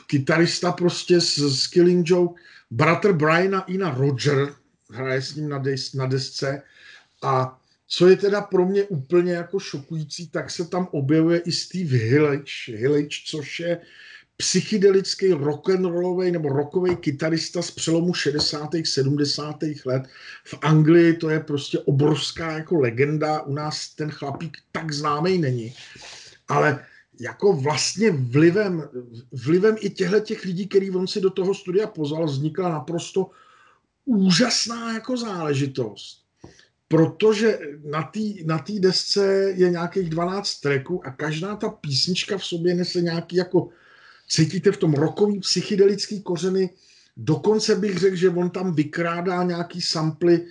kytarista 0.08 0.72
prostě 0.72 1.22
z, 1.22 1.38
z 1.38 1.68
Killing 1.68 2.10
Joke, 2.10 2.42
bratr 2.72 3.14
Briana 3.14 3.62
Ina 3.62 3.90
Roger, 3.90 4.54
hraje 4.92 5.22
s 5.22 5.36
ním 5.36 5.50
na, 5.50 5.58
des, 5.58 5.94
na 5.94 6.06
desce. 6.06 6.62
A 7.24 7.60
co 7.88 8.08
je 8.08 8.16
teda 8.18 8.42
pro 8.42 8.66
mě 8.66 8.84
úplně 8.84 9.34
jako 9.34 9.60
šokující, 9.60 10.30
tak 10.30 10.52
se 10.52 10.66
tam 10.68 10.88
objevuje 10.92 11.40
i 11.40 11.52
Steve 11.52 11.98
Hillage, 11.98 12.52
Hillage 12.68 13.18
což 13.26 13.60
je 13.60 13.82
psychedelický 14.38 15.32
rock'n'rollový 15.32 16.32
nebo 16.32 16.50
rockový 16.50 16.96
kytarista 16.96 17.62
z 17.62 17.72
přelomu 17.72 18.14
60. 18.14 18.70
70. 18.84 19.56
let. 19.86 20.04
V 20.44 20.54
Anglii 20.62 21.14
to 21.14 21.30
je 21.30 21.40
prostě 21.40 21.80
obrovská 21.80 22.52
jako 22.52 22.80
legenda, 22.80 23.42
u 23.42 23.54
nás 23.54 23.90
ten 23.90 24.12
chlapík 24.12 24.58
tak 24.72 24.92
známý 24.92 25.38
není. 25.38 25.74
Ale 26.48 26.86
jako 27.20 27.54
vlastně 27.54 28.12
vlivem, 28.12 28.90
vlivem 29.32 29.76
i 29.80 29.90
těchto 29.90 30.20
těch 30.20 30.46
lidí, 30.46 30.68
který 30.68 30.92
on 30.92 31.08
si 31.08 31.22
do 31.22 31.30
toho 31.30 31.54
studia 31.54 31.88
pozval, 31.88 32.26
vznikla 32.26 32.70
naprosto 32.70 33.30
úžasná 34.06 34.94
jako 34.94 35.18
záležitost. 35.18 36.26
Protože 36.88 37.60
na 37.84 38.04
té 38.04 38.20
na 38.46 38.64
desce 38.80 39.54
je 39.56 39.70
nějakých 39.70 40.10
12 40.10 40.60
tracků 40.60 41.08
a 41.08 41.12
každá 41.12 41.56
ta 41.56 41.70
písnička 41.70 42.38
v 42.38 42.46
sobě 42.46 42.76
nese 42.76 43.02
nějaký 43.02 43.36
jako 43.36 43.70
cítíte 44.28 44.72
v 44.72 44.78
tom 44.78 44.94
rokový 44.94 45.40
psychedelický 45.40 46.22
kořeny. 46.22 46.70
Dokonce 47.18 47.76
bych 47.76 47.98
řekl, 47.98 48.16
že 48.16 48.30
on 48.30 48.50
tam 48.50 48.74
vykrádá 48.76 49.44
nějaký 49.44 49.82
samply 49.82 50.46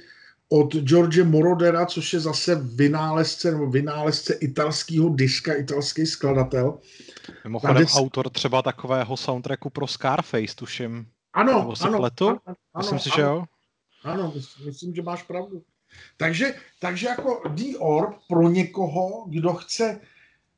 od 0.49 0.75
George 0.77 1.23
Morodera, 1.25 1.87
což 1.87 2.13
je 2.13 2.21
zase 2.21 2.55
vynálezce 2.55 3.53
nebo 3.53 3.71
vynálezce 3.71 4.35
italského 4.35 5.09
diska, 5.09 5.55
italský 5.55 6.07
skladatel. 6.07 6.79
Mimochodem 7.45 7.77
des... 7.77 7.97
autor 7.97 8.31
třeba 8.31 8.63
takového 8.63 9.17
soundtracku 9.17 9.71
pro 9.71 9.87
Scarface, 9.87 10.55
tuším. 10.55 11.07
Ano, 11.33 11.59
Nebo 11.59 11.75
ano, 11.81 11.99
pletu? 11.99 12.29
ano, 12.29 12.41
ano. 12.47 12.57
Myslím 12.79 12.99
si, 12.99 13.11
ano, 13.11 13.17
že 13.17 13.23
jo? 13.23 13.45
Ano, 14.05 14.35
myslím, 14.67 14.95
že 14.95 15.03
máš 15.03 15.23
pravdu. 15.23 15.63
Takže, 16.17 16.55
takže 16.81 17.07
jako 17.07 17.43
The 17.49 17.79
Orb 17.79 18.17
pro 18.29 18.49
někoho, 18.49 19.27
kdo 19.29 19.55
chce 19.55 20.01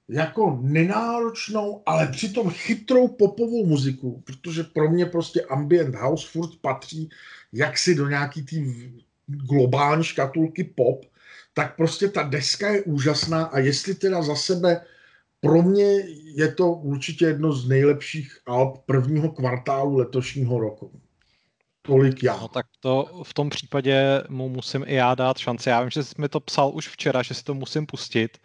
jako 0.09 0.59
nenáročnou, 0.62 1.83
ale 1.87 2.09
přitom 2.09 2.51
chytrou 2.51 3.09
popovou 3.09 3.66
muziku, 3.66 4.23
protože 4.27 4.62
pro 4.62 4.90
mě 4.90 5.07
prostě 5.07 5.42
ambient 5.42 5.95
house 5.95 6.29
furt 6.29 6.51
patří 6.61 7.09
jaksi 7.53 7.95
do 7.95 8.09
nějaký 8.09 8.42
tý 8.42 8.64
globální 9.27 10.05
škatulky 10.05 10.64
pop, 10.64 11.05
tak 11.55 11.77
prostě 11.77 12.09
ta 12.09 12.23
deska 12.23 12.69
je 12.69 12.83
úžasná 12.83 13.45
a 13.45 13.59
jestli 13.59 13.95
teda 13.95 14.23
za 14.23 14.37
sebe 14.37 14.81
pro 15.40 15.62
mě 15.62 15.85
je 16.35 16.53
to 16.53 16.73
určitě 16.73 17.25
jedno 17.25 17.53
z 17.53 17.69
nejlepších 17.69 18.38
alb 18.47 18.79
prvního 18.87 19.29
kvartálu 19.29 19.97
letošního 19.97 20.61
roku 20.61 21.01
tolik 21.87 22.22
já. 22.22 22.37
No 22.37 22.49
tak 22.49 22.66
to 22.81 23.22
v 23.22 23.35
tom 23.35 23.51
případě 23.51 24.22
mu 24.29 24.49
musím 24.49 24.85
i 24.87 24.94
já 24.94 25.14
dát 25.14 25.38
šanci. 25.38 25.68
Já 25.68 25.81
vím, 25.81 25.90
že 25.90 26.05
jsi 26.05 26.14
mi 26.18 26.29
to 26.29 26.40
psal 26.40 26.70
už 26.75 26.88
včera, 26.88 27.22
že 27.22 27.35
si 27.35 27.44
to 27.44 27.55
musím 27.55 27.87
pustit, 27.87 28.38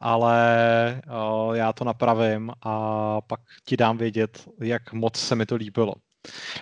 ale 0.00 1.02
o, 1.10 1.54
já 1.54 1.72
to 1.72 1.84
napravím 1.84 2.52
a 2.62 3.20
pak 3.20 3.40
ti 3.64 3.76
dám 3.76 3.98
vědět, 3.98 4.48
jak 4.60 4.92
moc 4.92 5.16
se 5.16 5.34
mi 5.34 5.46
to 5.46 5.54
líbilo. 5.54 5.94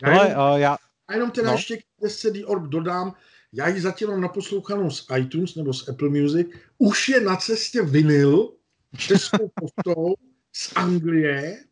Já 0.03 0.09
jenom, 0.09 0.39
ale, 0.39 0.55
o, 0.55 0.59
já... 0.59 0.77
A 1.09 1.15
jenom 1.15 1.31
teda 1.31 1.49
no? 1.49 1.55
ještě 1.55 1.77
k 1.77 2.09
CD 2.09 2.45
Orb 2.47 2.63
dodám, 2.63 3.15
já 3.53 3.69
ji 3.69 3.81
zatím 3.81 4.09
mám 4.09 4.21
naposlouchanou 4.21 4.91
z 4.91 5.07
iTunes 5.19 5.55
nebo 5.55 5.73
z 5.73 5.89
Apple 5.89 6.09
Music, 6.09 6.47
už 6.79 7.09
je 7.09 7.21
na 7.21 7.37
cestě 7.37 7.83
vinyl 7.83 8.53
českou 8.97 9.51
poštou 9.61 10.15
z 10.53 10.73
Anglie, 10.77 11.65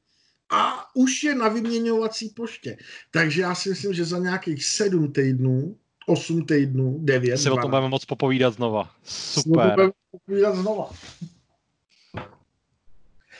a 0.52 0.86
už 0.94 1.22
je 1.22 1.34
na 1.34 1.48
vyměňovací 1.48 2.28
poště. 2.28 2.76
Takže 3.10 3.42
já 3.42 3.54
si 3.54 3.68
myslím, 3.68 3.92
že 3.92 4.04
za 4.04 4.18
nějakých 4.18 4.64
sedm 4.64 5.12
týdnů, 5.12 5.76
osm 6.06 6.46
týdnů, 6.46 6.98
devět, 7.00 7.38
Si 7.38 7.50
o 7.50 7.56
tom 7.56 7.70
budeme 7.70 7.88
moc 7.88 8.04
popovídat 8.04 8.54
znova. 8.54 8.90
Super. 9.04 9.70
Budeme 9.70 9.92
popovídat 10.10 10.56
znova. 10.56 10.90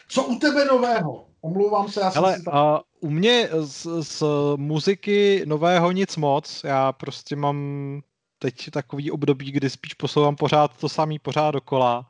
Co 0.09 0.25
u 0.25 0.38
tebe 0.38 0.64
nového? 0.64 1.27
Omlouvám 1.40 1.88
se, 1.88 2.01
já 2.01 2.11
jsem 2.11 2.22
Hele, 2.22 2.38
si 2.38 2.44
tam... 2.44 2.55
uh, 2.55 2.81
u 3.01 3.11
mě 3.11 3.48
z, 3.61 3.87
z 4.01 4.22
muziky 4.57 5.42
nového 5.46 5.92
nic 5.92 6.16
moc. 6.16 6.64
Já 6.64 6.92
prostě 6.92 7.37
mám 7.37 8.01
teď 8.38 8.70
takový 8.70 9.11
období, 9.11 9.53
kdy 9.53 9.70
spíš 9.70 9.94
poslouchám 9.94 10.37
pořád 10.37 10.77
to 10.77 10.88
samý, 10.88 11.18
pořád 11.18 11.51
dokola. 11.51 11.98
Uh, 11.98 12.05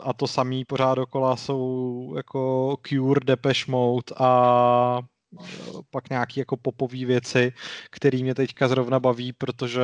a 0.00 0.12
to 0.16 0.26
samý 0.26 0.64
pořád 0.64 0.94
dokola 0.94 1.36
jsou 1.36 2.12
jako 2.16 2.76
Cure, 2.88 3.20
Depeche 3.24 3.70
Mode 3.70 4.14
a 4.18 5.00
e, 5.00 5.44
pak 5.90 6.10
nějaké 6.10 6.40
jako 6.40 6.56
popové 6.56 7.04
věci, 7.04 7.52
které 7.90 8.18
mě 8.18 8.34
teďka 8.34 8.68
zrovna 8.68 9.00
baví, 9.00 9.32
protože 9.32 9.82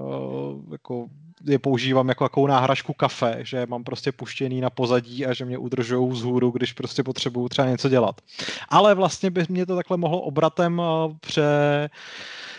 uh, 0.00 0.72
jako 0.72 1.06
je 1.46 1.58
používám 1.58 2.08
jako 2.08 2.24
takovou 2.24 2.46
náhražku 2.46 2.92
kafe, 2.92 3.38
že 3.40 3.66
mám 3.66 3.84
prostě 3.84 4.12
puštěný 4.12 4.60
na 4.60 4.70
pozadí 4.70 5.26
a 5.26 5.32
že 5.32 5.44
mě 5.44 5.58
udržují 5.58 6.10
vzhůru, 6.10 6.50
když 6.50 6.72
prostě 6.72 7.02
potřebuju 7.02 7.48
třeba 7.48 7.68
něco 7.68 7.88
dělat. 7.88 8.20
Ale 8.68 8.94
vlastně 8.94 9.30
by 9.30 9.44
mě 9.48 9.66
to 9.66 9.76
takhle 9.76 9.96
mohlo 9.96 10.20
obratem 10.20 10.78
uh, 10.78 11.16
pře 11.20 11.42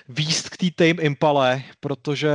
výst 0.09 0.49
k 0.49 0.57
té 0.57 0.71
Tame 0.71 1.01
Impale, 1.03 1.63
protože 1.79 2.31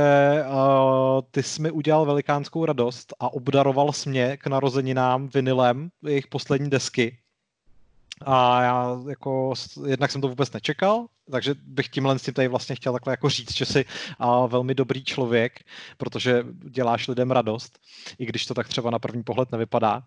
uh, 0.47 1.21
ty 1.31 1.43
jsi 1.43 1.61
mi 1.61 1.71
udělal 1.71 2.05
velikánskou 2.05 2.65
radost 2.65 3.13
a 3.19 3.33
obdaroval 3.33 3.93
jsi 3.93 4.09
mě 4.09 4.37
k 4.37 4.47
narozeninám 4.47 5.27
vinylem 5.27 5.89
jejich 6.05 6.27
poslední 6.27 6.69
desky. 6.69 7.17
A 8.21 8.61
já 8.61 8.97
jako 9.09 9.53
jednak 9.87 10.11
jsem 10.11 10.21
to 10.21 10.27
vůbec 10.27 10.51
nečekal, 10.51 11.05
takže 11.31 11.55
bych 11.63 11.87
tímhle 11.87 12.19
s 12.19 12.23
tím 12.23 12.33
tady 12.33 12.47
vlastně 12.47 12.75
chtěl 12.75 12.93
takhle 12.93 13.13
jako 13.13 13.29
říct, 13.29 13.53
že 13.53 13.65
jsi 13.65 13.85
a, 14.19 14.45
velmi 14.45 14.75
dobrý 14.75 15.03
člověk, 15.03 15.59
protože 15.97 16.43
děláš 16.69 17.07
lidem 17.07 17.31
radost, 17.31 17.79
i 18.19 18.25
když 18.25 18.45
to 18.45 18.53
tak 18.53 18.67
třeba 18.67 18.91
na 18.91 18.99
první 18.99 19.23
pohled 19.23 19.51
nevypadá. 19.51 20.03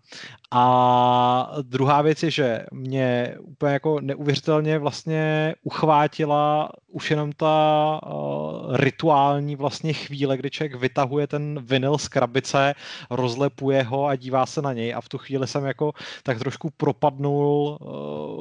A 0.50 1.52
druhá 1.62 2.02
věc 2.02 2.22
je, 2.22 2.30
že 2.30 2.66
mě 2.72 3.36
úplně 3.40 3.72
jako 3.72 4.00
neuvěřitelně 4.00 4.78
vlastně 4.78 5.54
uchvátila 5.62 6.70
už 6.88 7.10
jenom 7.10 7.32
ta 7.32 8.00
uh, 8.06 8.76
rituální 8.76 9.56
vlastně 9.56 9.92
chvíle, 9.92 10.36
kdy 10.36 10.50
člověk 10.50 10.74
vytahuje 10.74 11.26
ten 11.26 11.60
vinyl 11.62 11.98
z 11.98 12.08
krabice, 12.08 12.74
rozlepuje 13.10 13.82
ho 13.82 14.06
a 14.06 14.16
dívá 14.16 14.46
se 14.46 14.62
na 14.62 14.72
něj 14.72 14.94
a 14.94 15.00
v 15.00 15.08
tu 15.08 15.18
chvíli 15.18 15.46
jsem 15.46 15.64
jako 15.64 15.92
tak 16.22 16.38
trošku 16.38 16.70
propadnul 16.76 17.78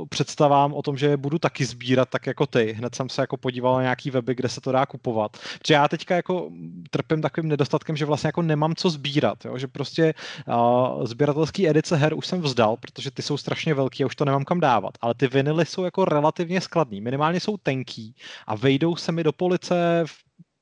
představám 0.09 0.73
o 0.73 0.81
tom, 0.81 0.97
že 0.97 1.17
budu 1.17 1.39
taky 1.39 1.65
sbírat 1.65 2.09
tak 2.09 2.27
jako 2.27 2.45
ty 2.45 2.73
hned 2.73 2.95
jsem 2.95 3.09
se 3.09 3.21
jako 3.21 3.37
podíval 3.37 3.75
na 3.75 3.81
nějaký 3.81 4.11
weby, 4.11 4.35
kde 4.35 4.49
se 4.49 4.61
to 4.61 4.71
dá 4.71 4.85
kupovat. 4.85 5.37
Protože 5.59 5.73
já 5.73 5.87
teďka 5.87 6.15
jako 6.15 6.49
trpím 6.89 7.21
takovým 7.21 7.49
nedostatkem, 7.49 7.97
že 7.97 8.05
vlastně 8.05 8.27
jako 8.27 8.41
nemám 8.41 8.75
co 8.75 8.89
sbírat, 8.89 9.45
jo? 9.45 9.57
že 9.57 9.67
prostě 9.67 10.13
uh, 10.47 11.05
sběratelský 11.05 11.69
edice 11.69 11.95
her 11.95 12.13
už 12.13 12.27
jsem 12.27 12.41
vzdal, 12.41 12.77
protože 12.77 13.11
ty 13.11 13.21
jsou 13.21 13.37
strašně 13.37 13.73
velký 13.73 14.03
a 14.03 14.05
už 14.05 14.15
to 14.15 14.25
nemám 14.25 14.45
kam 14.45 14.59
dávat. 14.59 14.97
Ale 15.01 15.13
ty 15.13 15.27
vinily 15.27 15.65
jsou 15.65 15.83
jako 15.83 16.05
relativně 16.05 16.61
skladný, 16.61 17.01
minimálně 17.01 17.39
jsou 17.39 17.57
tenký 17.57 18.15
a 18.47 18.55
vejdou 18.55 18.95
se 18.95 19.11
mi 19.11 19.23
do 19.23 19.31
police 19.31 20.03
v 20.05 20.21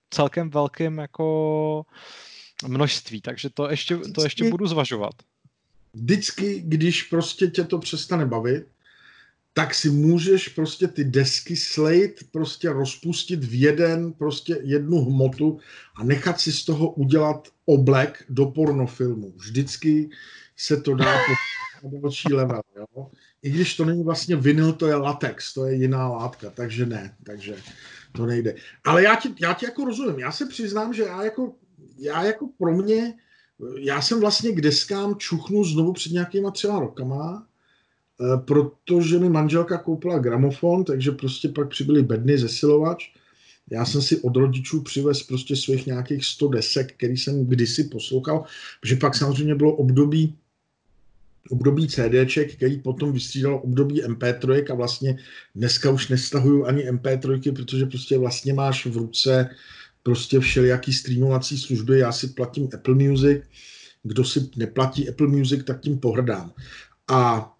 celkem 0.09 0.49
velkým 0.49 0.97
jako 0.97 1.85
množství, 2.67 3.21
takže 3.21 3.49
to 3.49 3.69
ještě, 3.69 3.97
to 3.97 4.23
ještě 4.23 4.49
budu 4.49 4.67
zvažovat. 4.67 5.13
Vždycky, 5.93 6.61
když 6.65 7.03
prostě 7.03 7.47
tě 7.47 7.63
to 7.63 7.79
přestane 7.79 8.25
bavit, 8.25 8.67
tak 9.53 9.73
si 9.73 9.89
můžeš 9.89 10.47
prostě 10.47 10.87
ty 10.87 11.03
desky 11.03 11.55
slejt, 11.55 12.19
prostě 12.31 12.69
rozpustit 12.69 13.43
v 13.43 13.61
jeden, 13.61 14.13
prostě 14.13 14.59
jednu 14.63 15.05
hmotu 15.05 15.59
a 15.95 16.03
nechat 16.03 16.39
si 16.39 16.51
z 16.51 16.65
toho 16.65 16.91
udělat 16.91 17.47
oblek 17.65 18.23
do 18.29 18.45
pornofilmu. 18.45 19.33
Vždycky 19.35 20.09
se 20.57 20.81
to 20.81 20.95
dá 20.95 21.17
po 21.81 21.89
další 22.01 22.33
level, 22.33 22.61
jo? 22.77 23.07
I 23.43 23.49
když 23.49 23.75
to 23.75 23.85
není 23.85 24.03
vlastně 24.03 24.35
vinyl, 24.35 24.73
to 24.73 24.87
je 24.87 24.95
latex, 24.95 25.53
to 25.53 25.65
je 25.65 25.75
jiná 25.75 26.07
látka, 26.07 26.49
takže 26.49 26.85
ne, 26.85 27.15
takže 27.23 27.55
to 28.11 28.25
nejde. 28.25 28.55
Ale 28.83 29.03
já 29.03 29.15
ti, 29.15 29.29
já 29.41 29.53
ti 29.53 29.65
jako 29.65 29.85
rozumím, 29.85 30.19
já 30.19 30.31
se 30.31 30.45
přiznám, 30.45 30.93
že 30.93 31.03
já 31.03 31.23
jako, 31.23 31.55
já 31.97 32.23
jako 32.23 32.49
pro 32.57 32.77
mě, 32.77 33.13
já 33.79 34.01
jsem 34.01 34.19
vlastně 34.19 34.51
k 34.51 34.61
deskám 34.61 35.15
čuchnul 35.15 35.65
znovu 35.65 35.93
před 35.93 36.11
nějakýma 36.11 36.51
třeba 36.51 36.79
rokama, 36.79 37.47
protože 38.45 39.19
mi 39.19 39.29
manželka 39.29 39.77
koupila 39.77 40.19
gramofon, 40.19 40.83
takže 40.83 41.11
prostě 41.11 41.49
pak 41.49 41.69
přibyly 41.69 42.03
bedny, 42.03 42.37
zesilovač. 42.37 43.05
Já 43.71 43.85
jsem 43.85 44.01
si 44.01 44.17
od 44.21 44.35
rodičů 44.35 44.81
přivez 44.81 45.23
prostě 45.23 45.55
svých 45.55 45.85
nějakých 45.85 46.25
100 46.25 46.47
desek, 46.47 46.93
který 46.93 47.17
jsem 47.17 47.45
kdysi 47.45 47.83
poslouchal, 47.83 48.43
protože 48.81 48.95
pak 48.95 49.15
samozřejmě 49.15 49.55
bylo 49.55 49.75
období 49.75 50.35
období 51.49 51.87
CDček, 51.87 52.55
který 52.55 52.77
potom 52.77 53.11
vystřídalo 53.11 53.59
období 53.59 54.03
MP3 54.03 54.71
a 54.71 54.75
vlastně 54.75 55.17
dneska 55.55 55.91
už 55.91 56.07
nestahuju 56.07 56.65
ani 56.65 56.91
MP3, 56.91 57.53
protože 57.53 57.85
prostě 57.85 58.17
vlastně 58.17 58.53
máš 58.53 58.85
v 58.85 58.97
ruce 58.97 59.49
prostě 60.03 60.39
všelijaký 60.39 60.93
streamovací 60.93 61.57
služby, 61.57 61.99
já 61.99 62.11
si 62.11 62.27
platím 62.27 62.69
Apple 62.73 62.95
Music, 62.95 63.41
kdo 64.03 64.23
si 64.23 64.49
neplatí 64.55 65.09
Apple 65.09 65.27
Music, 65.27 65.63
tak 65.63 65.79
tím 65.79 65.97
pohrdám. 65.97 66.51
A 67.07 67.51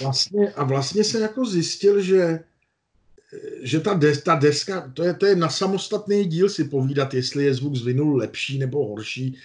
vlastně, 0.00 0.50
a 0.50 0.64
vlastně 0.64 1.04
se 1.04 1.20
jako 1.20 1.46
zjistil, 1.46 2.02
že, 2.02 2.40
že 3.62 3.80
ta, 3.80 3.94
des, 3.94 4.22
ta 4.22 4.34
deska, 4.34 4.90
to 4.94 5.04
je, 5.04 5.14
to 5.14 5.26
je 5.26 5.36
na 5.36 5.48
samostatný 5.48 6.24
díl 6.24 6.48
si 6.48 6.64
povídat, 6.64 7.14
jestli 7.14 7.44
je 7.44 7.54
zvuk 7.54 7.76
z 7.76 7.84
vinylu 7.84 8.16
lepší 8.16 8.58
nebo 8.58 8.88
horší. 8.88 9.36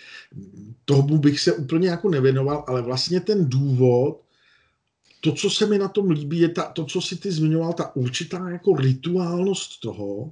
Tomu 0.86 1.18
bych 1.18 1.40
se 1.40 1.54
úplně 1.54 1.90
jako 1.90 2.10
nevěnoval, 2.10 2.66
ale 2.68 2.82
vlastně 2.82 3.20
ten 3.20 3.50
důvod, 3.50 4.22
to, 5.22 5.32
co 5.32 5.50
se 5.50 5.66
mi 5.66 5.78
na 5.78 5.88
tom 5.88 6.12
líbí, 6.12 6.40
je 6.40 6.50
ta, 6.50 6.64
to, 6.64 6.86
co 6.86 7.02
si 7.02 7.16
ty 7.16 7.32
zmiňoval, 7.32 7.74
ta 7.74 7.96
určitá 7.96 8.50
jako 8.50 8.76
rituálnost 8.76 9.82
toho, 9.82 10.32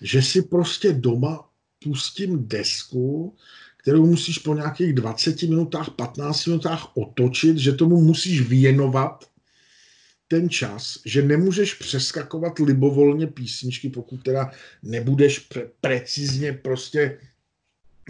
že 0.00 0.22
si 0.22 0.42
prostě 0.42 0.92
doma 0.92 1.48
pustím 1.84 2.48
desku, 2.48 3.36
kterou 3.84 4.06
musíš 4.06 4.38
po 4.38 4.54
nějakých 4.54 4.92
20 4.92 5.42
minutách, 5.42 5.90
15 5.90 6.46
minutách 6.46 6.96
otočit, 6.96 7.58
že 7.58 7.72
tomu 7.72 8.00
musíš 8.00 8.40
věnovat 8.40 9.24
ten 10.28 10.48
čas, 10.48 10.98
že 11.04 11.22
nemůžeš 11.22 11.74
přeskakovat 11.74 12.58
libovolně 12.58 13.26
písničky, 13.26 13.88
pokud 13.88 14.22
teda 14.22 14.50
nebudeš 14.82 15.48
pre- 15.50 15.68
precizně 15.80 16.52
prostě 16.52 17.20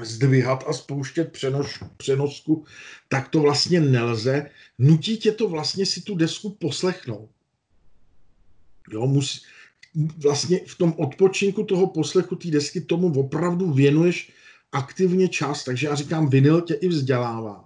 zdvihat 0.02 0.64
a 0.66 0.72
spouštět 0.72 1.32
přenos, 1.32 1.66
přenosku, 1.96 2.64
tak 3.08 3.28
to 3.28 3.40
vlastně 3.40 3.80
nelze. 3.80 4.50
Nutí 4.78 5.16
tě 5.16 5.32
to 5.32 5.48
vlastně 5.48 5.86
si 5.86 6.00
tu 6.00 6.14
desku 6.14 6.50
poslechnout. 6.50 7.30
Jo, 8.92 9.06
musí, 9.06 9.40
vlastně 10.16 10.60
v 10.66 10.78
tom 10.78 10.94
odpočinku 10.96 11.64
toho 11.64 11.86
poslechu 11.86 12.36
té 12.36 12.50
desky 12.50 12.80
tomu 12.80 13.20
opravdu 13.20 13.72
věnuješ 13.72 14.32
aktivně 14.74 15.28
čas, 15.28 15.64
takže 15.64 15.86
já 15.86 15.94
říkám, 15.94 16.28
vinyl 16.28 16.60
tě 16.60 16.74
i 16.74 16.88
vzdělává. 16.88 17.64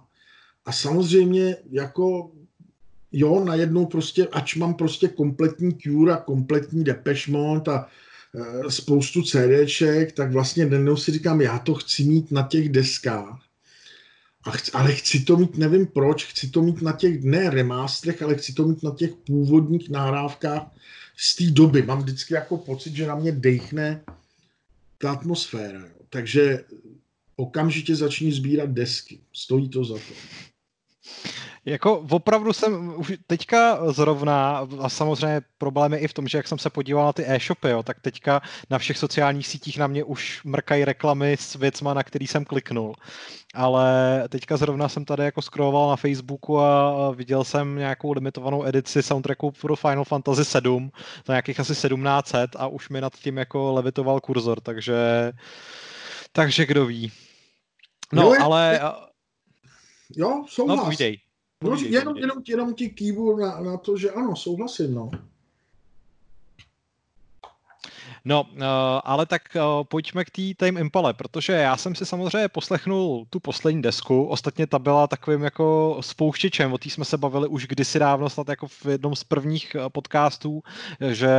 A 0.65 0.71
samozřejmě 0.71 1.57
jako 1.71 2.31
jo, 3.11 3.43
najednou 3.45 3.85
prostě, 3.85 4.27
ač 4.27 4.55
mám 4.55 4.73
prostě 4.73 5.07
kompletní 5.07 5.73
Cure 5.77 6.13
a 6.13 6.17
kompletní 6.17 6.83
Depeche 6.83 7.31
Mode 7.31 7.71
a 7.71 7.87
e, 8.65 8.71
spoustu 8.71 9.21
CDček, 9.23 10.11
tak 10.11 10.31
vlastně 10.31 10.65
najednou 10.65 10.97
si 10.97 11.11
říkám, 11.11 11.41
já 11.41 11.59
to 11.59 11.73
chci 11.73 12.03
mít 12.03 12.31
na 12.31 12.47
těch 12.47 12.69
deskách. 12.69 13.41
A 14.43 14.51
chci, 14.51 14.71
ale 14.71 14.93
chci 14.93 15.19
to 15.19 15.37
mít, 15.37 15.57
nevím 15.57 15.87
proč, 15.87 16.25
chci 16.25 16.49
to 16.49 16.61
mít 16.61 16.81
na 16.81 16.91
těch, 16.91 17.23
ne 17.23 17.49
remástrech, 17.49 18.21
ale 18.21 18.35
chci 18.35 18.53
to 18.53 18.67
mít 18.67 18.83
na 18.83 18.95
těch 18.95 19.13
původních 19.13 19.89
nahrávkách 19.89 20.63
z 21.17 21.35
té 21.35 21.43
doby. 21.51 21.81
Mám 21.81 21.99
vždycky 21.99 22.33
jako 22.33 22.57
pocit, 22.57 22.95
že 22.95 23.07
na 23.07 23.15
mě 23.15 23.31
dechne 23.31 24.01
ta 24.97 25.11
atmosféra. 25.11 25.79
Jo. 25.79 25.99
Takže 26.09 26.63
okamžitě 27.39 27.95
začni 27.95 28.31
sbírat 28.31 28.69
desky. 28.69 29.19
Stojí 29.33 29.69
to 29.69 29.83
za 29.83 29.93
to. 29.93 30.13
Jako 31.65 32.05
opravdu 32.09 32.53
jsem 32.53 32.93
už 32.97 33.13
teďka 33.27 33.91
zrovna, 33.91 34.67
a 34.79 34.89
samozřejmě 34.89 35.41
problém 35.57 35.93
je 35.93 35.99
i 35.99 36.07
v 36.07 36.13
tom, 36.13 36.27
že 36.27 36.37
jak 36.37 36.47
jsem 36.47 36.57
se 36.57 36.69
podíval 36.69 37.05
na 37.05 37.13
ty 37.13 37.23
e-shopy, 37.27 37.69
jo, 37.69 37.83
tak 37.83 37.99
teďka 37.99 38.41
na 38.69 38.77
všech 38.77 38.97
sociálních 38.97 39.47
sítích 39.47 39.77
na 39.77 39.87
mě 39.87 40.03
už 40.03 40.43
mrkají 40.43 40.85
reklamy 40.85 41.37
s 41.39 41.55
věcma, 41.55 41.93
na 41.93 42.03
který 42.03 42.27
jsem 42.27 42.45
kliknul. 42.45 42.95
Ale 43.53 44.23
teďka 44.29 44.57
zrovna 44.57 44.89
jsem 44.89 45.05
tady 45.05 45.23
jako 45.23 45.41
scrolloval 45.41 45.89
na 45.89 45.95
Facebooku 45.95 46.59
a 46.59 47.11
viděl 47.11 47.43
jsem 47.43 47.75
nějakou 47.75 48.11
limitovanou 48.11 48.65
edici 48.65 49.03
soundtracku 49.03 49.51
pro 49.51 49.75
Final 49.75 50.03
Fantasy 50.03 50.45
7 50.45 50.91
za 51.27 51.33
nějakých 51.33 51.59
asi 51.59 51.73
1700 51.73 52.55
a 52.55 52.67
už 52.67 52.89
mi 52.89 53.01
nad 53.01 53.13
tím 53.13 53.37
jako 53.37 53.73
levitoval 53.73 54.19
kurzor, 54.19 54.61
takže 54.61 55.31
takže 56.31 56.65
kdo 56.65 56.85
ví. 56.85 57.11
No, 58.13 58.23
jo, 58.33 58.41
ale... 58.41 58.79
Jo, 60.15 60.45
souhlas. 60.47 60.77
No, 60.77 60.83
povídej. 60.83 61.17
No, 61.63 61.75
jenom, 61.75 62.17
jenom, 62.17 62.37
jenom 62.47 62.73
ti 62.73 62.89
kývu 62.89 63.37
na, 63.37 63.59
na 63.59 63.77
to, 63.77 63.97
že 63.97 64.11
ano, 64.11 64.35
souhlasím, 64.35 64.93
no. 64.93 65.11
No, 68.29 68.41
uh, 68.41 68.63
ale 69.03 69.25
tak 69.25 69.41
uh, 69.55 69.83
pojďme 69.83 70.25
k 70.25 70.29
té 70.29 70.41
Time 70.57 70.77
Impale, 70.77 71.13
protože 71.13 71.53
já 71.53 71.77
jsem 71.77 71.95
si 71.95 72.05
samozřejmě 72.05 72.47
poslechnul 72.47 73.25
tu 73.29 73.39
poslední 73.39 73.81
desku, 73.81 74.25
ostatně 74.25 74.67
ta 74.67 74.79
byla 74.79 75.07
takovým 75.07 75.43
jako 75.43 75.97
spouštěčem, 76.01 76.73
o 76.73 76.77
té 76.77 76.89
jsme 76.89 77.05
se 77.05 77.17
bavili 77.17 77.47
už 77.47 77.67
kdysi 77.67 77.99
dávno, 77.99 78.29
snad 78.29 78.49
jako 78.49 78.67
v 78.67 78.85
jednom 78.85 79.15
z 79.15 79.23
prvních 79.23 79.75
eh, 79.75 79.89
podcastů, 79.89 80.61
že 81.11 81.29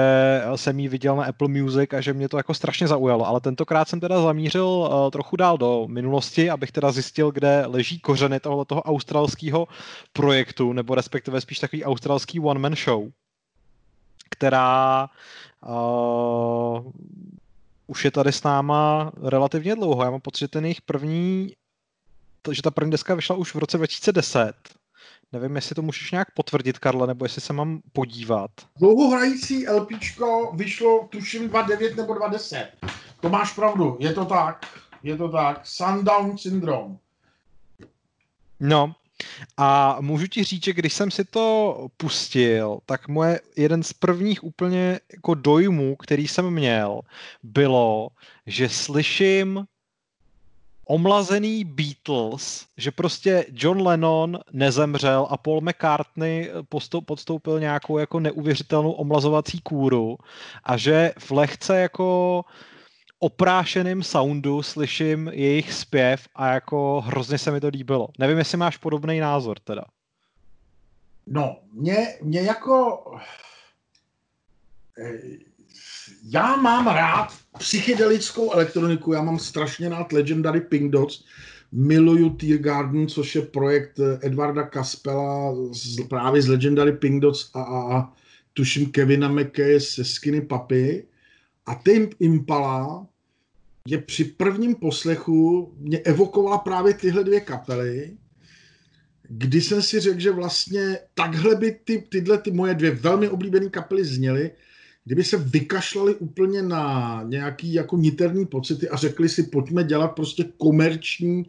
jsem 0.57 0.81
ji 0.81 0.89
viděl 0.89 1.17
na 1.17 1.25
Apple 1.25 1.49
Music 1.49 1.93
a 1.93 2.01
že 2.01 2.13
mě 2.13 2.29
to 2.29 2.37
jako 2.37 2.55
strašně 2.55 2.89
zaujalo, 2.89 3.27
ale 3.27 3.41
tentokrát 3.41 3.89
jsem 3.89 4.01
teda 4.01 4.23
zamířil 4.23 4.91
trochu 5.13 5.37
dál 5.37 5.59
do 5.59 5.87
minulosti, 5.89 6.51
abych 6.51 6.73
teda 6.73 6.93
zjistil, 6.93 7.31
kde 7.31 7.67
leží 7.67 7.99
kořeny 8.01 8.41
tohoto 8.41 8.83
australského 8.83 9.69
projektu, 10.13 10.73
nebo 10.73 10.95
respektive 10.95 11.41
spíš 11.41 11.59
takový 11.59 11.85
australský 11.85 12.41
one-man 12.41 12.77
show, 12.77 13.09
která 14.31 15.09
Uh, 15.69 16.93
už 17.87 18.05
je 18.05 18.11
tady 18.11 18.33
s 18.33 18.43
náma 18.43 19.13
relativně 19.23 19.75
dlouho. 19.75 20.05
Já 20.05 20.11
mám 20.11 20.21
pocit, 20.21 20.39
že 20.39 20.49
ten 20.49 20.65
jejich 20.65 20.83
první, 20.83 21.53
že 22.51 22.63
ta 22.63 22.71
první 22.71 22.91
deska 22.91 23.15
vyšla 23.15 23.37
už 23.37 23.55
v 23.55 23.59
roce 23.59 23.77
2010. 23.77 24.53
Nevím, 25.33 25.57
jestli 25.57 25.75
to 25.75 25.83
můžeš 25.83 26.11
nějak 26.11 26.35
potvrdit, 26.35 26.79
Karle, 26.79 27.07
nebo 27.07 27.25
jestli 27.25 27.41
se 27.41 27.53
mám 27.53 27.81
podívat. 27.93 28.51
Dlouhohrající 28.77 29.69
LPčko 29.69 30.53
vyšlo, 30.55 31.09
tuším, 31.11 31.49
2.9 31.51 31.97
nebo 31.97 32.15
2.10. 32.15 32.67
To 33.21 33.29
máš 33.29 33.53
pravdu, 33.53 33.97
je 34.01 34.13
to 34.13 34.25
tak. 34.25 34.67
Je 35.03 35.17
to 35.17 35.29
tak. 35.29 35.61
Sundown 35.67 36.39
Syndrome. 36.39 36.97
No, 38.61 38.95
a 39.57 39.97
můžu 40.01 40.27
ti 40.27 40.45
říct, 40.45 40.65
že 40.65 40.73
když 40.73 40.93
jsem 40.93 41.11
si 41.11 41.25
to 41.25 41.77
pustil, 41.97 42.79
tak 42.87 43.09
moje 43.09 43.41
jeden 43.57 43.83
z 43.83 43.93
prvních 43.93 44.45
úplně 44.45 45.01
jako 45.13 45.35
dojmů, 45.35 45.97
který 45.97 46.29
jsem 46.29 46.51
měl, 46.51 47.01
bylo, 47.43 48.09
že 48.47 48.69
slyším 48.69 49.65
omlazený 50.91 51.65
Beatles, 51.65 52.67
že 52.77 52.91
prostě 52.91 53.47
John 53.53 53.87
Lennon 53.87 54.39
nezemřel 54.53 55.27
a 55.31 55.37
Paul 55.37 55.61
McCartney 55.61 56.51
podstoupil 57.07 57.61
nějakou 57.61 57.99
jako 57.99 58.21
neuvěřitelnou 58.21 58.93
omlazovací 58.93 59.61
kůru 59.61 60.19
a 60.65 60.77
že 60.77 61.13
v 61.19 61.31
lehce 61.31 61.81
jako 61.81 62.45
oprášeným 63.21 64.03
soundu 64.03 64.63
slyším 64.63 65.31
jejich 65.33 65.73
zpěv 65.73 66.29
a 66.35 66.53
jako 66.53 67.01
hrozně 67.01 67.39
se 67.39 67.51
mi 67.51 67.61
to 67.61 67.69
líbilo. 67.69 68.09
Nevím, 68.19 68.39
jestli 68.39 68.59
máš 68.59 68.77
podobný 68.77 69.21
názor 69.21 69.59
teda. 69.59 69.85
No, 71.27 71.57
mě, 71.73 72.19
mě 72.23 72.43
jako... 72.43 73.05
Eh, 74.99 75.21
já 76.25 76.57
mám 76.57 76.87
rád 76.87 77.29
psychedelickou 77.59 78.53
elektroniku, 78.53 79.13
já 79.13 79.23
mám 79.23 79.39
strašně 79.39 79.89
rád 79.89 80.13
Legendary 80.13 80.61
Pink 80.61 80.93
Dots, 80.93 81.25
miluju 81.73 82.31
Tear 82.31 82.59
Garden, 82.59 83.09
což 83.09 83.35
je 83.35 83.43
projekt 83.43 84.01
Edvarda 84.21 84.63
Kaspela 84.63 85.55
z, 85.73 86.09
právě 86.09 86.43
z 86.43 86.49
Legendary 86.49 86.93
Pink 86.93 87.23
Dots 87.23 87.51
a, 87.55 87.63
a, 87.63 87.99
a 87.99 88.13
tuším 88.55 88.93
Kevina 88.93 89.29
McKay 89.29 89.81
se 89.81 90.05
Skinny 90.05 90.41
Puppy. 90.41 91.07
A 91.67 91.75
Tame 91.75 92.09
Impala 92.21 93.07
je 93.89 93.99
při 93.99 94.25
prvním 94.25 94.75
poslechu 94.75 95.73
mě 95.79 95.99
evokovala 95.99 96.59
právě 96.59 96.95
tyhle 96.95 97.25
dvě 97.25 97.41
kapely, 97.41 98.17
kdy 99.29 99.61
jsem 99.61 99.83
si 99.83 100.01
řekl, 100.01 100.21
že 100.21 100.31
vlastně 100.31 100.99
takhle 101.15 101.57
by 101.57 101.79
ty, 101.85 102.07
tyhle 102.09 102.39
ty 102.39 102.51
moje 102.51 102.75
dvě 102.75 102.91
velmi 102.91 103.29
oblíbené 103.29 103.71
kapely 103.71 104.05
zněly, 104.05 104.51
kdyby 105.05 105.25
se 105.25 105.37
vykašlali 105.37 106.15
úplně 106.15 106.63
na 106.63 107.23
nějaký 107.29 107.73
jako 107.73 107.97
niterní 107.97 108.47
pocity 108.47 108.89
a 108.89 108.97
řekli 108.97 109.29
si, 109.29 109.43
pojďme 109.43 109.85
dělat 109.85 110.09
prostě 110.09 110.45
komerční 110.57 111.45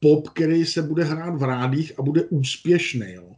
pop, 0.00 0.28
který 0.28 0.66
se 0.66 0.82
bude 0.82 1.04
hrát 1.04 1.36
v 1.36 1.42
rádích 1.42 1.92
a 1.98 2.02
bude 2.02 2.22
úspěšný. 2.22 3.12
Jo. 3.12 3.32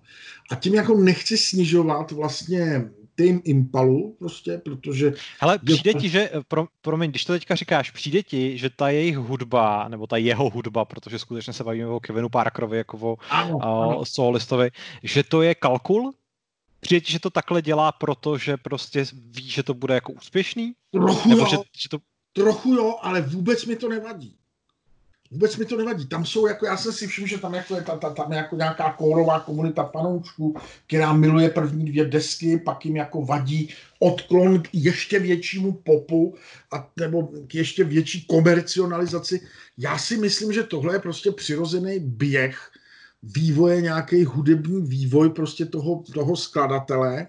A 0.51 0.55
tím 0.55 0.75
jako 0.75 0.97
nechci 0.97 1.38
snižovat 1.38 2.12
vlastně 2.12 2.91
Tame 3.18 3.40
Impalu 3.44 4.16
prostě, 4.18 4.61
protože... 4.64 5.12
Ale 5.40 5.59
přijde 5.59 5.94
ti, 5.94 6.09
že, 6.09 6.31
pro, 6.48 6.66
promiň, 6.81 7.11
když 7.11 7.24
to 7.24 7.33
teďka 7.33 7.54
říkáš, 7.54 7.90
přijde 7.90 8.22
ti, 8.22 8.59
že 8.59 8.70
ta 8.70 8.88
jejich 8.88 9.16
hudba, 9.16 9.88
nebo 9.88 10.07
ta 10.07 10.16
jeho 10.16 10.50
hudba, 10.50 10.85
protože 10.85 11.18
skutečně 11.18 11.52
se 11.52 11.64
bavíme 11.64 11.87
o 11.87 12.00
Kevinu 12.00 12.28
Parkerovi 12.28 12.78
jako 12.78 12.98
o 12.98 13.16
ano, 13.31 13.59
ano. 13.62 14.04
solistovi, 14.04 14.70
že 15.02 15.22
to 15.22 15.42
je 15.42 15.54
kalkul? 15.54 16.12
Přijde 16.81 17.00
ti, 17.00 17.12
že 17.12 17.20
to 17.20 17.31
takhle 17.31 17.62
dělá, 17.62 17.92
protože 17.92 18.57
prostě 18.57 19.04
ví, 19.12 19.50
že 19.50 19.62
to 19.62 19.74
bude 19.74 19.94
jako 19.94 20.12
úspěšný? 20.12 20.72
Trochu 20.90 21.28
nebo 21.28 21.40
jo, 21.40 21.46
že, 21.50 21.57
že 21.57 21.88
to... 21.88 21.98
trochu 22.33 22.74
jo, 22.74 22.96
ale 23.02 23.20
vůbec 23.20 23.66
mi 23.66 23.76
to 23.76 23.88
nevadí 23.88 24.38
vůbec 25.31 25.57
mi 25.57 25.64
to 25.64 25.77
nevadí. 25.77 26.07
Tam 26.07 26.25
jsou, 26.25 26.47
jako 26.47 26.67
já 26.67 26.77
jsem 26.77 26.93
si 26.93 27.07
všiml, 27.07 27.27
že 27.27 27.38
tam 27.38 27.55
jako 27.55 27.75
je 27.75 27.83
ta, 27.83 27.97
ta, 27.97 28.11
tam 28.11 28.33
jako 28.33 28.57
nějaká 28.57 28.93
kórová 28.93 29.41
komunita 29.41 29.85
panoučků, 29.85 30.57
která 30.87 31.12
miluje 31.12 31.51
první 31.51 31.85
dvě 31.85 32.05
desky, 32.05 32.59
pak 32.59 32.85
jim 32.85 32.97
jako 32.97 33.23
vadí 33.23 33.75
odklon 33.99 34.62
k 34.62 34.69
ještě 34.73 35.19
většímu 35.19 35.73
popu 35.73 36.35
a, 36.73 36.91
nebo 37.01 37.23
k 37.47 37.55
ještě 37.55 37.85
větší 37.85 38.27
komercionalizaci. 38.27 39.41
Já 39.79 39.99
si 39.99 40.17
myslím, 40.17 40.53
že 40.53 40.62
tohle 40.62 40.95
je 40.95 40.99
prostě 40.99 41.33
přirozený 41.33 41.99
běh 41.99 42.71
vývoje, 43.23 43.81
nějaký 43.81 44.25
hudební 44.25 44.83
vývoj 44.83 45.31
prostě 45.31 45.67
toho, 45.67 46.02
toho 46.15 46.37
skladatele 46.37 47.27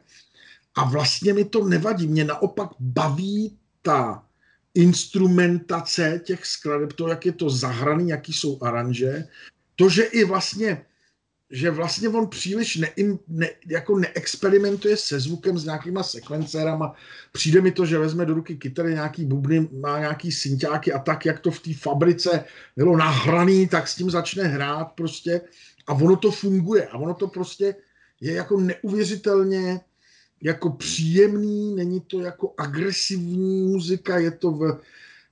a 0.75 0.83
vlastně 0.83 1.33
mi 1.33 1.45
to 1.45 1.65
nevadí. 1.65 2.07
Mě 2.07 2.23
naopak 2.23 2.69
baví 2.79 3.57
ta 3.81 4.23
instrumentace 4.73 6.21
těch 6.25 6.45
skladeb, 6.45 6.93
to, 6.93 7.07
jak 7.07 7.25
je 7.25 7.31
to 7.31 7.49
zahraný, 7.49 8.09
jaký 8.09 8.33
jsou 8.33 8.63
aranže, 8.63 9.27
to, 9.75 9.89
že 9.89 10.03
i 10.03 10.23
vlastně 10.23 10.85
že 11.51 11.71
vlastně 11.71 12.09
on 12.09 12.27
příliš 12.27 12.75
ne, 12.75 12.87
ne, 13.27 13.49
jako 13.67 13.99
neexperimentuje 13.99 14.97
se 14.97 15.19
zvukem 15.19 15.57
s 15.57 15.65
nějakýma 15.65 16.03
sekvencérama. 16.03 16.95
Přijde 17.31 17.61
mi 17.61 17.71
to, 17.71 17.85
že 17.85 17.97
vezme 17.97 18.25
do 18.25 18.33
ruky 18.33 18.55
kytary 18.55 18.93
nějaký 18.93 19.25
bubny, 19.25 19.69
má 19.71 19.99
nějaký 19.99 20.31
synťáky 20.31 20.93
a 20.93 20.99
tak, 20.99 21.25
jak 21.25 21.39
to 21.39 21.51
v 21.51 21.59
té 21.59 21.73
fabrice 21.73 22.43
bylo 22.77 22.97
nahraný, 22.97 23.67
tak 23.67 23.87
s 23.87 23.95
tím 23.95 24.09
začne 24.09 24.43
hrát 24.43 24.85
prostě 24.85 25.41
a 25.87 25.93
ono 25.93 26.15
to 26.15 26.31
funguje 26.31 26.87
a 26.87 26.97
ono 26.97 27.13
to 27.13 27.27
prostě 27.27 27.75
je 28.21 28.33
jako 28.33 28.59
neuvěřitelně 28.59 29.79
jako 30.41 30.69
příjemný, 30.69 31.75
není 31.75 32.01
to 32.01 32.19
jako 32.19 32.53
agresivní 32.57 33.61
muzika, 33.61 34.17
je 34.17 34.31
to 34.31 34.51
v, 34.51 34.79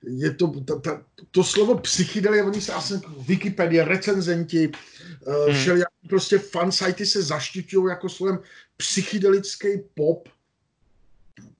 je 0.02 0.34
to, 0.34 0.60
ta, 0.60 0.78
ta, 0.78 1.02
to 1.30 1.44
slovo 1.44 1.78
psychedelie, 1.78 2.44
oni 2.44 2.60
se 2.60 2.72
asi 2.72 2.94
Wikipedie, 3.26 3.84
recenzenti, 3.84 4.70
hmm. 5.26 5.54
všelijak 5.54 5.88
prostě 6.08 6.38
fansajty 6.38 7.06
se 7.06 7.22
zaštiťují 7.22 7.86
jako 7.88 8.08
slovem 8.08 8.38
psychedelický 8.76 9.68
pop, 9.94 10.28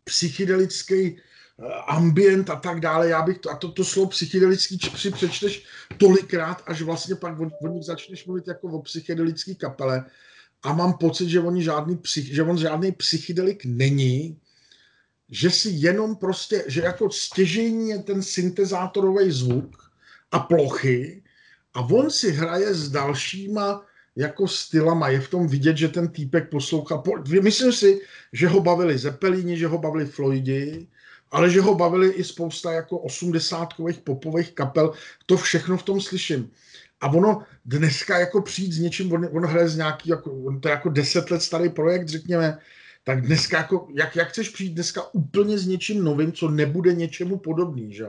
psychedelický 0.05 1.17
eh, 1.17 1.73
ambient 1.87 2.51
a 2.51 2.57
tak 2.57 2.81
dále. 2.81 3.09
Já 3.09 3.23
bych 3.23 3.39
to, 3.39 3.51
a 3.51 3.57
to, 3.57 3.73
to 3.73 3.85
slovo 3.85 4.09
psychedelický 4.09 4.79
si 4.97 5.11
přečteš 5.11 5.65
tolikrát, 5.97 6.63
až 6.67 6.83
vlastně 6.83 7.15
pak 7.15 7.41
o, 7.41 7.51
o 7.63 7.69
nich 7.69 7.85
začneš 7.85 8.27
mluvit 8.27 8.49
jako 8.49 8.69
o 8.69 8.83
psychedelický 8.83 9.55
kapele. 9.55 10.05
A 10.63 10.73
mám 10.73 10.93
pocit, 10.93 11.29
že, 11.29 11.41
oni 11.41 11.63
žádný 11.63 11.97
psych, 11.97 12.35
že 12.35 12.43
on 12.43 12.59
žádný 12.59 12.93
psychedelik 12.93 13.65
není, 13.65 14.39
že 15.31 15.51
si 15.51 15.69
jenom 15.73 16.17
prostě, 16.17 16.65
že 16.67 16.81
jako 16.81 17.11
stěžení 17.11 17.89
je 17.89 17.99
ten 17.99 18.23
syntezátorový 18.23 19.31
zvuk 19.31 19.93
a 20.33 20.39
plochy 20.39 21.23
a 21.75 21.81
on 21.81 22.11
si 22.11 22.31
hraje 22.33 22.75
s 22.75 22.91
dalšíma 22.91 23.87
jako 24.17 24.49
stylama. 24.49 25.09
Je 25.09 25.21
v 25.21 25.31
tom 25.31 25.47
vidět, 25.49 25.77
že 25.77 25.89
ten 25.89 26.09
týpek 26.09 26.51
poslouchá. 26.51 27.03
Myslím 27.43 27.73
si, 27.73 28.01
že 28.33 28.49
ho 28.49 28.61
bavili 28.61 28.99
Zeppelini, 28.99 29.57
že 29.59 29.67
ho 29.67 29.79
bavili 29.79 30.07
Floydi, 30.07 30.89
ale 31.31 31.51
že 31.51 31.61
ho 31.61 31.75
bavili 31.75 32.11
i 32.11 32.25
spousta 32.25 32.73
jako 32.73 32.99
osmdesátkových 32.99 33.99
popových 33.99 34.53
kapel. 34.53 34.93
To 35.27 35.37
všechno 35.37 35.77
v 35.77 35.83
tom 35.83 36.01
slyším. 36.01 36.51
A 37.01 37.09
ono 37.09 37.43
dneska 37.65 38.19
jako 38.19 38.43
přijít 38.43 38.73
s 38.73 38.79
něčím, 38.79 39.13
on, 39.13 39.29
on 39.33 39.47
hraje 39.47 39.69
z 39.69 39.77
nějaký, 39.77 40.11
jako, 40.11 40.33
on 40.33 40.61
to 40.61 40.69
je 40.69 40.73
jako 40.73 40.89
deset 40.89 41.31
let 41.31 41.43
starý 41.43 41.69
projekt, 41.69 42.09
řekněme, 42.09 42.59
tak 43.05 43.27
dneska 43.27 43.59
jako, 43.59 43.89
jak, 43.95 44.17
jak 44.17 44.29
chceš 44.29 44.49
přijít 44.49 44.75
dneska 44.75 45.15
úplně 45.15 45.59
s 45.59 45.67
něčím 45.67 46.05
novým, 46.05 46.33
co 46.33 46.49
nebude 46.49 46.95
něčemu 46.95 47.39
podobný, 47.39 47.93
že? 47.93 48.07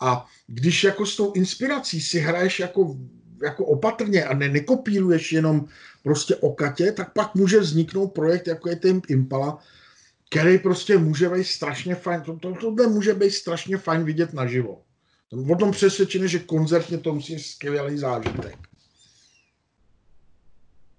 A 0.00 0.26
když 0.46 0.84
jako 0.84 1.06
s 1.06 1.16
tou 1.16 1.32
inspirací 1.32 2.00
si 2.00 2.18
hraješ 2.18 2.60
jako, 2.60 2.96
jako 3.42 3.64
opatrně 3.64 4.24
a 4.24 4.34
ne, 4.34 4.48
nekopíruješ 4.48 5.32
jenom 5.32 5.68
prostě 6.02 6.36
okatě, 6.36 6.92
tak 6.92 7.12
pak 7.12 7.34
může 7.34 7.60
vzniknout 7.60 8.08
projekt, 8.08 8.46
jako 8.46 8.68
je 8.68 8.76
ten 8.76 9.00
Impala, 9.08 9.58
který 10.30 10.58
prostě 10.58 10.98
může 10.98 11.28
být 11.28 11.44
strašně 11.44 11.94
fajn, 11.94 12.20
to, 12.20 12.36
to, 12.36 12.54
tohle 12.54 12.86
může 12.86 13.14
být 13.14 13.30
strašně 13.30 13.76
fajn 13.76 14.04
vidět 14.04 14.32
naživo. 14.32 14.82
O 15.32 15.56
tom 15.56 15.70
přesvědčený, 15.70 16.28
že 16.28 16.38
koncertně 16.38 16.98
to 16.98 17.14
musí 17.14 17.38
skvělý 17.38 17.98
zážitek. 17.98 18.58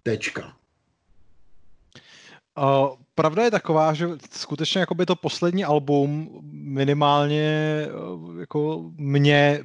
Tečka. 0.04 0.56
Uh, 2.58 2.90
pravda 3.16 3.44
je 3.44 3.52
taková, 3.52 3.94
že 3.94 4.08
skutečně 4.32 4.80
jako 4.80 4.96
by 4.96 5.06
to 5.06 5.16
poslední 5.16 5.66
album 5.66 6.40
minimálně 6.52 7.88
jako 8.40 8.92
mě 8.98 9.64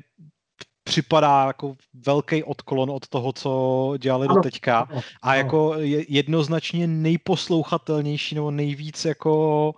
připadá 0.84 1.44
jako 1.46 1.76
velký 2.06 2.44
odklon 2.44 2.90
od 2.90 3.08
toho, 3.08 3.32
co 3.32 3.94
dělali 3.98 4.28
do 4.28 4.34
teďka 4.34 4.88
a 5.22 5.34
jako 5.34 5.74
je 5.74 6.04
jednoznačně 6.08 6.86
nejposlouchatelnější 6.86 8.34
nebo 8.34 8.50
nejvíc 8.50 9.04
jako 9.04 9.74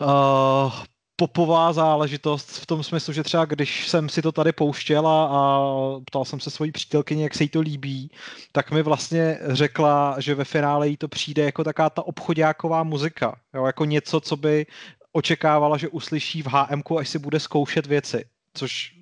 uh, 0.00 0.72
popová 1.16 1.72
záležitost 1.72 2.48
v 2.50 2.66
tom 2.66 2.82
smyslu, 2.82 3.12
že 3.12 3.22
třeba 3.22 3.44
když 3.44 3.88
jsem 3.88 4.08
si 4.08 4.22
to 4.22 4.32
tady 4.32 4.52
pouštěl 4.52 5.08
a, 5.08 5.26
a 5.26 5.60
ptal 6.06 6.24
jsem 6.24 6.40
se 6.40 6.50
svojí 6.50 6.72
přítelkyně, 6.72 7.22
jak 7.22 7.34
se 7.34 7.44
jí 7.44 7.48
to 7.48 7.60
líbí, 7.60 8.10
tak 8.52 8.70
mi 8.70 8.82
vlastně 8.82 9.38
řekla, 9.48 10.16
že 10.18 10.34
ve 10.34 10.44
finále 10.44 10.88
jí 10.88 10.96
to 10.96 11.08
přijde 11.08 11.44
jako 11.44 11.64
taká 11.64 11.90
ta 11.90 12.06
obchodáková 12.06 12.82
muzika. 12.82 13.38
Jo, 13.54 13.66
jako 13.66 13.84
něco, 13.84 14.20
co 14.20 14.36
by 14.36 14.66
očekávala, 15.12 15.76
že 15.76 15.88
uslyší 15.88 16.42
v 16.42 16.46
HM, 16.46 16.82
až 16.98 17.08
si 17.08 17.18
bude 17.18 17.40
zkoušet 17.40 17.86
věci. 17.86 18.24
Což 18.54 18.96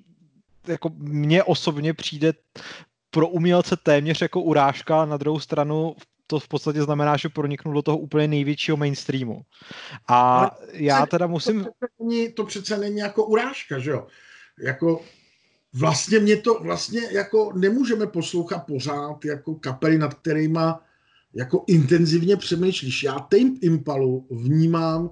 jako 0.67 0.89
mně 0.95 1.43
osobně 1.43 1.93
přijde 1.93 2.33
pro 3.09 3.27
umělce 3.27 3.77
téměř 3.77 4.21
jako 4.21 4.41
urážka, 4.41 5.05
na 5.05 5.17
druhou 5.17 5.39
stranu 5.39 5.95
to 6.27 6.39
v 6.39 6.47
podstatě 6.47 6.83
znamená, 6.83 7.17
že 7.17 7.29
proniknu 7.29 7.73
do 7.73 7.81
toho 7.81 7.97
úplně 7.97 8.27
největšího 8.27 8.77
mainstreamu. 8.77 9.41
A 10.07 10.37
Ale 10.37 10.51
já 10.73 11.05
teda 11.05 11.27
musím... 11.27 11.63
To 11.63 11.71
přece, 11.71 11.93
není, 11.99 12.31
to 12.31 12.45
přece 12.45 12.77
není 12.77 12.97
jako 12.97 13.25
urážka, 13.25 13.79
že 13.79 13.91
jo? 13.91 14.07
Jako 14.61 15.01
vlastně 15.73 16.19
mě 16.19 16.37
to, 16.37 16.59
vlastně 16.61 17.01
jako 17.11 17.53
nemůžeme 17.55 18.07
poslouchat 18.07 18.59
pořád 18.59 19.25
jako 19.25 19.55
kapely, 19.55 19.97
nad 19.97 20.13
kterýma 20.13 20.83
jako 21.33 21.63
intenzivně 21.67 22.37
přemýšlíš. 22.37 23.03
Já 23.03 23.19
Tame 23.19 23.51
Impalu 23.61 24.27
vnímám 24.31 25.09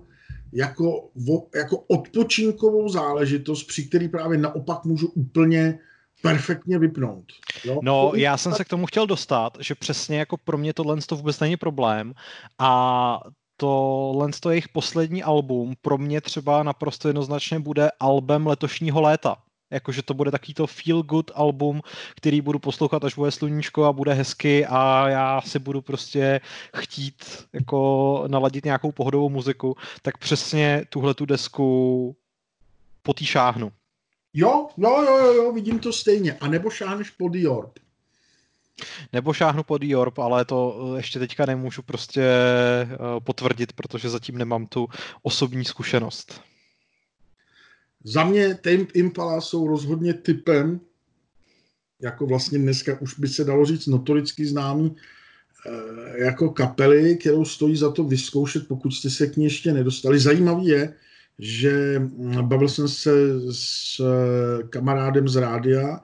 jako, 0.54 1.10
jako 1.56 1.78
odpočinkovou 1.78 2.90
záležitost, 2.90 3.64
při 3.64 3.84
který 3.84 4.08
právě 4.10 4.38
naopak 4.38 4.86
můžu 4.86 5.08
úplně 5.08 5.80
perfektně 6.24 6.80
vypnout. 6.80 7.26
Jo? 7.64 7.80
No, 7.84 8.12
já 8.16 8.38
jsem 8.38 8.54
se 8.54 8.64
k 8.64 8.70
tomu 8.70 8.86
chtěl 8.86 9.08
dostat, 9.08 9.58
že 9.60 9.76
přesně 9.76 10.20
jako 10.20 10.38
pro 10.38 10.58
mě 10.58 10.74
tohle 10.74 10.98
to 11.02 11.16
vůbec 11.16 11.40
není 11.40 11.58
problém 11.58 12.14
a 12.60 13.20
tohle 13.58 14.30
to 14.40 14.50
jejich 14.50 14.70
poslední 14.70 15.24
album 15.24 15.74
pro 15.82 15.98
mě 15.98 16.22
třeba 16.22 16.64
naprosto 16.64 17.08
jednoznačně 17.08 17.60
bude 17.60 17.90
album 18.00 18.48
letošního 18.48 19.02
léta. 19.02 19.36
Jakože 19.72 20.02
to 20.02 20.14
bude 20.14 20.32
takový 20.32 20.54
to 20.54 20.68
feel 20.68 21.04
good 21.04 21.32
album, 21.36 21.82
který 22.16 22.42
budu 22.42 22.60
poslouchat, 22.60 23.04
až 23.04 23.16
bude 23.16 23.32
sluníčko 23.32 23.86
a 23.86 23.94
bude 23.94 24.14
hezky 24.14 24.66
a 24.66 25.10
já 25.10 25.42
si 25.42 25.60
budu 25.60 25.82
prostě 25.82 26.42
chtít 26.78 27.48
jako 27.54 28.24
naladit 28.28 28.66
nějakou 28.66 28.92
pohodovou 28.92 29.30
muziku, 29.30 29.76
tak 30.02 30.18
přesně 30.18 30.86
tuhle 30.90 31.14
tu 31.14 31.26
desku 31.26 32.16
potýšáhnu. 33.02 33.72
Jo, 34.34 34.68
jo, 34.78 35.02
jo, 35.02 35.18
jo, 35.18 35.34
jo, 35.34 35.52
vidím 35.52 35.80
to 35.80 35.94
stejně. 35.94 36.34
A 36.34 36.48
nebo 36.48 36.70
šáhneš 36.70 37.10
pod 37.10 37.36
Jorp. 37.36 37.80
Nebo 39.14 39.34
šáhnu 39.34 39.64
pod 39.64 39.84
Jorp, 39.84 40.20
ale 40.20 40.46
to 40.46 40.92
eh, 40.94 41.00
ještě 41.00 41.20
teďka 41.20 41.46
nemůžu 41.46 41.82
prostě 41.82 42.22
eh, 42.22 42.98
potvrdit, 43.24 43.74
protože 43.74 44.10
zatím 44.10 44.38
nemám 44.38 44.68
tu 44.68 44.88
osobní 45.22 45.66
zkušenost. 45.66 46.42
Za 48.04 48.24
mě 48.24 48.56
Tame 48.56 48.86
Impala 48.94 49.42
jsou 49.42 49.68
rozhodně 49.68 50.14
typem, 50.14 50.80
jako 52.02 52.26
vlastně 52.26 52.60
dneska 52.60 53.02
už 53.02 53.20
by 53.20 53.28
se 53.28 53.44
dalo 53.44 53.66
říct 53.66 53.88
notoricky 53.88 54.46
známý, 54.46 54.96
eh, 55.68 56.24
jako 56.24 56.50
kapely, 56.50 57.18
kterou 57.18 57.46
stojí 57.46 57.78
za 57.78 57.92
to 57.92 58.04
vyzkoušet, 58.04 58.68
pokud 58.68 58.92
jste 58.92 59.10
se 59.10 59.28
k 59.28 59.38
ní 59.38 59.44
ještě 59.44 59.74
nedostali. 59.74 60.20
Zajímavý 60.20 60.66
je, 60.66 60.94
že 61.40 62.00
mm, 62.00 62.48
bavil 62.48 62.70
jsem 62.70 62.88
se 62.88 63.12
s 63.52 64.00
eh, 64.00 64.64
kamarádem 64.64 65.28
z 65.28 65.36
rádia 65.36 66.00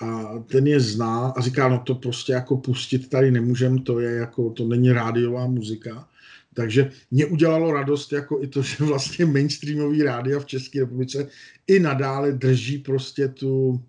a 0.00 0.38
ten 0.38 0.66
je 0.66 0.80
zná 0.80 1.28
a 1.36 1.40
říká, 1.40 1.68
no 1.68 1.78
to 1.78 1.94
prostě 1.94 2.32
jako 2.32 2.56
pustit 2.56 3.10
tady 3.10 3.30
nemůžem, 3.30 3.78
to 3.78 4.00
je 4.00 4.10
jako, 4.10 4.50
to 4.50 4.68
není 4.68 4.92
rádiová 4.92 5.46
muzika. 5.46 6.08
Takže 6.54 6.90
mě 7.10 7.26
udělalo 7.26 7.72
radost 7.72 8.12
jako 8.12 8.42
i 8.42 8.46
to, 8.46 8.62
že 8.68 8.84
vlastně 8.84 9.26
mainstreamový 9.26 10.02
rádia 10.02 10.40
v 10.40 10.46
České 10.46 10.80
republice 10.80 11.28
i 11.66 11.80
nadále 11.80 12.32
drží 12.32 12.78
prostě 12.78 13.28
tu, 13.28 13.84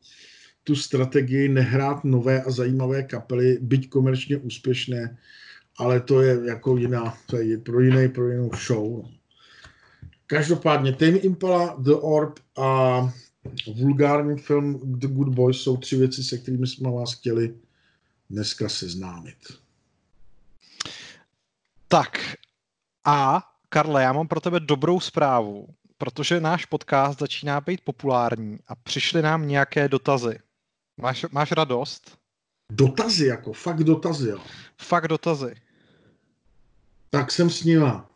tu 0.63 0.75
strategii 0.75 1.49
nehrát 1.49 2.03
nové 2.03 2.43
a 2.43 2.51
zajímavé 2.51 3.03
kapely, 3.03 3.57
byť 3.61 3.89
komerčně 3.89 4.37
úspěšné, 4.37 5.17
ale 5.77 5.99
to 5.99 6.21
je 6.21 6.39
jako 6.45 6.77
jiná, 6.77 7.17
to 7.25 7.37
je 7.37 7.57
pro 7.57 7.79
jiný, 7.79 8.09
pro 8.09 8.29
jinou 8.29 8.51
show. 8.67 9.03
No. 9.03 9.20
Každopádně 10.31 10.93
Tame 10.93 11.17
Impala, 11.17 11.75
The 11.79 11.91
Orb 11.91 12.39
a 12.57 12.99
vulgární 13.75 14.37
film 14.37 14.79
The 14.83 15.07
Good 15.07 15.29
Boys 15.29 15.61
jsou 15.61 15.77
tři 15.77 15.97
věci, 15.97 16.23
se 16.23 16.37
kterými 16.37 16.67
jsme 16.67 16.91
vás 16.91 17.13
chtěli 17.13 17.55
dneska 18.29 18.69
seznámit. 18.69 19.37
Tak 21.87 22.35
a 23.05 23.47
Karle, 23.69 24.03
já 24.03 24.13
mám 24.13 24.27
pro 24.27 24.39
tebe 24.39 24.59
dobrou 24.59 24.99
zprávu, 24.99 25.67
protože 25.97 26.39
náš 26.39 26.65
podcast 26.65 27.19
začíná 27.19 27.61
být 27.61 27.81
populární 27.81 28.59
a 28.67 28.75
přišly 28.75 29.21
nám 29.21 29.47
nějaké 29.47 29.87
dotazy. 29.87 30.39
Máš, 30.97 31.25
máš 31.31 31.51
radost? 31.51 32.17
Dotazy, 32.71 33.25
jako 33.25 33.53
fakt 33.53 33.83
dotazy, 33.83 34.29
jo. 34.29 34.39
Fakt 34.77 35.07
dotazy. 35.07 35.55
Tak 37.09 37.31
jsem 37.31 37.49
snila. 37.49 38.09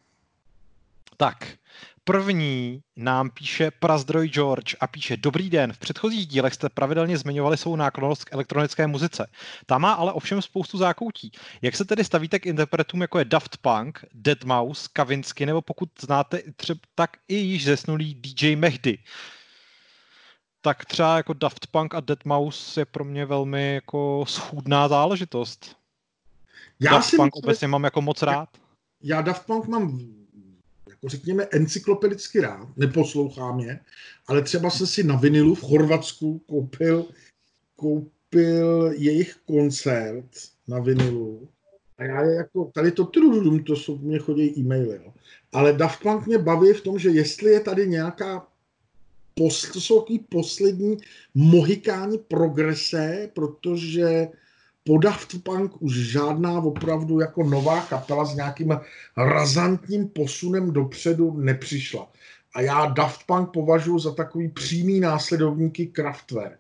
Tak, 1.18 1.58
první 2.06 2.82
nám 2.96 3.30
píše 3.30 3.72
Prazdroj 3.72 4.28
George 4.28 4.76
a 4.80 4.88
píše 4.88 5.18
Dobrý 5.18 5.50
den, 5.50 5.74
v 5.74 5.78
předchozích 5.78 6.28
dílech 6.28 6.54
jste 6.54 6.70
pravidelně 6.70 7.18
zmiňovali 7.18 7.58
svou 7.58 7.76
náklonost 7.76 8.24
k 8.24 8.34
elektronické 8.34 8.88
muzice. 8.88 9.28
Ta 9.66 9.78
má 9.78 9.94
ale 9.94 10.14
ovšem 10.14 10.42
spoustu 10.42 10.78
zákoutí. 10.78 11.32
Jak 11.62 11.76
se 11.76 11.86
tedy 11.86 12.04
stavíte 12.04 12.40
k 12.40 12.46
interpretům 12.46 13.02
jako 13.02 13.20
je 13.20 13.26
Daft 13.26 13.58
Punk, 13.58 14.06
Deadmau5, 14.16 14.88
Kavinsky 14.94 15.46
nebo 15.46 15.62
pokud 15.62 15.90
znáte 16.02 16.42
třeba 16.56 16.80
tak 16.96 17.18
i 17.28 17.36
již 17.36 17.66
zesnulý 17.66 18.16
DJ 18.16 18.56
Mehdy? 18.56 18.98
Tak 20.62 20.86
třeba 20.86 21.18
jako 21.18 21.34
Daft 21.34 21.68
Punk 21.68 21.96
a 21.96 22.00
Deadmau5 22.00 22.80
je 22.80 22.86
pro 22.86 23.04
mě 23.04 23.26
velmi 23.26 23.74
jako 23.74 24.26
schůdná 24.28 24.88
záležitost. 24.88 25.76
Já 26.80 26.92
Daft 26.92 27.12
Punk 27.16 27.36
myslím, 27.36 27.44
obecně 27.44 27.68
mám 27.68 27.84
jako 27.84 28.02
moc 28.02 28.22
rád. 28.22 28.50
Já 29.04 29.22
Daft 29.22 29.46
Punk 29.46 29.68
mám 29.68 30.00
jako 30.96 31.10
řekněme, 31.10 31.48
encyklopedicky 31.52 32.40
rád, 32.42 32.78
neposlouchám 32.78 33.60
je, 33.60 33.80
ale 34.28 34.42
třeba 34.42 34.70
jsem 34.70 34.88
si 34.88 35.04
na 35.04 35.16
vinilu 35.16 35.56
v 35.56 35.62
Chorvatsku 35.62 36.40
koupil, 36.40 37.06
koupil 37.76 38.94
jejich 38.98 39.36
koncert 39.46 40.26
na 40.68 40.80
vinilu. 40.80 41.48
A 41.98 42.04
já 42.04 42.24
je 42.24 42.36
jako, 42.36 42.72
tady 42.74 42.92
to 42.92 43.06
trudum, 43.06 43.64
to 43.64 43.76
jsou, 43.76 43.98
mě 43.98 44.20
chodí 44.20 44.60
e-maily, 44.60 45.00
jo. 45.06 45.14
Ale 45.54 45.74
Daft 45.74 46.02
Punk 46.02 46.28
mě 46.28 46.38
baví 46.38 46.74
v 46.74 46.82
tom, 46.82 47.00
že 47.00 47.10
jestli 47.10 47.52
je 47.52 47.60
tady 47.60 47.88
nějaká 47.88 48.48
pos, 49.34 49.72
to 49.72 49.82
jsou 49.82 50.06
poslední 50.30 50.98
mohikáni 51.34 52.18
progrese, 52.18 53.30
protože 53.34 54.28
po 54.88 54.98
Daft 54.98 55.44
Punk 55.44 55.82
už 55.82 55.94
žádná 55.94 56.62
opravdu 56.62 57.20
jako 57.20 57.44
nová 57.44 57.82
kapela 57.82 58.26
s 58.26 58.36
nějakým 58.36 58.80
razantním 59.18 60.08
posunem 60.08 60.74
dopředu 60.74 61.34
nepřišla. 61.38 62.08
A 62.56 62.62
já 62.62 62.86
Daft 62.86 63.24
Punk 63.26 63.52
považuji 63.52 64.00
za 64.00 64.14
takový 64.14 64.48
přímý 64.48 65.00
následovníky 65.00 65.88
Kraftwerk. 65.88 66.60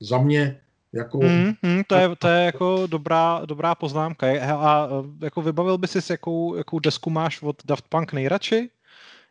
Za 0.00 0.18
mě 0.18 0.60
jako... 0.92 1.18
Mm, 1.18 1.52
mm, 1.62 1.82
to, 1.86 1.94
je, 1.94 2.08
to 2.18 2.28
je 2.28 2.44
jako 2.44 2.86
dobrá, 2.86 3.42
dobrá 3.44 3.74
poznámka. 3.74 4.26
A 4.54 4.88
jako 5.20 5.42
vybavil 5.42 5.78
by 5.78 5.88
si, 5.88 6.12
jakou, 6.12 6.54
jakou 6.54 6.78
desku 6.78 7.10
máš 7.10 7.42
od 7.42 7.56
Daft 7.64 7.84
Punk 7.88 8.12
nejradši? 8.12 8.70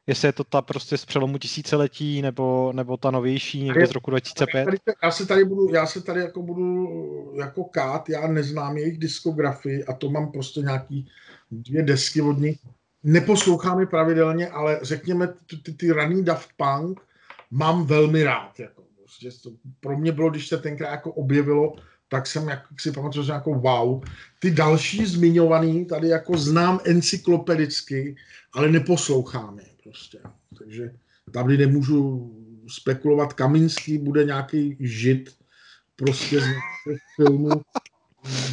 Jestli 0.09 0.27
je 0.27 0.33
to 0.33 0.43
ta 0.43 0.61
prostě 0.61 0.97
z 0.97 1.05
přelomu 1.05 1.37
tisíciletí, 1.37 2.21
nebo, 2.21 2.73
nebo 2.75 2.97
ta 2.97 3.11
novější 3.11 3.63
někde 3.63 3.87
z 3.87 3.91
roku 3.91 4.11
2005? 4.11 4.69
Já 5.03 5.11
se 5.11 5.25
tady 5.25 5.45
budu, 5.45 5.73
já 5.73 5.85
se 5.85 6.01
tady 6.01 6.21
jako 6.21 6.41
budu 6.41 6.87
jako 7.39 7.63
kát, 7.63 8.09
já 8.09 8.27
neznám 8.27 8.77
jejich 8.77 8.97
diskografii 8.97 9.83
a 9.85 9.93
to 9.93 10.09
mám 10.09 10.31
prostě 10.31 10.59
nějaký 10.59 11.07
dvě 11.51 11.83
desky 11.83 12.21
od 12.21 12.39
nich. 12.39 12.59
Neposlouchám 13.03 13.79
je 13.79 13.85
pravidelně, 13.85 14.49
ale 14.49 14.79
řekněme 14.81 15.27
ty, 15.27 15.57
ty, 15.57 15.73
ty 15.73 15.91
raný 15.91 16.23
Daft 16.23 16.49
Punk 16.57 17.01
mám 17.51 17.85
velmi 17.85 18.23
rád. 18.23 18.59
Jako. 18.59 18.83
Prostě 18.97 19.29
to 19.43 19.51
pro 19.79 19.97
mě 19.97 20.11
bylo, 20.11 20.29
když 20.29 20.47
se 20.47 20.57
tenkrát 20.57 20.91
jako 20.91 21.11
objevilo, 21.11 21.75
tak 22.07 22.27
jsem 22.27 22.49
jak 22.49 22.63
si 22.79 22.91
pamatuju, 22.91 23.25
že 23.25 23.31
jako 23.31 23.53
wow. 23.53 24.03
Ty 24.39 24.51
další 24.51 25.05
zmiňovaný 25.05 25.85
tady 25.85 26.07
jako 26.07 26.37
znám 26.37 26.79
encyklopedicky, 26.85 28.15
ale 28.53 28.71
neposlouchám 28.71 29.59
je 29.59 29.69
prostě. 29.89 30.19
Takže 30.57 30.93
tady 31.31 31.57
nemůžu 31.57 32.31
spekulovat, 32.67 33.33
Kaminský 33.33 33.97
bude 33.97 34.23
nějaký 34.23 34.77
žid 34.79 35.35
prostě 35.95 36.39
z 36.39 37.15
filmu 37.15 37.49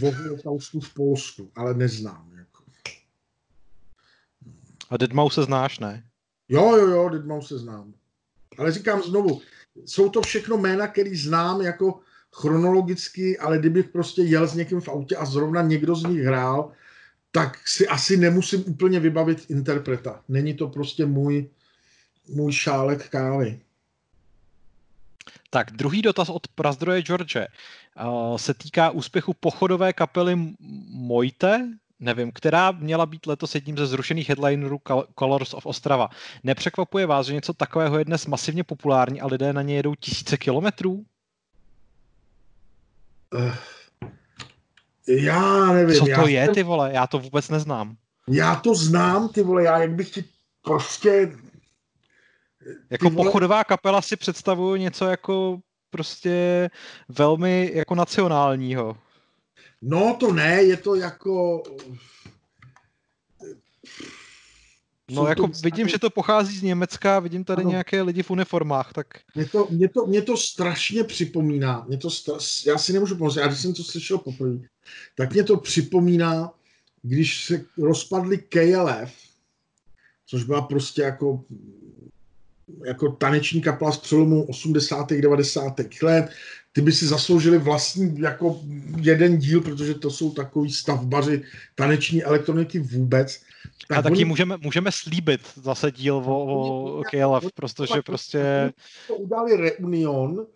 o 0.03 0.13
holokaustu 0.13 0.81
v 0.81 0.95
Polsku, 0.95 1.51
ale 1.57 1.75
neznám. 1.75 2.33
Jako. 2.39 2.65
A 4.91 4.97
Deadmau 4.97 5.31
se 5.31 5.43
znáš, 5.43 5.79
ne? 5.79 6.05
Jo, 6.49 6.77
jo, 6.77 6.87
jo, 6.87 7.09
Deadmau 7.09 7.43
se 7.43 7.59
znám. 7.59 7.95
Ale 8.59 8.73
říkám 8.73 9.03
znovu, 9.03 9.41
jsou 9.85 10.09
to 10.09 10.23
všechno 10.23 10.57
jména, 10.57 10.89
který 10.89 11.17
znám 11.17 11.63
jako 11.63 12.01
chronologicky, 12.33 13.39
ale 13.39 13.59
kdybych 13.59 13.89
prostě 13.89 14.23
jel 14.23 14.47
s 14.49 14.55
někým 14.55 14.81
v 14.81 14.89
autě 14.89 15.17
a 15.17 15.25
zrovna 15.25 15.63
někdo 15.63 15.95
z 15.95 16.03
nich 16.05 16.21
hrál, 16.21 16.73
tak 17.37 17.69
si 17.69 17.89
asi 17.89 18.17
nemusím 18.17 18.65
úplně 18.67 19.01
vybavit 19.01 19.47
interpreta. 19.49 20.21
Není 20.29 20.55
to 20.55 20.69
prostě 20.69 21.07
můj, 21.07 21.51
můj 22.29 22.53
šálek 22.53 23.09
kávy. 23.09 23.61
Tak 25.51 25.71
druhý 25.71 26.03
dotaz 26.03 26.29
od 26.29 26.49
prazdroje 26.49 27.03
George 27.03 27.37
uh, 27.37 28.37
se 28.37 28.55
týká 28.55 28.91
úspěchu 28.91 29.35
pochodové 29.41 29.93
kapely 29.93 30.37
Mojte, 30.89 31.69
nevím, 32.01 32.33
která 32.33 32.71
měla 32.71 33.07
být 33.07 33.27
letos 33.27 33.55
jedním 33.55 33.79
ze 33.79 33.87
zrušených 33.87 34.29
headlinerů 34.29 34.81
Colors 35.19 35.55
of 35.55 35.67
Ostrava. 35.67 36.09
Nepřekvapuje 36.45 37.07
vás, 37.07 37.27
že 37.27 37.35
něco 37.35 37.53
takového 37.53 37.99
je 37.99 38.05
dnes 38.05 38.27
masivně 38.27 38.65
populární 38.65 39.21
a 39.21 39.27
lidé 39.27 39.53
na 39.53 39.63
ně 39.63 39.77
jedou 39.77 39.95
tisíce 39.95 40.37
kilometrů? 40.37 41.05
Uh, 43.35 43.55
já 45.09 45.73
nevím. 45.73 45.97
Co 45.97 46.05
to 46.05 46.11
já 46.11 46.29
je, 46.29 46.49
ty 46.49 46.63
vole? 46.63 46.91
Já 46.93 47.07
to 47.07 47.19
vůbec 47.19 47.49
neznám. 47.49 47.97
Já 48.29 48.55
to 48.55 48.75
znám, 48.75 49.29
ty 49.29 49.43
vole, 49.43 49.65
já 49.65 49.79
jak 49.79 49.91
bych 49.91 50.11
ti 50.11 50.25
prostě... 50.63 51.33
Jako 52.91 53.11
vole... 53.11 53.25
pochodová 53.25 53.65
kapela 53.65 54.03
si 54.03 54.17
představuju 54.17 54.77
něco 54.77 55.05
jako 55.05 55.59
prostě 55.91 56.71
velmi 57.09 57.71
jako 57.75 57.95
nacionálního. 57.95 58.97
No 59.83 60.17
to 60.21 60.33
ne, 60.33 60.63
je 60.63 60.77
to 60.77 60.95
jako... 60.95 61.63
No 65.11 65.27
jako 65.27 65.49
to, 65.49 65.53
vidím, 65.63 65.89
že 65.89 65.99
to 65.99 66.11
pochází 66.11 66.59
z 66.59 66.63
Německa, 66.63 67.21
vidím 67.21 67.45
tady 67.45 67.63
ano. 67.63 67.71
nějaké 67.71 68.03
lidi 68.03 68.23
v 68.23 68.31
uniformách, 68.31 68.93
tak... 68.93 69.07
Mě 69.35 69.47
to, 69.47 69.69
mě 69.71 69.89
to, 69.89 70.07
mě 70.07 70.23
to 70.23 70.37
strašně 70.37 71.05
připomíná, 71.05 71.85
mě 71.89 71.99
to 71.99 72.11
stra... 72.11 72.35
já 72.67 72.79
si 72.79 72.93
nemůžu 72.93 73.17
pomoct, 73.17 73.37
já 73.37 73.47
když 73.47 73.61
jsem 73.61 73.75
to 73.75 73.85
slyšel 73.85 74.19
poprvé, 74.19 74.59
tak 75.17 75.33
mě 75.33 75.45
to 75.45 75.57
připomíná, 75.57 76.53
když 77.03 77.45
se 77.45 77.65
rozpadly 77.79 78.39
KLF, 78.39 79.13
což 80.27 80.45
byla 80.45 80.63
prostě 80.63 81.03
jako 81.03 81.45
jako 82.87 83.13
taneční 83.13 83.61
kapela 83.61 83.93
z 83.93 83.99
přelomu 83.99 84.45
80. 84.45 85.11
90. 85.11 85.75
let. 86.03 86.31
Ty 86.73 86.81
by 86.81 86.93
si 86.93 87.07
zasloužili 87.07 87.59
vlastní 87.59 88.21
jako 88.21 88.61
jeden 89.01 89.39
díl, 89.39 89.61
protože 89.61 89.95
to 89.95 90.11
jsou 90.11 90.31
takový 90.31 90.73
stavbaři 90.73 91.43
taneční 91.75 92.25
elektroniky 92.25 92.79
vůbec. 92.79 93.41
Tak 93.89 93.99
a 93.99 94.03
taky 94.03 94.15
oni, 94.15 94.25
můžeme, 94.25 94.57
můžeme 94.63 94.93
slíbit 94.93 95.41
zase 95.55 95.91
díl 95.91 96.17
o, 96.17 97.01
o 97.01 97.03
KLF, 97.11 97.53
protože 97.55 98.03
prostě... 98.03 98.73
To 99.09 99.15
udali 99.15 99.57
Reunion, 99.57 100.47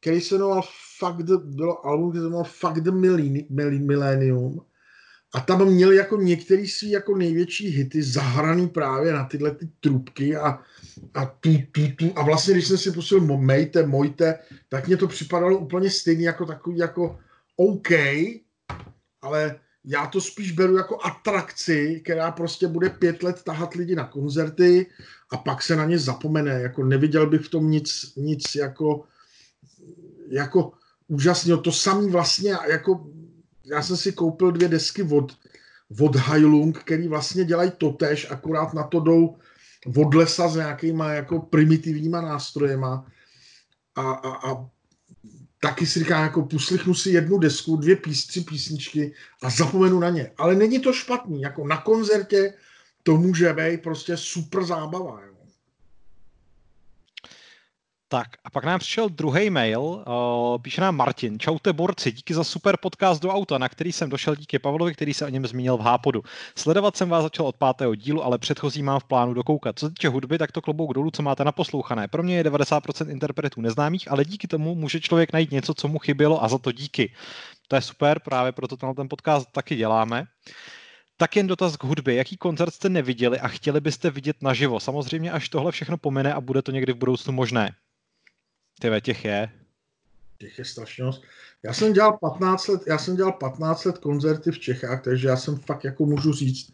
který 0.00 0.20
se 0.20 0.34
jmenoval 0.34 0.62
Fuck 0.98 1.22
the, 1.22 1.32
bylo 1.36 1.86
album, 1.86 2.10
který 2.10 2.20
se 2.20 2.24
jmenoval 2.24 2.44
Fuck 2.44 2.74
the 2.74 2.90
Millennium. 3.78 4.60
A 5.34 5.40
tam 5.40 5.66
měli 5.66 5.96
jako 5.96 6.16
některý 6.16 6.68
svý 6.68 6.90
jako 6.90 7.16
největší 7.16 7.68
hity 7.68 8.02
zahraný 8.02 8.68
právě 8.68 9.12
na 9.12 9.24
tyhle 9.24 9.54
ty 9.54 9.68
trubky 9.80 10.36
a, 10.36 10.58
a 11.14 11.26
tu, 11.26 11.50
tu, 11.72 11.80
tu. 11.98 12.12
A 12.16 12.22
vlastně, 12.24 12.54
když 12.54 12.68
jsem 12.68 12.78
si 12.78 12.92
pustil 12.92 13.20
Mejte, 13.20 13.86
Mojte, 13.86 14.38
tak 14.68 14.86
mě 14.86 14.96
to 14.96 15.08
připadalo 15.08 15.58
úplně 15.58 15.90
stejný 15.90 16.24
jako 16.24 16.46
takový 16.46 16.78
jako 16.78 17.18
OK, 17.56 17.90
ale 19.22 19.60
já 19.84 20.06
to 20.06 20.20
spíš 20.20 20.52
beru 20.52 20.76
jako 20.76 20.98
atrakci, 21.04 22.00
která 22.04 22.30
prostě 22.30 22.68
bude 22.68 22.90
pět 22.90 23.22
let 23.22 23.42
tahat 23.42 23.74
lidi 23.74 23.94
na 23.94 24.04
koncerty 24.04 24.86
a 25.30 25.36
pak 25.36 25.62
se 25.62 25.76
na 25.76 25.84
ně 25.84 25.98
zapomene. 25.98 26.50
Jako 26.50 26.84
neviděl 26.84 27.26
bych 27.26 27.40
v 27.40 27.48
tom 27.48 27.70
nic, 27.70 28.12
nic 28.16 28.54
jako, 28.54 29.04
jako 30.28 30.72
úžasného. 31.08 31.60
To 31.60 31.72
samý 31.72 32.10
vlastně, 32.10 32.56
jako 32.68 33.06
já 33.64 33.82
jsem 33.82 33.96
si 33.96 34.12
koupil 34.12 34.52
dvě 34.52 34.68
desky 34.68 35.02
od, 35.02 35.36
od 36.00 36.16
Heilung, 36.16 36.78
který 36.78 37.08
vlastně 37.08 37.44
dělají 37.44 37.72
totež, 37.78 38.30
akorát 38.30 38.74
na 38.74 38.82
to 38.82 39.00
jdou 39.00 39.36
od 39.96 40.14
lesa 40.14 40.48
s 40.48 40.56
nějakýma 40.56 41.10
jako 41.10 41.38
primitivníma 41.40 42.20
nástrojema 42.20 43.06
a, 43.94 44.10
a, 44.12 44.50
a 44.50 44.68
taky 45.64 45.86
si 45.86 45.98
říkám, 45.98 46.22
jako 46.22 46.42
poslechnu 46.42 46.94
si 46.94 47.10
jednu 47.10 47.38
desku, 47.38 47.76
dvě 47.76 47.96
pís, 47.96 48.26
tři 48.26 48.40
písničky 48.40 49.14
a 49.42 49.50
zapomenu 49.50 50.00
na 50.00 50.10
ně. 50.10 50.30
Ale 50.36 50.54
není 50.54 50.78
to 50.78 50.92
špatný, 50.92 51.40
jako 51.40 51.66
na 51.66 51.76
koncertě 51.76 52.54
to 53.02 53.16
může 53.16 53.52
být 53.52 53.82
prostě 53.82 54.16
super 54.16 54.64
zábava. 54.64 55.20
Jo. 55.26 55.33
Tak 58.14 58.28
a 58.44 58.50
pak 58.50 58.64
nám 58.64 58.78
přišel 58.78 59.08
druhý 59.08 59.50
mail, 59.50 59.80
uh, 59.80 60.62
píše 60.62 60.80
nám 60.80 60.96
Martin. 60.96 61.38
Čaute 61.38 61.72
borci, 61.72 62.12
díky 62.12 62.34
za 62.34 62.44
super 62.44 62.76
podcast 62.76 63.22
do 63.22 63.30
auta, 63.30 63.58
na 63.58 63.68
který 63.68 63.92
jsem 63.92 64.10
došel 64.10 64.36
díky 64.36 64.58
Pavlovi, 64.58 64.92
který 64.92 65.14
se 65.14 65.26
o 65.26 65.28
něm 65.28 65.46
zmínil 65.46 65.76
v 65.76 65.80
Hápodu. 65.80 66.22
Sledovat 66.56 66.96
jsem 66.96 67.08
vás 67.08 67.22
začal 67.22 67.46
od 67.46 67.56
pátého 67.56 67.94
dílu, 67.94 68.24
ale 68.24 68.38
předchozí 68.38 68.82
mám 68.82 69.00
v 69.00 69.04
plánu 69.04 69.34
dokoukat. 69.34 69.78
Co 69.78 69.86
se 69.86 69.90
týče 69.90 70.08
hudby, 70.08 70.38
tak 70.38 70.52
to 70.52 70.62
klobouk 70.62 70.94
dolů, 70.94 71.10
co 71.10 71.22
máte 71.22 71.44
naposlouchané. 71.44 72.08
Pro 72.08 72.22
mě 72.22 72.36
je 72.36 72.44
90% 72.44 73.10
interpretů 73.10 73.60
neznámých, 73.60 74.10
ale 74.10 74.24
díky 74.24 74.48
tomu 74.48 74.74
může 74.74 75.00
člověk 75.00 75.32
najít 75.32 75.50
něco, 75.50 75.74
co 75.74 75.88
mu 75.88 75.98
chybělo 75.98 76.44
a 76.44 76.48
za 76.48 76.58
to 76.58 76.72
díky. 76.72 77.12
To 77.68 77.76
je 77.76 77.82
super, 77.82 78.20
právě 78.20 78.52
proto 78.52 78.76
ten 78.76 79.08
podcast 79.08 79.52
taky 79.52 79.76
děláme. 79.76 80.24
Tak 81.16 81.36
jen 81.36 81.46
dotaz 81.46 81.76
k 81.76 81.84
hudbě. 81.84 82.14
Jaký 82.14 82.36
koncert 82.36 82.74
jste 82.74 82.88
neviděli 82.88 83.40
a 83.40 83.48
chtěli 83.48 83.80
byste 83.80 84.10
vidět 84.10 84.36
naživo? 84.42 84.80
Samozřejmě, 84.80 85.32
až 85.32 85.48
tohle 85.48 85.72
všechno 85.72 85.98
pomine 85.98 86.34
a 86.34 86.40
bude 86.40 86.62
to 86.62 86.72
někdy 86.72 86.92
v 86.92 86.96
budoucnu 86.96 87.32
možné. 87.32 87.70
Ty 88.80 89.00
těch 89.00 89.24
je. 89.24 89.50
Těch 90.38 90.58
je 90.58 90.64
strašně 90.64 91.04
Já 91.62 91.72
jsem 91.72 91.92
dělal 91.92 92.18
15 92.18 92.68
let, 92.68 92.82
já 92.86 92.98
jsem 92.98 93.16
dělal 93.16 93.32
15 93.32 93.84
let 93.84 93.98
koncerty 93.98 94.50
v 94.50 94.58
Čechách, 94.58 95.02
takže 95.04 95.28
já 95.28 95.36
jsem 95.36 95.56
fakt 95.56 95.84
jako 95.84 96.06
můžu 96.06 96.32
říct, 96.32 96.72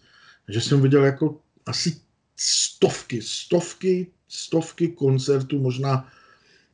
že 0.48 0.60
jsem 0.60 0.82
viděl 0.82 1.04
jako 1.04 1.40
asi 1.66 2.00
stovky, 2.36 3.22
stovky, 3.22 4.06
stovky 4.28 4.88
koncertů, 4.88 5.58
možná 5.58 6.12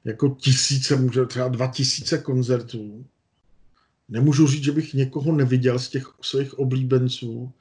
jako 0.05 0.29
tisíce, 0.29 0.97
může 0.97 1.27
třeba 1.27 1.49
dva 1.49 1.67
tisíce 1.67 2.19
koncertů. 2.19 3.07
Nemůžu 4.09 4.47
říct, 4.47 4.65
že 4.65 4.73
bych 4.73 4.95
někoho 4.95 5.33
neviděl 5.33 5.79
z 5.79 5.89
těch 5.89 6.07
svých 6.23 6.59
oblíbenců, 6.59 7.53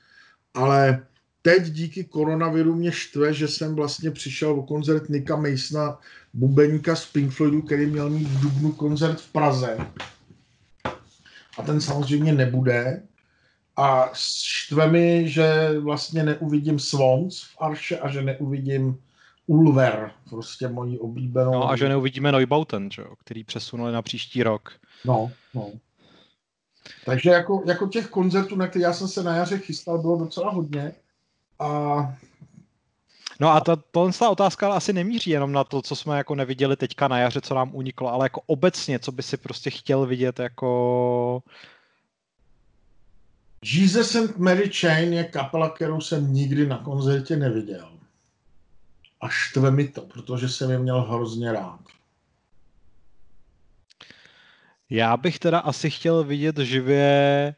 ale 0.53 1.07
teď 1.45 1.63
díky 1.63 2.03
koronaviru 2.03 2.75
mě 2.75 2.91
štve, 2.91 3.33
že 3.33 3.47
jsem 3.47 3.75
vlastně 3.75 4.11
přišel 4.11 4.51
o 4.51 4.63
koncert 4.63 5.09
Nika 5.09 5.35
Masona, 5.35 5.99
bubeníka 6.33 6.95
z 6.95 7.05
Pink 7.05 7.33
Floydu, 7.33 7.61
který 7.61 7.85
měl 7.85 8.09
mít 8.09 8.27
v 8.27 8.41
Dubnu 8.41 8.71
koncert 8.71 9.21
v 9.21 9.31
Praze. 9.31 9.77
A 11.57 11.61
ten 11.65 11.81
samozřejmě 11.81 12.33
nebude. 12.33 13.03
A 13.77 14.09
štve 14.13 14.91
mi, 14.91 15.29
že 15.29 15.79
vlastně 15.79 16.23
neuvidím 16.23 16.79
Swans 16.79 17.41
v 17.41 17.61
Arše 17.61 17.99
a 17.99 18.09
že 18.09 18.21
neuvidím 18.21 18.97
Ulver, 19.47 20.11
prostě 20.29 20.67
mojí 20.67 20.99
oblíbenou. 20.99 21.51
No 21.51 21.69
a 21.69 21.75
že 21.75 21.89
neuvidíme 21.89 22.31
Neubauten, 22.31 22.91
že 22.91 23.01
jo, 23.01 23.15
který 23.19 23.43
přesunuli 23.43 23.91
na 23.91 24.01
příští 24.01 24.43
rok. 24.43 24.71
No, 25.05 25.31
no. 25.53 25.71
Takže 27.05 27.29
jako, 27.29 27.63
jako 27.65 27.87
těch 27.87 28.07
koncertů, 28.07 28.55
na 28.55 28.67
které 28.67 28.83
já 28.83 28.93
jsem 28.93 29.07
se 29.07 29.23
na 29.23 29.35
jaře 29.35 29.57
chystal, 29.57 29.97
bylo 29.97 30.17
docela 30.17 30.51
hodně. 30.51 30.93
A 31.59 31.95
No 33.39 33.49
a 33.49 33.61
ta, 33.61 33.75
ta 34.19 34.29
otázka 34.29 34.73
asi 34.73 34.93
nemíří 34.93 35.29
jenom 35.29 35.51
na 35.51 35.63
to, 35.63 35.81
co 35.81 35.95
jsme 35.95 36.17
jako 36.17 36.35
neviděli 36.35 36.75
teďka 36.75 37.07
na 37.07 37.19
jaře, 37.19 37.41
co 37.41 37.55
nám 37.55 37.75
uniklo, 37.75 38.13
ale 38.13 38.25
jako 38.25 38.41
obecně, 38.45 38.99
co 38.99 39.11
by 39.11 39.23
si 39.23 39.37
prostě 39.37 39.69
chtěl 39.69 40.05
vidět 40.05 40.39
jako... 40.39 41.43
Jesus 43.63 44.15
and 44.15 44.37
Mary 44.37 44.69
Chain 44.69 45.13
je 45.13 45.23
kapela, 45.23 45.69
kterou 45.69 46.01
jsem 46.01 46.33
nikdy 46.33 46.67
na 46.67 46.77
koncertě 46.77 47.35
neviděl. 47.35 47.91
A 49.21 49.29
štve 49.29 49.71
mi 49.71 49.87
to, 49.87 50.01
protože 50.01 50.49
jsem 50.49 50.71
je 50.71 50.79
měl 50.79 51.01
hrozně 51.01 51.51
rád. 51.51 51.79
Já 54.89 55.17
bych 55.17 55.39
teda 55.39 55.59
asi 55.59 55.89
chtěl 55.89 56.23
vidět 56.23 56.57
živě 56.57 57.55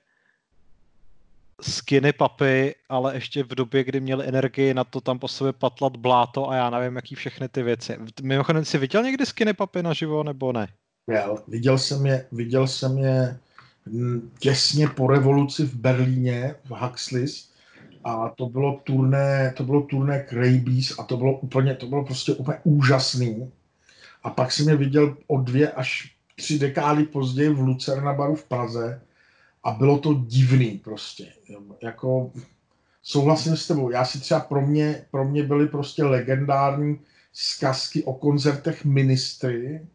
skinny 1.61 2.13
papy, 2.13 2.75
ale 2.89 3.15
ještě 3.15 3.43
v 3.43 3.55
době, 3.55 3.83
kdy 3.83 3.99
měli 3.99 4.27
energii 4.27 4.73
na 4.73 4.83
to 4.83 5.01
tam 5.01 5.19
po 5.19 5.27
sobě 5.27 5.53
patlat 5.53 5.97
bláto 5.97 6.49
a 6.49 6.55
já 6.55 6.69
nevím, 6.69 6.95
jaký 6.95 7.15
všechny 7.15 7.49
ty 7.49 7.63
věci. 7.63 7.97
Mimochodem, 8.21 8.65
jsi 8.65 8.77
viděl 8.77 9.03
někdy 9.03 9.25
skinny 9.25 9.53
papy 9.53 9.83
naživo, 9.83 10.23
nebo 10.23 10.53
ne? 10.53 10.67
Viděl, 11.07 11.43
viděl 11.47 11.77
jsem 11.77 12.05
je, 12.05 12.25
viděl 12.31 12.67
jsem 12.67 12.97
je 12.97 13.39
těsně 14.39 14.87
po 14.87 15.07
revoluci 15.07 15.65
v 15.65 15.75
Berlíně, 15.75 16.55
v 16.65 16.69
Huxleys, 16.69 17.51
a 18.03 18.29
to 18.29 18.45
bylo 18.45 18.79
turné, 18.83 19.53
to 19.57 19.63
bylo 19.63 19.81
turné 19.81 20.25
Crabies 20.29 20.99
a 20.99 21.03
to 21.03 21.17
bylo 21.17 21.39
úplně, 21.39 21.75
to 21.75 21.87
bylo 21.87 22.05
prostě 22.05 22.33
úplně 22.33 22.57
úžasný. 22.63 23.51
A 24.23 24.29
pak 24.29 24.51
jsem 24.51 24.69
je 24.69 24.75
viděl 24.75 25.17
o 25.27 25.37
dvě 25.37 25.71
až 25.71 26.15
tři 26.35 26.59
dekády 26.59 27.03
později 27.03 27.49
v 27.49 27.59
Lucerna 27.59 28.13
baru 28.13 28.35
v 28.35 28.43
Praze 28.43 29.01
a 29.68 29.72
bylo 29.72 29.97
to 29.97 30.13
divný 30.13 30.82
prostě. 30.84 31.34
Jako 31.84 32.32
souhlasím 33.03 33.57
s 33.57 33.68
tebou. 33.68 33.89
Já 33.89 34.05
si 34.05 34.20
třeba 34.20 34.39
pro 34.39 34.61
mě, 34.61 35.05
pro 35.11 35.26
mě 35.26 35.43
byly 35.43 35.68
prostě 35.68 36.03
legendární 36.03 36.99
zkazky 37.34 38.03
o 38.03 38.13
koncertech 38.13 38.86
ministry, 38.86 39.88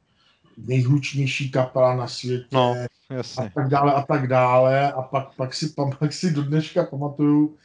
nejhlučnější 0.57 1.51
kapela 1.51 1.97
na 1.97 2.07
světě 2.09 2.47
no, 2.53 2.77
jasně. 3.11 3.45
a 3.45 3.49
tak 3.55 3.69
dále 3.69 3.93
a 3.93 4.03
tak 4.03 4.27
dále. 4.27 4.93
A 4.93 5.03
pak, 5.03 5.35
pak, 5.37 5.55
si, 5.55 5.75
pak 5.99 6.13
si 6.13 6.31
do 6.31 6.43
dneška 6.43 6.85
pamatuju, 6.85 7.57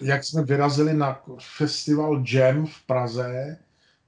jak 0.00 0.24
jsme 0.24 0.42
vyrazili 0.42 0.94
na 0.94 1.22
festival 1.56 2.24
Jam 2.32 2.66
v 2.66 2.86
Praze, 2.86 3.56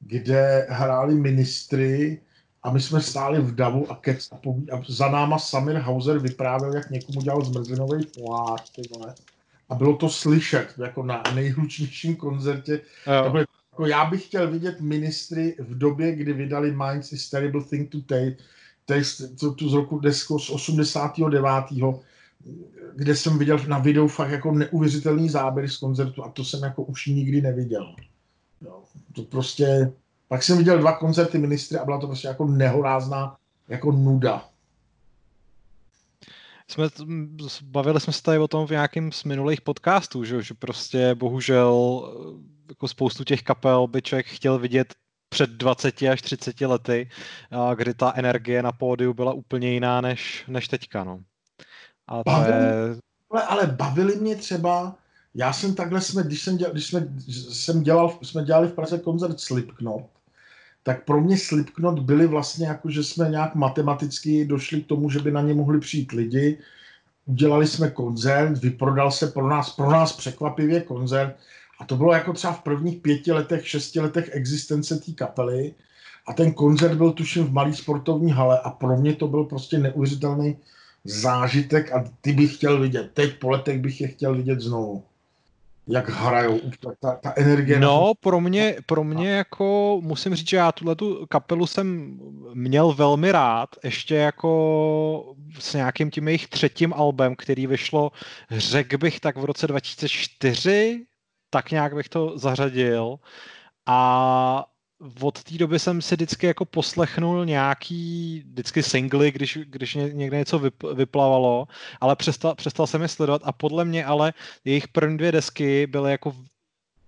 kde 0.01 0.67
hráli 0.71 1.15
ministry 1.15 2.21
a 2.63 2.71
my 2.71 2.81
jsme 2.81 3.01
stáli 3.01 3.41
v 3.41 3.55
davu 3.55 3.93
a, 3.93 3.97
kec, 3.97 4.29
a, 4.33 4.37
poví, 4.37 4.71
a 4.71 4.83
za 4.89 5.09
náma 5.09 5.39
Samir 5.39 5.77
Hauser 5.77 6.19
vyprávěl, 6.19 6.75
jak 6.75 6.91
někomu 6.91 7.23
dělal 7.23 7.45
zmrzlinový 7.45 8.07
pohář, 8.07 8.73
A 9.69 9.75
bylo 9.75 9.97
to 9.97 10.09
slyšet, 10.09 10.75
jako 10.79 11.03
na 11.03 11.23
nejhlučnějším 11.35 12.17
koncertě. 12.17 12.81
To 13.25 13.31
bylo, 13.31 13.45
jako 13.73 13.87
já 13.87 14.05
bych 14.05 14.27
chtěl 14.27 14.51
vidět 14.51 14.81
ministry 14.81 15.57
v 15.59 15.79
době, 15.79 16.17
kdy 16.17 16.33
vydali 16.33 16.77
Minds 16.77 17.13
is 17.13 17.31
Terrible 17.31 17.65
Thing 17.65 17.91
to 17.91 18.01
Take, 18.01 18.37
text, 18.85 19.23
to, 19.41 19.55
to 19.55 19.69
z 19.69 19.73
roku 19.73 19.99
desko 19.99 20.39
z 20.39 20.51
89 20.51 21.45
kde 22.97 23.17
jsem 23.17 23.39
viděl 23.39 23.59
na 23.69 23.79
videu 23.79 24.09
fakt 24.09 24.31
jako 24.31 24.53
neuvěřitelný 24.53 25.29
záběr 25.29 25.69
z 25.69 25.77
koncertu 25.77 26.25
a 26.25 26.31
to 26.31 26.45
jsem 26.45 26.63
jako 26.63 26.83
už 26.83 27.07
nikdy 27.07 27.41
neviděl. 27.41 27.95
Jo, 28.61 28.83
to 29.13 29.23
prostě, 29.23 29.93
pak 30.31 30.43
jsem 30.43 30.59
viděl 30.59 30.79
dva 30.79 30.93
koncerty 30.93 31.39
ministry 31.39 31.79
a 31.79 31.85
byla 31.85 32.01
to 32.01 32.07
prostě 32.07 32.29
jako 32.29 32.47
nehorázná 32.47 33.37
jako 33.69 33.93
nuda. 33.93 34.49
Jsme, 36.69 36.89
bavili 37.63 38.01
jsme 38.01 38.13
se 38.13 38.23
tady 38.23 38.39
o 38.39 38.49
tom 38.49 38.67
v 38.67 38.71
nějakém 38.71 39.13
z 39.13 39.25
minulých 39.25 39.61
podcastů, 39.61 40.25
že, 40.25 40.43
že 40.43 40.55
prostě 40.55 41.15
bohužel 41.15 42.03
jako 42.69 42.89
spoustu 42.89 43.25
těch 43.25 43.43
kapel 43.43 43.87
by 43.87 44.03
člověk 44.03 44.27
chtěl 44.27 44.59
vidět 44.59 44.95
před 45.29 45.51
20 45.51 46.03
až 46.03 46.23
30 46.23 46.61
lety, 46.61 47.11
kdy 47.75 47.95
ta 47.95 48.13
energie 48.17 48.63
na 48.63 48.73
pódiu 48.73 49.15
byla 49.15 49.33
úplně 49.33 49.73
jiná 49.73 50.01
než, 50.01 50.45
než 50.49 50.69
teďka. 50.69 51.05
No. 51.05 51.21
A 52.07 52.17
to 52.17 52.23
bavili, 52.31 52.67
je... 52.67 52.97
ale, 53.31 53.43
ale 53.43 53.67
bavili 53.67 54.17
mě 54.17 54.37
třeba, 54.37 54.97
já 55.35 55.53
jsem 55.53 55.75
takhle, 55.75 56.01
jsme, 56.01 56.23
když 56.23 56.43
jsem 56.43 56.57
dělal, 56.57 56.73
když 56.73 56.87
jsme, 56.87 57.09
jsem 57.53 57.83
dělal, 57.83 58.19
jsme 58.23 58.45
dělali 58.45 58.69
v 58.69 58.73
Praze 58.73 58.99
koncert 58.99 59.41
Slipknot, 59.41 60.20
tak 60.83 61.05
pro 61.05 61.21
mě 61.21 61.39
Slipknot 61.39 61.99
byli 61.99 62.27
vlastně 62.27 62.67
jako, 62.67 62.91
že 62.91 63.05
jsme 63.05 63.29
nějak 63.29 63.55
matematicky 63.55 64.45
došli 64.45 64.83
k 64.83 64.87
tomu, 64.87 65.11
že 65.11 65.19
by 65.19 65.31
na 65.31 65.43
ně 65.43 65.55
mohli 65.55 65.81
přijít 65.81 66.13
lidi. 66.13 66.59
Udělali 67.27 67.67
jsme 67.67 67.91
koncert, 67.91 68.59
vyprodal 68.59 69.11
se 69.11 69.27
pro 69.27 69.49
nás, 69.49 69.71
pro 69.71 69.91
nás 69.91 70.13
překvapivě 70.13 70.81
koncert 70.81 71.37
a 71.81 71.85
to 71.85 71.97
bylo 71.97 72.13
jako 72.13 72.33
třeba 72.33 72.53
v 72.53 72.63
prvních 72.63 72.99
pěti 72.99 73.33
letech, 73.33 73.69
šesti 73.69 74.01
letech 74.01 74.31
existence 74.33 74.97
té 74.97 75.13
kapely 75.13 75.75
a 76.27 76.33
ten 76.33 76.53
koncert 76.53 76.97
byl 76.97 77.13
tuším 77.13 77.45
v 77.45 77.53
malý 77.53 77.75
sportovní 77.75 78.33
hale 78.33 78.61
a 78.61 78.71
pro 78.71 78.97
mě 78.97 79.15
to 79.15 79.29
byl 79.29 79.45
prostě 79.45 79.79
neuvěřitelný 79.79 80.57
zážitek 81.05 81.93
a 81.93 82.05
ty 82.21 82.33
bych 82.33 82.55
chtěl 82.55 82.81
vidět. 82.81 83.11
Teď 83.15 83.39
po 83.39 83.51
letech 83.51 83.81
bych 83.81 84.01
je 84.01 84.09
chtěl 84.09 84.35
vidět 84.35 84.61
znovu. 84.61 85.05
Jak 85.91 86.09
hrajou, 86.09 86.61
ta, 87.01 87.15
ta 87.15 87.33
energie. 87.37 87.81
No, 87.81 88.07
na... 88.07 88.15
pro 88.21 88.41
mě, 88.41 88.77
pro 88.87 89.05
mě 89.05 89.31
jako 89.31 89.99
musím 90.03 90.35
říct, 90.35 90.49
že 90.49 90.57
já 90.57 90.73
tuhle 90.73 90.97
tu 90.97 91.27
kapelu 91.27 91.67
jsem 91.67 92.19
měl 92.55 92.93
velmi 92.93 93.33
rád, 93.33 93.69
ještě 93.85 94.15
jako 94.15 95.35
s 95.59 95.75
nějakým 95.75 96.11
tím 96.11 96.29
jejich 96.29 96.49
třetím 96.49 96.93
albem, 96.93 97.37
který 97.37 97.67
vyšlo, 97.67 98.13
řekl 98.51 98.99
bych 98.99 99.21
tak 99.21 99.37
v 99.37 99.45
roce 99.45 99.67
2004, 99.67 101.07
tak 101.51 101.71
nějak 101.71 101.95
bych 101.95 102.09
to 102.09 102.39
zařadil. 102.39 103.17
A 103.87 104.65
od 105.21 105.43
té 105.43 105.59
doby 105.59 105.79
jsem 105.79 106.03
si 106.03 106.15
vždycky 106.15 106.47
jako 106.47 106.65
poslechnul 106.65 107.45
nějaký 107.45 108.43
vždycky 108.47 108.83
singly, 108.83 109.33
když, 109.33 109.59
když 109.65 109.95
někde 109.95 110.39
něco 110.39 110.59
vyp, 110.59 110.83
vyplavalo, 110.95 111.69
ale 112.01 112.17
přestal, 112.17 112.55
přestal 112.55 112.87
jsem 112.87 113.03
je 113.03 113.09
sledovat 113.09 113.43
a 113.45 113.53
podle 113.53 113.85
mě 113.85 114.05
ale 114.05 114.33
jejich 114.65 114.89
první 114.89 115.19
dvě 115.19 115.33
desky 115.33 115.87
byly 115.87 116.11
jako 116.11 116.37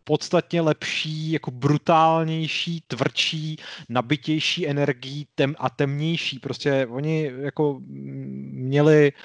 podstatně 0.04 0.60
lepší, 0.60 1.32
jako 1.32 1.50
brutálnější, 1.50 2.82
tvrdší, 2.86 3.56
nabitější 3.88 4.68
energií 4.68 5.26
tem 5.34 5.54
a 5.58 5.70
temnější. 5.70 6.38
Prostě 6.38 6.86
oni 6.90 7.32
jako 7.40 7.80
měli 8.52 9.12
uh, 9.12 9.18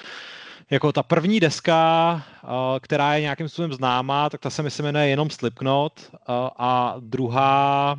jako 0.70 0.92
ta 0.92 1.02
první 1.02 1.40
deska, 1.40 2.22
která 2.80 3.14
je 3.14 3.20
nějakým 3.20 3.48
způsobem 3.48 3.72
známá, 3.72 4.30
tak 4.30 4.40
ta 4.40 4.50
se 4.50 4.62
mi 4.62 4.70
se 4.70 4.82
jmenuje 4.82 5.08
jenom 5.08 5.30
Slipknot 5.30 6.10
a 6.58 6.96
druhá 7.00 7.96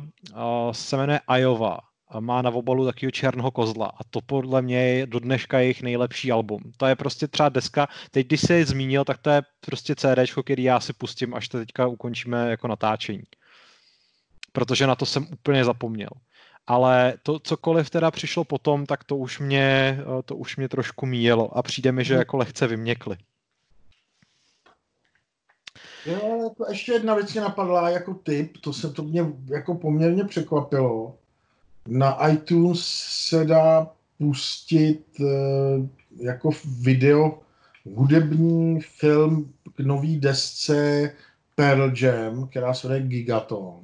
se 0.72 0.96
jmenuje 0.96 1.20
Iowa 1.36 1.78
a 2.08 2.20
má 2.20 2.42
na 2.42 2.50
obalu 2.50 2.86
takového 2.86 3.10
černého 3.10 3.50
kozla 3.50 3.86
a 3.86 4.04
to 4.10 4.20
podle 4.26 4.62
mě 4.62 4.78
je 4.78 5.06
do 5.06 5.18
dneška 5.18 5.58
jejich 5.58 5.82
nejlepší 5.82 6.32
album. 6.32 6.60
To 6.76 6.86
je 6.86 6.96
prostě 6.96 7.28
třeba 7.28 7.48
deska, 7.48 7.88
teď 8.10 8.26
když 8.26 8.40
se 8.40 8.54
je 8.54 8.66
zmínil, 8.66 9.04
tak 9.04 9.18
to 9.18 9.30
je 9.30 9.42
prostě 9.60 9.94
CD, 9.94 10.42
který 10.44 10.62
já 10.62 10.80
si 10.80 10.92
pustím, 10.92 11.34
až 11.34 11.48
to 11.48 11.58
teďka 11.58 11.86
ukončíme 11.86 12.50
jako 12.50 12.68
natáčení. 12.68 13.22
Protože 14.52 14.86
na 14.86 14.94
to 14.94 15.06
jsem 15.06 15.26
úplně 15.32 15.64
zapomněl 15.64 16.08
ale 16.70 17.14
to 17.22 17.38
cokoliv 17.38 17.90
teda 17.90 18.10
přišlo 18.10 18.44
potom, 18.44 18.86
tak 18.86 19.04
to 19.04 19.16
už 19.16 19.38
mě, 19.38 19.98
eh, 20.00 20.22
to 20.22 20.36
už 20.36 20.56
mě 20.56 20.68
trošku 20.68 21.06
míjelo 21.06 21.58
a 21.58 21.62
přijde 21.62 21.92
mi, 21.92 22.04
že 22.04 22.14
mhm. 22.14 22.18
jako 22.18 22.36
lehce 22.36 22.66
vyměkli. 22.66 23.16
Jo, 26.06 26.40
jako 26.44 26.66
ještě 26.70 26.92
jedna 26.92 27.14
věc 27.14 27.32
mě 27.32 27.40
napadla 27.42 27.90
jako 27.90 28.14
tip, 28.14 28.56
to 28.60 28.72
se 28.72 28.92
to 28.92 29.02
mě 29.02 29.26
jako 29.46 29.74
poměrně 29.74 30.24
překvapilo. 30.24 31.16
Na 31.88 32.28
iTunes 32.28 32.80
se 33.28 33.44
dá 33.44 33.90
pustit 34.18 35.04
uh, 35.20 35.26
jako 36.16 36.50
video 36.80 37.38
hudební 37.94 38.80
film 38.80 39.52
k 39.74 39.80
nový 39.80 40.20
desce 40.20 41.10
Pearl 41.54 41.92
Jam, 42.02 42.48
která 42.48 42.74
se 42.74 42.88
jmenuje 42.88 43.08
Gigaton. 43.08 43.80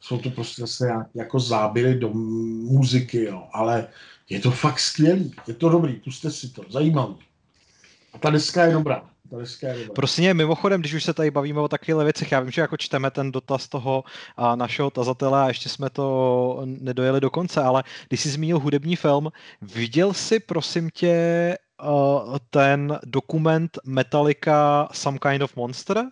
Jsou 0.00 0.18
to 0.18 0.30
prostě 0.30 0.62
zase 0.62 0.88
jako 1.14 1.40
záběry 1.40 1.94
do 1.94 2.08
muziky, 2.08 3.24
jo. 3.24 3.48
ale 3.52 3.88
je 4.28 4.40
to 4.40 4.50
fakt 4.50 4.80
skvělý, 4.80 5.34
je 5.46 5.54
to 5.54 5.68
dobrý, 5.68 5.92
puste 5.94 6.30
si 6.30 6.48
to, 6.48 6.62
zajímavý. 6.68 7.16
A 8.12 8.18
ta 8.18 8.30
deska 8.30 8.64
je 8.64 8.72
dobrá. 8.72 9.10
Prostě 9.94 10.34
mimochodem, 10.34 10.80
když 10.80 10.94
už 10.94 11.04
se 11.04 11.14
tady 11.14 11.30
bavíme 11.30 11.60
o 11.60 11.68
takových 11.68 12.04
věcech, 12.04 12.32
já 12.32 12.40
vím, 12.40 12.50
že 12.50 12.60
jako 12.60 12.76
čteme 12.76 13.10
ten 13.10 13.32
dotaz 13.32 13.68
toho 13.68 14.04
a 14.36 14.56
našeho 14.56 14.90
tazatele 14.90 15.42
a 15.42 15.48
ještě 15.48 15.68
jsme 15.68 15.90
to 15.90 16.62
nedojeli 16.64 17.20
do 17.20 17.30
konce, 17.30 17.62
ale 17.62 17.84
když 18.08 18.20
jsi 18.20 18.30
zmínil 18.30 18.58
hudební 18.58 18.96
film, 18.96 19.32
viděl 19.62 20.12
jsi 20.12 20.40
prosím 20.40 20.90
tě 20.90 21.56
ten 22.50 22.98
dokument 23.04 23.78
Metallica 23.84 24.88
Some 24.92 25.18
Kind 25.18 25.42
of 25.42 25.56
Monster? 25.56 26.04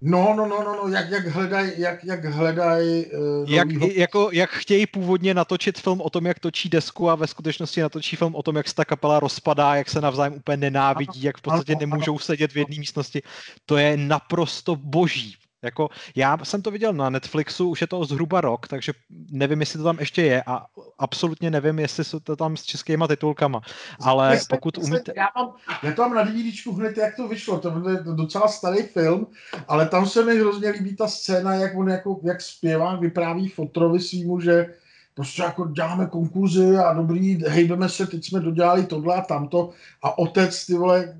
No, 0.00 0.34
no, 0.36 0.46
no, 0.46 0.62
no, 0.64 0.76
no, 0.82 0.88
jak, 0.88 1.10
jak 1.10 1.26
hledají, 1.26 1.72
jak, 1.76 2.04
jak 2.04 2.24
hledaj, 2.24 3.04
uh, 3.42 3.50
jak, 3.50 3.68
jako, 3.72 4.28
jak 4.32 4.50
chtějí 4.50 4.86
původně 4.86 5.34
natočit 5.34 5.78
film 5.78 6.00
o 6.00 6.10
tom, 6.10 6.26
jak 6.26 6.38
točí 6.38 6.68
desku 6.68 7.10
a 7.10 7.14
ve 7.14 7.26
skutečnosti 7.26 7.80
natočí 7.80 8.16
film 8.16 8.34
o 8.34 8.42
tom, 8.42 8.56
jak 8.56 8.68
se 8.68 8.74
ta 8.74 8.84
kapela 8.84 9.20
rozpadá, 9.20 9.74
jak 9.74 9.88
se 9.88 10.00
navzájem 10.00 10.34
úplně 10.34 10.56
nenávidí, 10.56 11.22
jak 11.22 11.38
v 11.38 11.42
podstatě 11.42 11.76
nemůžou 11.80 12.18
sedět 12.18 12.52
v 12.52 12.58
jedné 12.58 12.76
místnosti. 12.78 13.22
To 13.66 13.76
je 13.76 13.96
naprosto 13.96 14.76
boží. 14.76 15.34
Jako, 15.62 15.88
já 16.16 16.38
jsem 16.42 16.62
to 16.62 16.70
viděl 16.70 16.92
na 16.92 17.10
Netflixu, 17.10 17.68
už 17.68 17.80
je 17.80 17.86
to 17.86 18.04
zhruba 18.04 18.40
rok, 18.40 18.68
takže 18.68 18.92
nevím, 19.30 19.60
jestli 19.60 19.78
to 19.78 19.84
tam 19.84 19.98
ještě 19.98 20.22
je 20.22 20.42
a 20.46 20.66
absolutně 20.98 21.50
nevím, 21.50 21.78
jestli 21.78 22.04
jsou 22.04 22.20
to 22.20 22.36
tam 22.36 22.56
s 22.56 22.62
českýma 22.62 23.08
titulkama, 23.08 23.60
ale 24.00 24.30
Myslím, 24.30 24.56
pokud 24.56 24.78
umíte... 24.78 25.12
Já, 25.16 25.28
mám, 25.36 25.54
já 25.82 25.92
to 25.92 26.02
mám 26.02 26.14
na 26.14 26.22
DVDčku 26.22 26.72
hned, 26.72 26.96
jak 26.96 27.16
to 27.16 27.28
vyšlo, 27.28 27.58
to 27.58 27.88
je 27.88 27.96
docela 28.14 28.48
starý 28.48 28.82
film, 28.82 29.26
ale 29.68 29.88
tam 29.88 30.06
se 30.06 30.24
mi 30.24 30.38
hrozně 30.38 30.70
líbí 30.70 30.96
ta 30.96 31.08
scéna, 31.08 31.54
jak 31.54 31.76
on 31.76 31.88
jako, 31.88 32.20
jak 32.22 32.40
zpěvá, 32.40 32.96
vypráví 32.96 33.48
Fotrovi 33.48 34.00
svýmu, 34.00 34.40
že 34.40 34.74
prostě 35.14 35.42
jako 35.42 35.66
děláme 35.66 36.06
konkurzy 36.06 36.76
a 36.76 36.92
dobrý, 36.92 37.44
hejbeme 37.46 37.88
se, 37.88 38.06
teď 38.06 38.24
jsme 38.24 38.40
dodělali 38.40 38.86
tohle 38.86 39.14
a 39.14 39.20
tamto 39.20 39.70
a 40.02 40.18
otec, 40.18 40.66
ty 40.66 40.74
vole, 40.74 41.18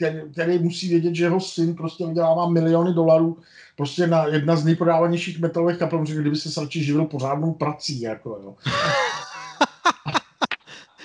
který, 0.00 0.32
který 0.32 0.58
musí 0.58 0.88
vědět, 0.88 1.14
že 1.14 1.24
jeho 1.24 1.40
syn 1.40 1.74
prostě 1.74 2.06
vydělává 2.06 2.48
miliony 2.48 2.94
dolarů 2.94 3.38
prostě 3.76 4.06
na 4.06 4.26
jedna 4.26 4.56
z 4.56 4.64
nejprodávanějších 4.64 5.40
metalových 5.40 5.78
kapel, 5.78 6.04
že 6.04 6.20
kdyby 6.20 6.36
se 6.36 6.60
radši 6.60 6.84
živil 6.84 7.04
pořádnou 7.04 7.52
prací, 7.52 8.00
jako 8.00 8.30
jo. 8.42 8.54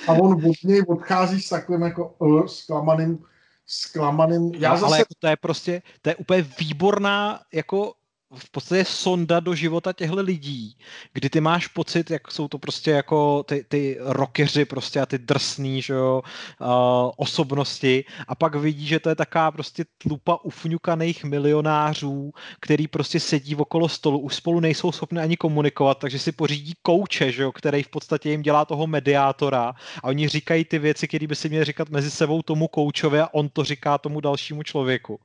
A 0.08 0.12
on 0.12 0.34
od 0.34 0.64
něj 0.64 0.84
odchází 0.88 1.42
s 1.42 1.50
takovým 1.50 1.82
jako 1.82 2.16
uh, 2.18 2.46
zklamaným, 2.46 3.20
zklamaným. 3.68 4.52
Já 4.56 4.70
no, 4.72 4.78
zase... 4.78 4.86
Ale 4.86 5.00
jako 5.00 5.14
to 5.20 5.28
je 5.28 5.36
prostě, 5.36 5.82
to 6.02 6.10
je 6.10 6.16
úplně 6.16 6.46
výborná 6.60 7.40
jako 7.54 7.94
v 8.34 8.52
podstatě 8.52 8.86
sonda 8.86 9.40
do 9.40 9.56
života 9.56 9.94
těchto 9.94 10.22
lidí, 10.22 10.78
kdy 11.14 11.30
ty 11.30 11.42
máš 11.42 11.68
pocit, 11.68 12.12
jak 12.12 12.32
jsou 12.32 12.48
to 12.48 12.58
prostě 12.58 12.92
jako 12.92 13.44
ty, 13.44 13.66
ty 13.68 13.98
rockeři 14.00 14.66
prostě 14.66 15.02
a 15.02 15.06
ty 15.06 15.18
drsný, 15.18 15.82
že 15.82 15.94
jo, 15.94 16.22
uh, 16.62 16.68
osobnosti 17.18 18.06
a 18.28 18.36
pak 18.36 18.56
vidí, 18.56 18.88
že 18.88 19.00
to 19.00 19.10
je 19.10 19.16
taká 19.16 19.52
prostě 19.52 19.86
tlupa 19.98 20.38
ufňukaných 20.44 21.24
milionářů, 21.24 22.32
který 22.60 22.88
prostě 22.88 23.20
sedí 23.20 23.56
okolo 23.56 23.90
stolu, 23.90 24.20
už 24.20 24.36
spolu 24.36 24.60
nejsou 24.60 24.92
schopni 24.92 25.20
ani 25.20 25.38
komunikovat, 25.38 26.00
takže 26.00 26.20
si 26.20 26.32
pořídí 26.32 26.74
kouče, 26.82 27.32
že 27.32 27.44
jo, 27.44 27.52
který 27.52 27.84
v 27.84 27.90
podstatě 27.90 28.30
jim 28.30 28.42
dělá 28.42 28.66
toho 28.66 28.88
mediátora 28.88 29.74
a 30.04 30.04
oni 30.04 30.28
říkají 30.28 30.66
ty 30.66 30.80
věci, 30.80 31.08
které 31.08 31.28
by 31.28 31.36
si 31.36 31.50
měli 31.50 31.66
říkat 31.66 31.90
mezi 31.90 32.12
sebou 32.12 32.42
tomu 32.42 32.68
koučovi 32.68 33.20
a 33.20 33.34
on 33.34 33.50
to 33.50 33.64
říká 33.64 33.98
tomu 33.98 34.22
dalšímu 34.22 34.64
člověku. 34.64 35.20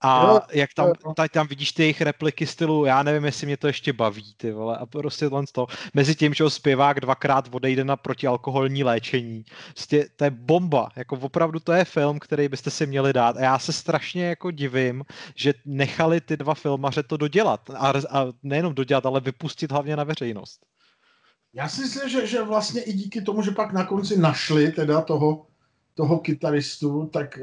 A 0.00 0.26
no, 0.26 0.40
jak 0.52 0.74
tam, 0.74 0.92
tady 1.16 1.28
tam 1.28 1.46
vidíš 1.46 1.72
ty 1.72 1.82
jejich 1.82 2.00
repliky 2.00 2.46
stylu, 2.46 2.84
já 2.84 3.02
nevím, 3.02 3.24
jestli 3.24 3.46
mě 3.46 3.56
to 3.56 3.66
ještě 3.66 3.92
baví, 3.92 4.34
ty 4.36 4.52
vole, 4.52 4.78
a 4.78 4.86
prostě 4.86 5.30
tohle 5.30 5.44
to. 5.52 5.66
Mezi 5.94 6.14
tím, 6.14 6.34
že 6.34 6.50
zpěvák 6.50 7.00
dvakrát 7.00 7.48
odejde 7.50 7.84
na 7.84 7.96
protialkoholní 7.96 8.84
léčení. 8.84 9.44
Prostě 9.74 10.08
to 10.16 10.24
je 10.24 10.30
bomba, 10.30 10.88
jako 10.96 11.16
opravdu 11.16 11.60
to 11.60 11.72
je 11.72 11.84
film, 11.84 12.18
který 12.18 12.48
byste 12.48 12.70
si 12.70 12.86
měli 12.86 13.12
dát. 13.12 13.36
A 13.36 13.40
já 13.40 13.58
se 13.58 13.72
strašně 13.72 14.24
jako 14.24 14.50
divím, 14.50 15.04
že 15.34 15.54
nechali 15.64 16.20
ty 16.20 16.36
dva 16.36 16.54
filmaře 16.54 17.02
to 17.02 17.16
dodělat. 17.16 17.70
A, 17.70 17.92
a 18.10 18.26
nejenom 18.42 18.74
dodělat, 18.74 19.06
ale 19.06 19.20
vypustit 19.20 19.72
hlavně 19.72 19.96
na 19.96 20.04
veřejnost. 20.04 20.60
Já 21.52 21.68
si 21.68 21.80
myslím, 21.80 22.08
že, 22.08 22.26
že 22.26 22.42
vlastně 22.42 22.82
i 22.82 22.92
díky 22.92 23.22
tomu, 23.22 23.42
že 23.42 23.50
pak 23.50 23.72
na 23.72 23.84
konci 23.84 24.18
našli 24.18 24.72
teda 24.72 25.00
toho, 25.00 25.46
toho 25.94 26.18
kytaristu, 26.18 27.06
tak 27.06 27.38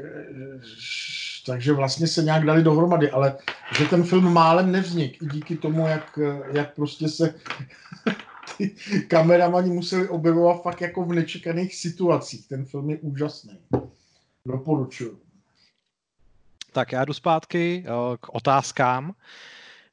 takže 1.46 1.72
vlastně 1.72 2.06
se 2.06 2.22
nějak 2.22 2.44
dali 2.44 2.62
dohromady, 2.62 3.10
ale 3.10 3.36
že 3.78 3.84
ten 3.84 4.04
film 4.04 4.32
málem 4.32 4.72
nevznik 4.72 5.22
i 5.22 5.26
díky 5.26 5.56
tomu, 5.56 5.86
jak, 5.86 6.18
jak 6.52 6.74
prostě 6.74 7.08
se 7.08 7.34
ty 8.58 8.74
kameramani 9.08 9.70
museli 9.70 10.08
objevovat 10.08 10.62
fakt 10.62 10.80
jako 10.80 11.04
v 11.04 11.12
nečekaných 11.12 11.74
situacích. 11.74 12.48
Ten 12.48 12.64
film 12.64 12.90
je 12.90 12.98
úžasný. 12.98 13.58
Doporučuji. 14.46 15.18
Tak 16.72 16.92
já 16.92 17.04
jdu 17.04 17.12
zpátky 17.12 17.84
eh, 17.86 17.90
k 18.20 18.34
otázkám. 18.34 19.14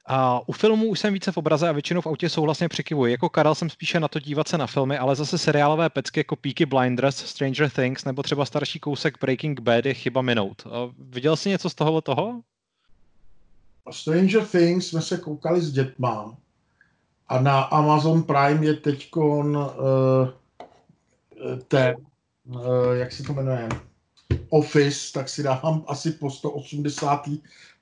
A 0.06 0.49
u 0.49 0.51
filmů 0.51 0.86
už 0.86 0.99
jsem 0.99 1.14
více 1.14 1.32
v 1.32 1.38
obraze 1.38 1.70
a 1.70 1.72
většinou 1.72 2.01
v 2.01 2.08
autě 2.08 2.30
souhlasně 2.30 2.70
přikivuji. 2.70 3.12
Jako 3.12 3.30
Karel 3.30 3.56
jsem 3.56 3.70
spíše 3.70 3.99
na 3.99 4.08
to 4.08 4.20
dívat 4.20 4.47
se 4.47 4.58
na 4.58 4.68
filmy, 4.68 4.97
ale 4.97 5.16
zase 5.16 5.38
seriálové 5.38 5.89
pecky 5.89 6.20
jako 6.20 6.36
Peaky 6.36 6.66
Blinders, 6.66 7.18
Stranger 7.18 7.70
Things 7.70 8.06
nebo 8.06 8.24
třeba 8.24 8.45
starší 8.45 8.80
kousek 8.80 9.18
Breaking 9.22 9.60
Bad 9.60 9.86
je 9.86 9.93
chyba 9.93 10.22
minout. 10.22 10.68
Viděl 10.99 11.36
jsi 11.36 11.49
něco 11.49 11.70
z 11.70 11.76
tohohle 11.76 12.01
toho? 12.01 12.41
Stranger 13.91 14.45
Things 14.45 14.88
jsme 14.88 15.01
se 15.01 15.18
koukali 15.18 15.62
s 15.62 15.72
dětma 15.72 16.36
a 17.28 17.41
na 17.41 17.62
Amazon 17.62 18.24
Prime 18.24 18.66
je 18.66 18.74
teď 18.74 19.16
uh, 19.16 19.54
ten, 21.68 21.95
uh, 22.45 22.62
jak 22.93 23.12
se 23.12 23.24
to 23.24 23.34
jmenuje, 23.34 23.70
Office, 24.49 25.14
tak 25.14 25.30
si 25.30 25.43
dávám 25.43 25.84
asi 25.88 26.12
po 26.12 26.32
180. 26.32 27.30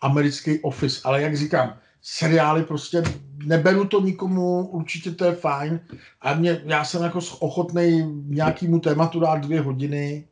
americký 0.01 0.59
Office, 0.59 1.01
ale 1.03 1.21
jak 1.21 1.37
říkám, 1.37 1.77
seriály 2.01 2.63
prostě 2.63 3.03
neberu 3.45 3.87
to 3.87 4.01
nikomu, 4.01 4.67
určitě 4.67 5.11
to 5.11 5.25
je 5.25 5.35
fajn. 5.35 5.79
A 6.21 6.33
mě, 6.33 6.61
já 6.65 6.83
jsem 6.83 7.03
jako 7.03 7.19
ochotný 7.39 8.03
nějakýmu 8.25 8.79
tématu 8.79 9.19
dát 9.19 9.37
dvě 9.37 9.61
hodiny, 9.61 10.27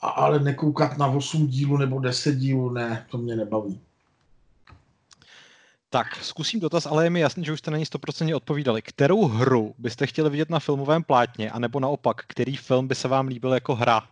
a, 0.00 0.08
ale 0.08 0.38
nekoukat 0.38 0.98
na 0.98 1.06
8 1.06 1.46
dílů 1.46 1.76
nebo 1.76 2.00
10 2.00 2.36
dílů, 2.36 2.70
ne, 2.70 3.06
to 3.10 3.18
mě 3.18 3.36
nebaví. 3.36 3.80
Tak, 5.92 6.06
zkusím 6.24 6.60
dotaz, 6.60 6.86
ale 6.86 7.04
je 7.04 7.10
mi 7.10 7.20
jasný, 7.20 7.44
že 7.44 7.52
už 7.52 7.58
jste 7.58 7.70
na 7.70 7.78
ní 7.78 7.84
100% 7.84 8.36
odpovídali. 8.36 8.82
Kterou 8.82 9.24
hru 9.24 9.74
byste 9.78 10.06
chtěli 10.06 10.30
vidět 10.30 10.50
na 10.50 10.58
filmovém 10.58 11.04
plátně, 11.04 11.50
anebo 11.50 11.80
naopak, 11.80 12.22
který 12.26 12.56
film 12.56 12.88
by 12.88 12.94
se 12.94 13.08
vám 13.08 13.28
líbil 13.28 13.52
jako 13.52 13.74
hra? 13.74 14.02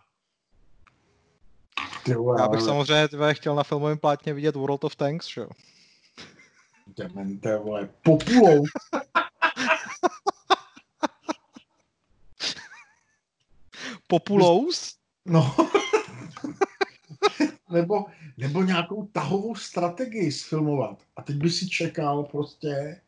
Já 2.37 2.47
bych 2.47 2.61
samozřejmě 2.61 3.07
chtěl 3.33 3.55
na 3.55 3.63
filmovém 3.63 3.97
plátně 3.97 4.33
vidět 4.33 4.55
World 4.55 4.83
of 4.83 4.95
Tanks, 4.95 5.27
že 5.27 5.41
jo? 5.41 5.47
Demente, 6.97 7.57
vole, 7.57 7.89
populou. 8.03 8.63
Populous? 14.07 14.95
No. 15.25 15.55
nebo, 17.71 18.05
nebo 18.37 18.63
nějakou 18.63 19.05
tahovou 19.05 19.55
strategii 19.55 20.31
sfilmovat. 20.31 21.03
A 21.15 21.21
teď 21.21 21.35
by 21.35 21.49
si 21.49 21.69
čekal 21.69 22.23
prostě 22.23 23.01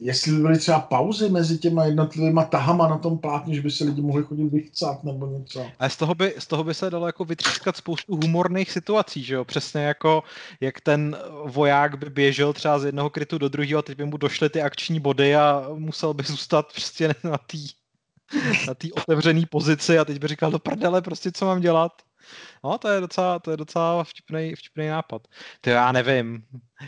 jestli 0.00 0.32
by 0.32 0.38
byly 0.38 0.58
třeba 0.58 0.80
pauzy 0.80 1.28
mezi 1.28 1.58
těma 1.58 1.84
jednotlivýma 1.84 2.44
tahama 2.44 2.88
na 2.88 2.98
tom 2.98 3.18
plátně, 3.18 3.54
že 3.54 3.62
by 3.62 3.70
se 3.70 3.84
lidi 3.84 4.02
mohli 4.02 4.22
chodit 4.22 4.48
vychcat 4.48 5.04
nebo 5.04 5.26
něco. 5.26 5.66
A 5.78 5.88
z 5.88 5.96
toho 5.96 6.14
by, 6.14 6.34
z 6.38 6.46
toho 6.46 6.64
by 6.64 6.74
se 6.74 6.90
dalo 6.90 7.06
jako 7.06 7.24
vytřískat 7.24 7.76
spoustu 7.76 8.16
humorných 8.16 8.72
situací, 8.72 9.22
že 9.22 9.34
jo? 9.34 9.44
Přesně 9.44 9.80
jako, 9.80 10.22
jak 10.60 10.80
ten 10.80 11.16
voják 11.44 11.98
by 11.98 12.10
běžel 12.10 12.52
třeba 12.52 12.78
z 12.78 12.84
jednoho 12.84 13.10
krytu 13.10 13.38
do 13.38 13.48
druhého 13.48 13.78
a 13.78 13.82
teď 13.82 13.98
by 13.98 14.04
mu 14.04 14.16
došly 14.16 14.50
ty 14.50 14.62
akční 14.62 15.00
body 15.00 15.36
a 15.36 15.66
musel 15.74 16.14
by 16.14 16.22
zůstat 16.22 16.72
prostě 16.72 17.08
na 17.24 17.38
té 17.38 17.58
na 18.66 18.74
otevřené 18.94 19.42
pozici 19.50 19.98
a 19.98 20.04
teď 20.04 20.18
by 20.18 20.28
říkal, 20.28 20.50
do 20.50 20.58
prdele, 20.58 21.02
prostě 21.02 21.32
co 21.32 21.46
mám 21.46 21.60
dělat? 21.60 21.92
No, 22.64 22.78
to 22.78 22.88
je 22.88 23.00
docela, 23.00 23.38
to 23.38 23.50
je 23.50 23.56
docela 23.56 24.04
vtipný, 24.04 24.54
vtipný 24.54 24.88
nápad. 24.88 25.22
To 25.60 25.70
já 25.70 25.92
nevím. 25.92 26.44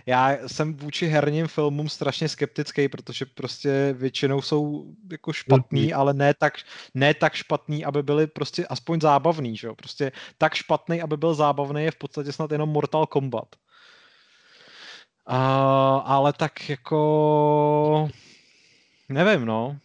Já 0.07 0.39
jsem 0.47 0.77
vůči 0.77 1.07
herním 1.07 1.47
filmům 1.47 1.89
strašně 1.89 2.29
skeptický, 2.29 2.89
protože 2.89 3.27
prostě 3.27 3.95
většinou 3.99 4.43
jsou 4.43 4.85
jako 5.11 5.33
špatný, 5.33 5.93
ale 5.93 6.15
ne 6.15 6.35
tak, 6.35 6.55
ne 6.95 7.15
tak 7.15 7.35
špatný, 7.35 7.85
aby 7.85 8.03
byly 8.03 8.27
prostě 8.27 8.67
aspoň 8.67 9.01
zábavný, 9.01 9.57
že 9.57 9.67
jo? 9.67 9.75
Prostě 9.75 10.13
tak 10.39 10.55
špatný, 10.55 11.03
aby 11.03 11.17
byl 11.17 11.35
zábavný, 11.35 11.85
je 11.85 11.91
v 11.91 11.97
podstatě 11.97 12.33
snad 12.33 12.53
jenom 12.53 12.69
Mortal 12.69 13.07
Kombat. 13.07 13.57
Uh, 15.31 15.37
ale 16.05 16.33
tak 16.33 16.69
jako... 16.69 18.09
Nevím, 19.09 19.45
no. 19.45 19.79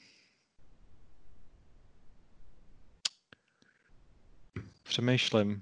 Přemýšlím. 4.95 5.61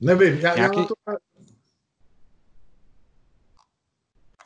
Nevím, 0.00 0.34
já, 0.34 0.54
Nějaký... 0.54 0.76
já, 0.76 0.82
na 0.82 0.86
to, 0.86 0.94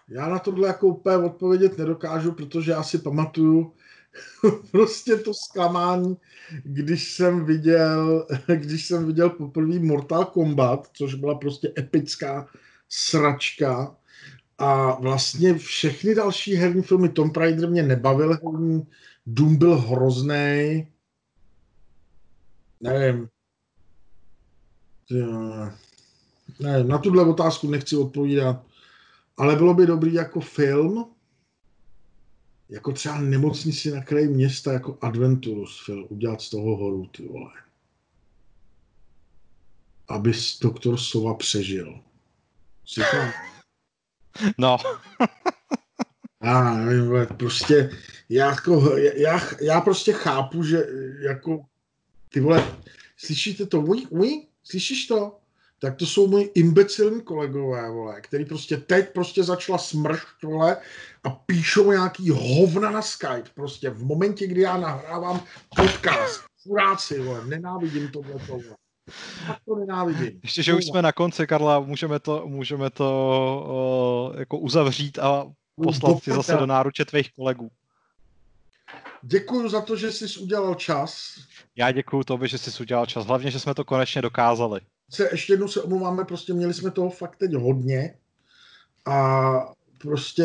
já 0.09 0.29
na 0.29 0.39
tohle 0.39 0.69
jako 0.69 0.87
úplně 0.87 1.17
odpovědět 1.17 1.79
nedokážu, 1.79 2.33
protože 2.33 2.71
já 2.71 2.83
si 2.83 2.99
pamatuju 2.99 3.75
prostě 4.71 5.17
to 5.17 5.35
zklamání, 5.35 6.17
když 6.65 7.13
jsem 7.13 7.45
viděl, 7.45 8.27
když 8.55 8.87
jsem 8.87 9.07
viděl 9.07 9.31
poprvé 9.31 9.79
Mortal 9.79 10.25
Kombat, 10.25 10.91
což 10.93 11.15
byla 11.15 11.35
prostě 11.35 11.73
epická 11.79 12.49
sračka 12.89 13.97
a 14.59 15.01
vlastně 15.01 15.55
všechny 15.55 16.15
další 16.15 16.55
herní 16.55 16.83
filmy, 16.83 17.09
Tom 17.09 17.31
Raider 17.37 17.71
mě 17.71 17.83
nebavil 17.83 18.39
herní, 18.45 18.87
Doom 19.27 19.57
byl 19.57 19.77
hrozný, 19.77 20.87
nevím, 22.81 23.29
ne, 26.61 26.85
na 26.85 26.99
tuhle 26.99 27.25
otázku 27.25 27.71
nechci 27.71 27.97
odpovídat, 27.97 28.65
ale 29.37 29.57
bylo 29.57 29.75
by 29.75 29.87
dobrý 29.87 30.15
jako 30.15 30.41
film, 30.41 31.15
jako 32.69 32.93
třeba 32.93 33.21
nemocnici 33.21 33.91
na 33.91 34.05
kraji 34.05 34.29
města, 34.29 34.73
jako 34.73 34.99
Adventurus 35.01 35.85
film, 35.85 36.07
udělat 36.09 36.41
z 36.43 36.51
toho 36.51 36.77
horu, 36.77 37.07
ty 37.07 37.29
vole. 37.29 37.53
Aby 40.09 40.33
doktor 40.63 40.97
Sova 40.97 41.35
přežil. 41.35 42.01
Tam... 43.11 43.33
No. 44.59 44.77
Já 46.43 46.75
nevím, 46.75 47.27
prostě, 47.37 47.91
já, 48.29 48.51
jako, 48.51 48.97
já, 48.97 49.41
já 49.61 49.81
prostě 49.81 50.13
chápu, 50.13 50.63
že 50.63 50.87
jako, 51.21 51.65
ty 52.33 52.41
vole, 52.41 52.77
slyšíte 53.17 53.67
to, 53.67 53.81
uj, 53.81 54.07
uj, 54.11 54.47
Slyšíš 54.65 55.07
to? 55.07 55.37
Tak 55.79 55.97
to 55.97 56.07
jsou 56.07 56.27
moji 56.27 56.45
imbecilní 56.55 57.23
kolegové, 57.23 57.91
vole, 57.91 58.21
který 58.21 58.45
prostě 58.45 58.77
teď 58.77 59.13
prostě 59.13 59.43
začala 59.43 59.79
smršť, 59.79 60.27
vole, 60.45 60.77
a 61.25 61.31
píšou 61.31 61.93
nějaký 61.93 62.31
hovna 62.31 62.91
na 62.91 63.03
Skype, 63.03 63.51
prostě 63.55 63.91
v 63.91 64.05
momentě, 64.05 64.47
kdy 64.47 64.61
já 64.61 64.77
nahrávám 64.77 65.41
podcast. 65.77 66.41
Furáci, 66.63 67.21
vole, 67.21 67.47
nenávidím 67.47 68.09
tohle 68.09 68.35
vole. 68.35 68.63
Tak 69.47 69.59
to 69.65 69.75
nenávidím. 69.75 70.41
Ještě, 70.43 70.63
že 70.63 70.75
už 70.75 70.85
jsme 70.85 71.03
na 71.03 71.13
konci, 71.13 71.47
Karla, 71.47 71.81
můžeme 71.81 72.21
to, 72.21 72.43
můžeme 72.47 72.91
to 72.91 74.31
uh, 74.33 74.39
jako 74.39 74.59
uzavřít 74.59 75.19
a 75.19 75.47
poslat 75.85 76.23
si 76.23 76.31
zase 76.31 76.57
do 76.57 76.67
náruče 76.67 77.05
tvých 77.05 77.33
kolegů. 77.33 77.71
Děkuji 79.23 79.69
za 79.69 79.81
to, 79.81 79.97
že 79.97 80.13
jsi 80.13 80.41
udělal 80.41 80.75
čas. 80.75 81.35
Já 81.77 81.93
děkuji 81.93 82.25
tobě, 82.25 82.49
že 82.49 82.59
jsi 82.59 82.83
udělal 82.83 83.07
čas. 83.07 83.27
Hlavně, 83.27 83.51
že 83.51 83.61
jsme 83.61 83.75
to 83.75 83.85
konečně 83.85 84.23
dokázali. 84.23 84.81
Se, 85.11 85.29
ještě 85.33 85.53
jednou 85.53 85.69
se 85.69 85.83
omlouváme, 85.83 86.25
prostě 86.25 86.53
měli 86.55 86.75
jsme 86.75 86.91
toho 86.91 87.11
fakt 87.11 87.37
teď 87.37 87.53
hodně. 87.53 88.15
A 89.07 89.51
prostě 89.99 90.45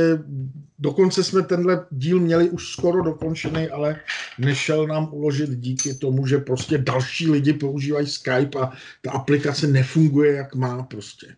dokonce 0.80 1.24
jsme 1.24 1.42
tenhle 1.42 1.88
díl 1.92 2.20
měli 2.20 2.50
už 2.50 2.72
skoro 2.72 3.04
dokončený, 3.04 3.70
ale 3.70 4.00
nešel 4.40 4.88
nám 4.88 5.14
uložit 5.14 5.50
díky 5.50 5.94
tomu, 5.94 6.28
že 6.28 6.38
prostě 6.38 6.78
další 6.78 7.32
lidi 7.32 7.54
používají 7.54 8.08
Skype 8.08 8.60
a 8.60 8.72
ta 9.02 9.12
aplikace 9.12 9.68
nefunguje, 9.68 10.34
jak 10.34 10.56
má 10.56 10.84
prostě. 10.84 11.36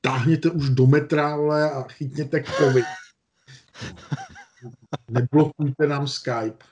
Táhněte 0.00 0.50
už 0.50 0.70
do 0.70 0.86
metra, 0.86 1.34
a 1.74 1.82
chytněte 1.82 2.44
covid. 2.58 2.84
Neblokujte 5.10 5.86
nám 5.86 6.08
Skype. 6.08 6.64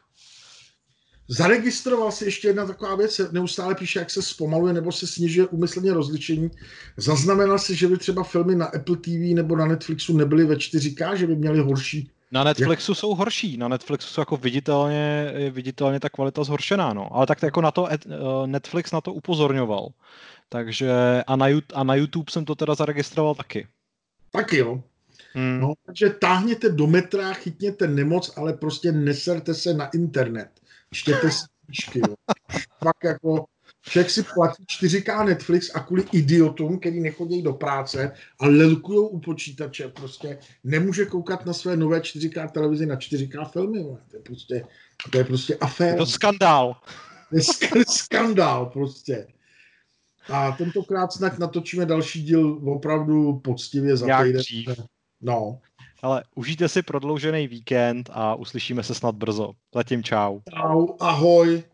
Zaregistroval 1.28 2.12
si 2.12 2.24
ještě 2.24 2.48
jedna 2.48 2.66
taková 2.66 2.96
věc, 2.96 3.20
neustále 3.30 3.74
píše, 3.74 3.98
jak 3.98 4.10
se 4.10 4.22
zpomaluje 4.22 4.74
nebo 4.74 4.92
se 4.92 5.06
snižuje 5.06 5.46
umyslně 5.46 5.92
rozlišení. 5.92 6.50
Zaznamenal 6.96 7.58
si, 7.58 7.74
že 7.74 7.88
by 7.88 7.98
třeba 7.98 8.22
filmy 8.22 8.54
na 8.54 8.66
Apple 8.66 8.96
TV 8.96 9.34
nebo 9.34 9.56
na 9.56 9.66
Netflixu 9.66 10.16
nebyly 10.16 10.44
ve 10.44 10.54
4K, 10.54 11.14
že 11.14 11.26
by 11.26 11.36
měly 11.36 11.58
horší 11.58 12.10
na 12.32 12.44
Netflixu 12.44 12.92
jak... 12.92 12.98
jsou 12.98 13.14
horší, 13.14 13.56
na 13.56 13.68
Netflixu 13.68 14.08
jsou 14.08 14.20
jako 14.20 14.36
viditelně, 14.36 15.32
viditelně 15.50 16.00
ta 16.00 16.08
kvalita 16.08 16.44
zhoršená, 16.44 16.92
no. 16.92 17.16
Ale 17.16 17.26
tak 17.26 17.42
jako 17.42 17.60
na 17.60 17.70
to 17.70 17.88
eh, 17.92 17.98
Netflix 18.46 18.92
na 18.92 19.00
to 19.00 19.12
upozorňoval. 19.12 19.88
Takže 20.48 20.92
a 21.26 21.36
na, 21.36 21.46
a 21.74 21.84
na 21.84 21.94
YouTube 21.94 22.32
jsem 22.32 22.44
to 22.44 22.54
teda 22.54 22.74
zaregistroval 22.74 23.34
taky. 23.34 23.66
Taky 24.30 24.56
jo. 24.56 24.82
Hmm. 25.36 25.60
No, 25.60 25.74
takže 25.86 26.10
táhněte 26.10 26.68
do 26.68 26.86
metra, 26.86 27.32
chytněte 27.32 27.86
nemoc, 27.86 28.32
ale 28.36 28.52
prostě 28.52 28.92
neserte 28.92 29.54
se 29.54 29.74
na 29.74 29.86
internet. 29.86 30.48
Čtěte 30.92 31.30
si 31.30 31.44
knížky. 31.66 32.00
Fakt 32.82 33.04
jako 33.04 33.44
Člověk 33.88 34.10
si 34.10 34.22
platí 34.22 34.64
4K 34.64 35.24
Netflix 35.24 35.70
a 35.74 35.80
kvůli 35.80 36.04
idiotům, 36.12 36.78
který 36.78 37.00
nechodí 37.00 37.42
do 37.42 37.52
práce 37.52 38.12
a 38.40 38.46
lelkujou 38.46 39.06
u 39.06 39.20
počítače, 39.20 39.88
prostě 39.88 40.38
nemůže 40.64 41.04
koukat 41.04 41.46
na 41.46 41.52
své 41.52 41.76
nové 41.76 41.98
4K 41.98 42.50
televizi 42.50 42.86
na 42.86 42.96
4K 42.96 43.50
filmy. 43.50 43.84
To 43.84 44.16
je 44.16 44.22
prostě, 44.22 44.64
to 45.10 45.18
je 45.18 45.24
prostě 45.24 45.56
aféra. 45.56 45.90
Je 45.90 45.96
to 45.96 46.06
skandál. 46.06 46.76
To 47.30 47.36
je 47.78 47.84
skandál 47.88 48.66
prostě. 48.66 49.26
A 50.32 50.52
tentokrát 50.52 51.12
snad 51.12 51.38
natočíme 51.38 51.86
další 51.86 52.22
díl 52.22 52.60
opravdu 52.64 53.38
poctivě 53.38 53.96
za 53.96 54.22
týden. 54.22 54.42
No. 55.20 55.58
Ale 56.02 56.22
užijte 56.34 56.68
si 56.68 56.82
prodloužený 56.82 57.48
víkend 57.48 58.10
a 58.12 58.34
uslyšíme 58.34 58.82
se 58.82 58.94
snad 58.94 59.14
brzo. 59.14 59.52
Zatím 59.74 60.02
čau. 60.02 60.40
Čau, 60.50 60.86
ahoj. 61.00 61.64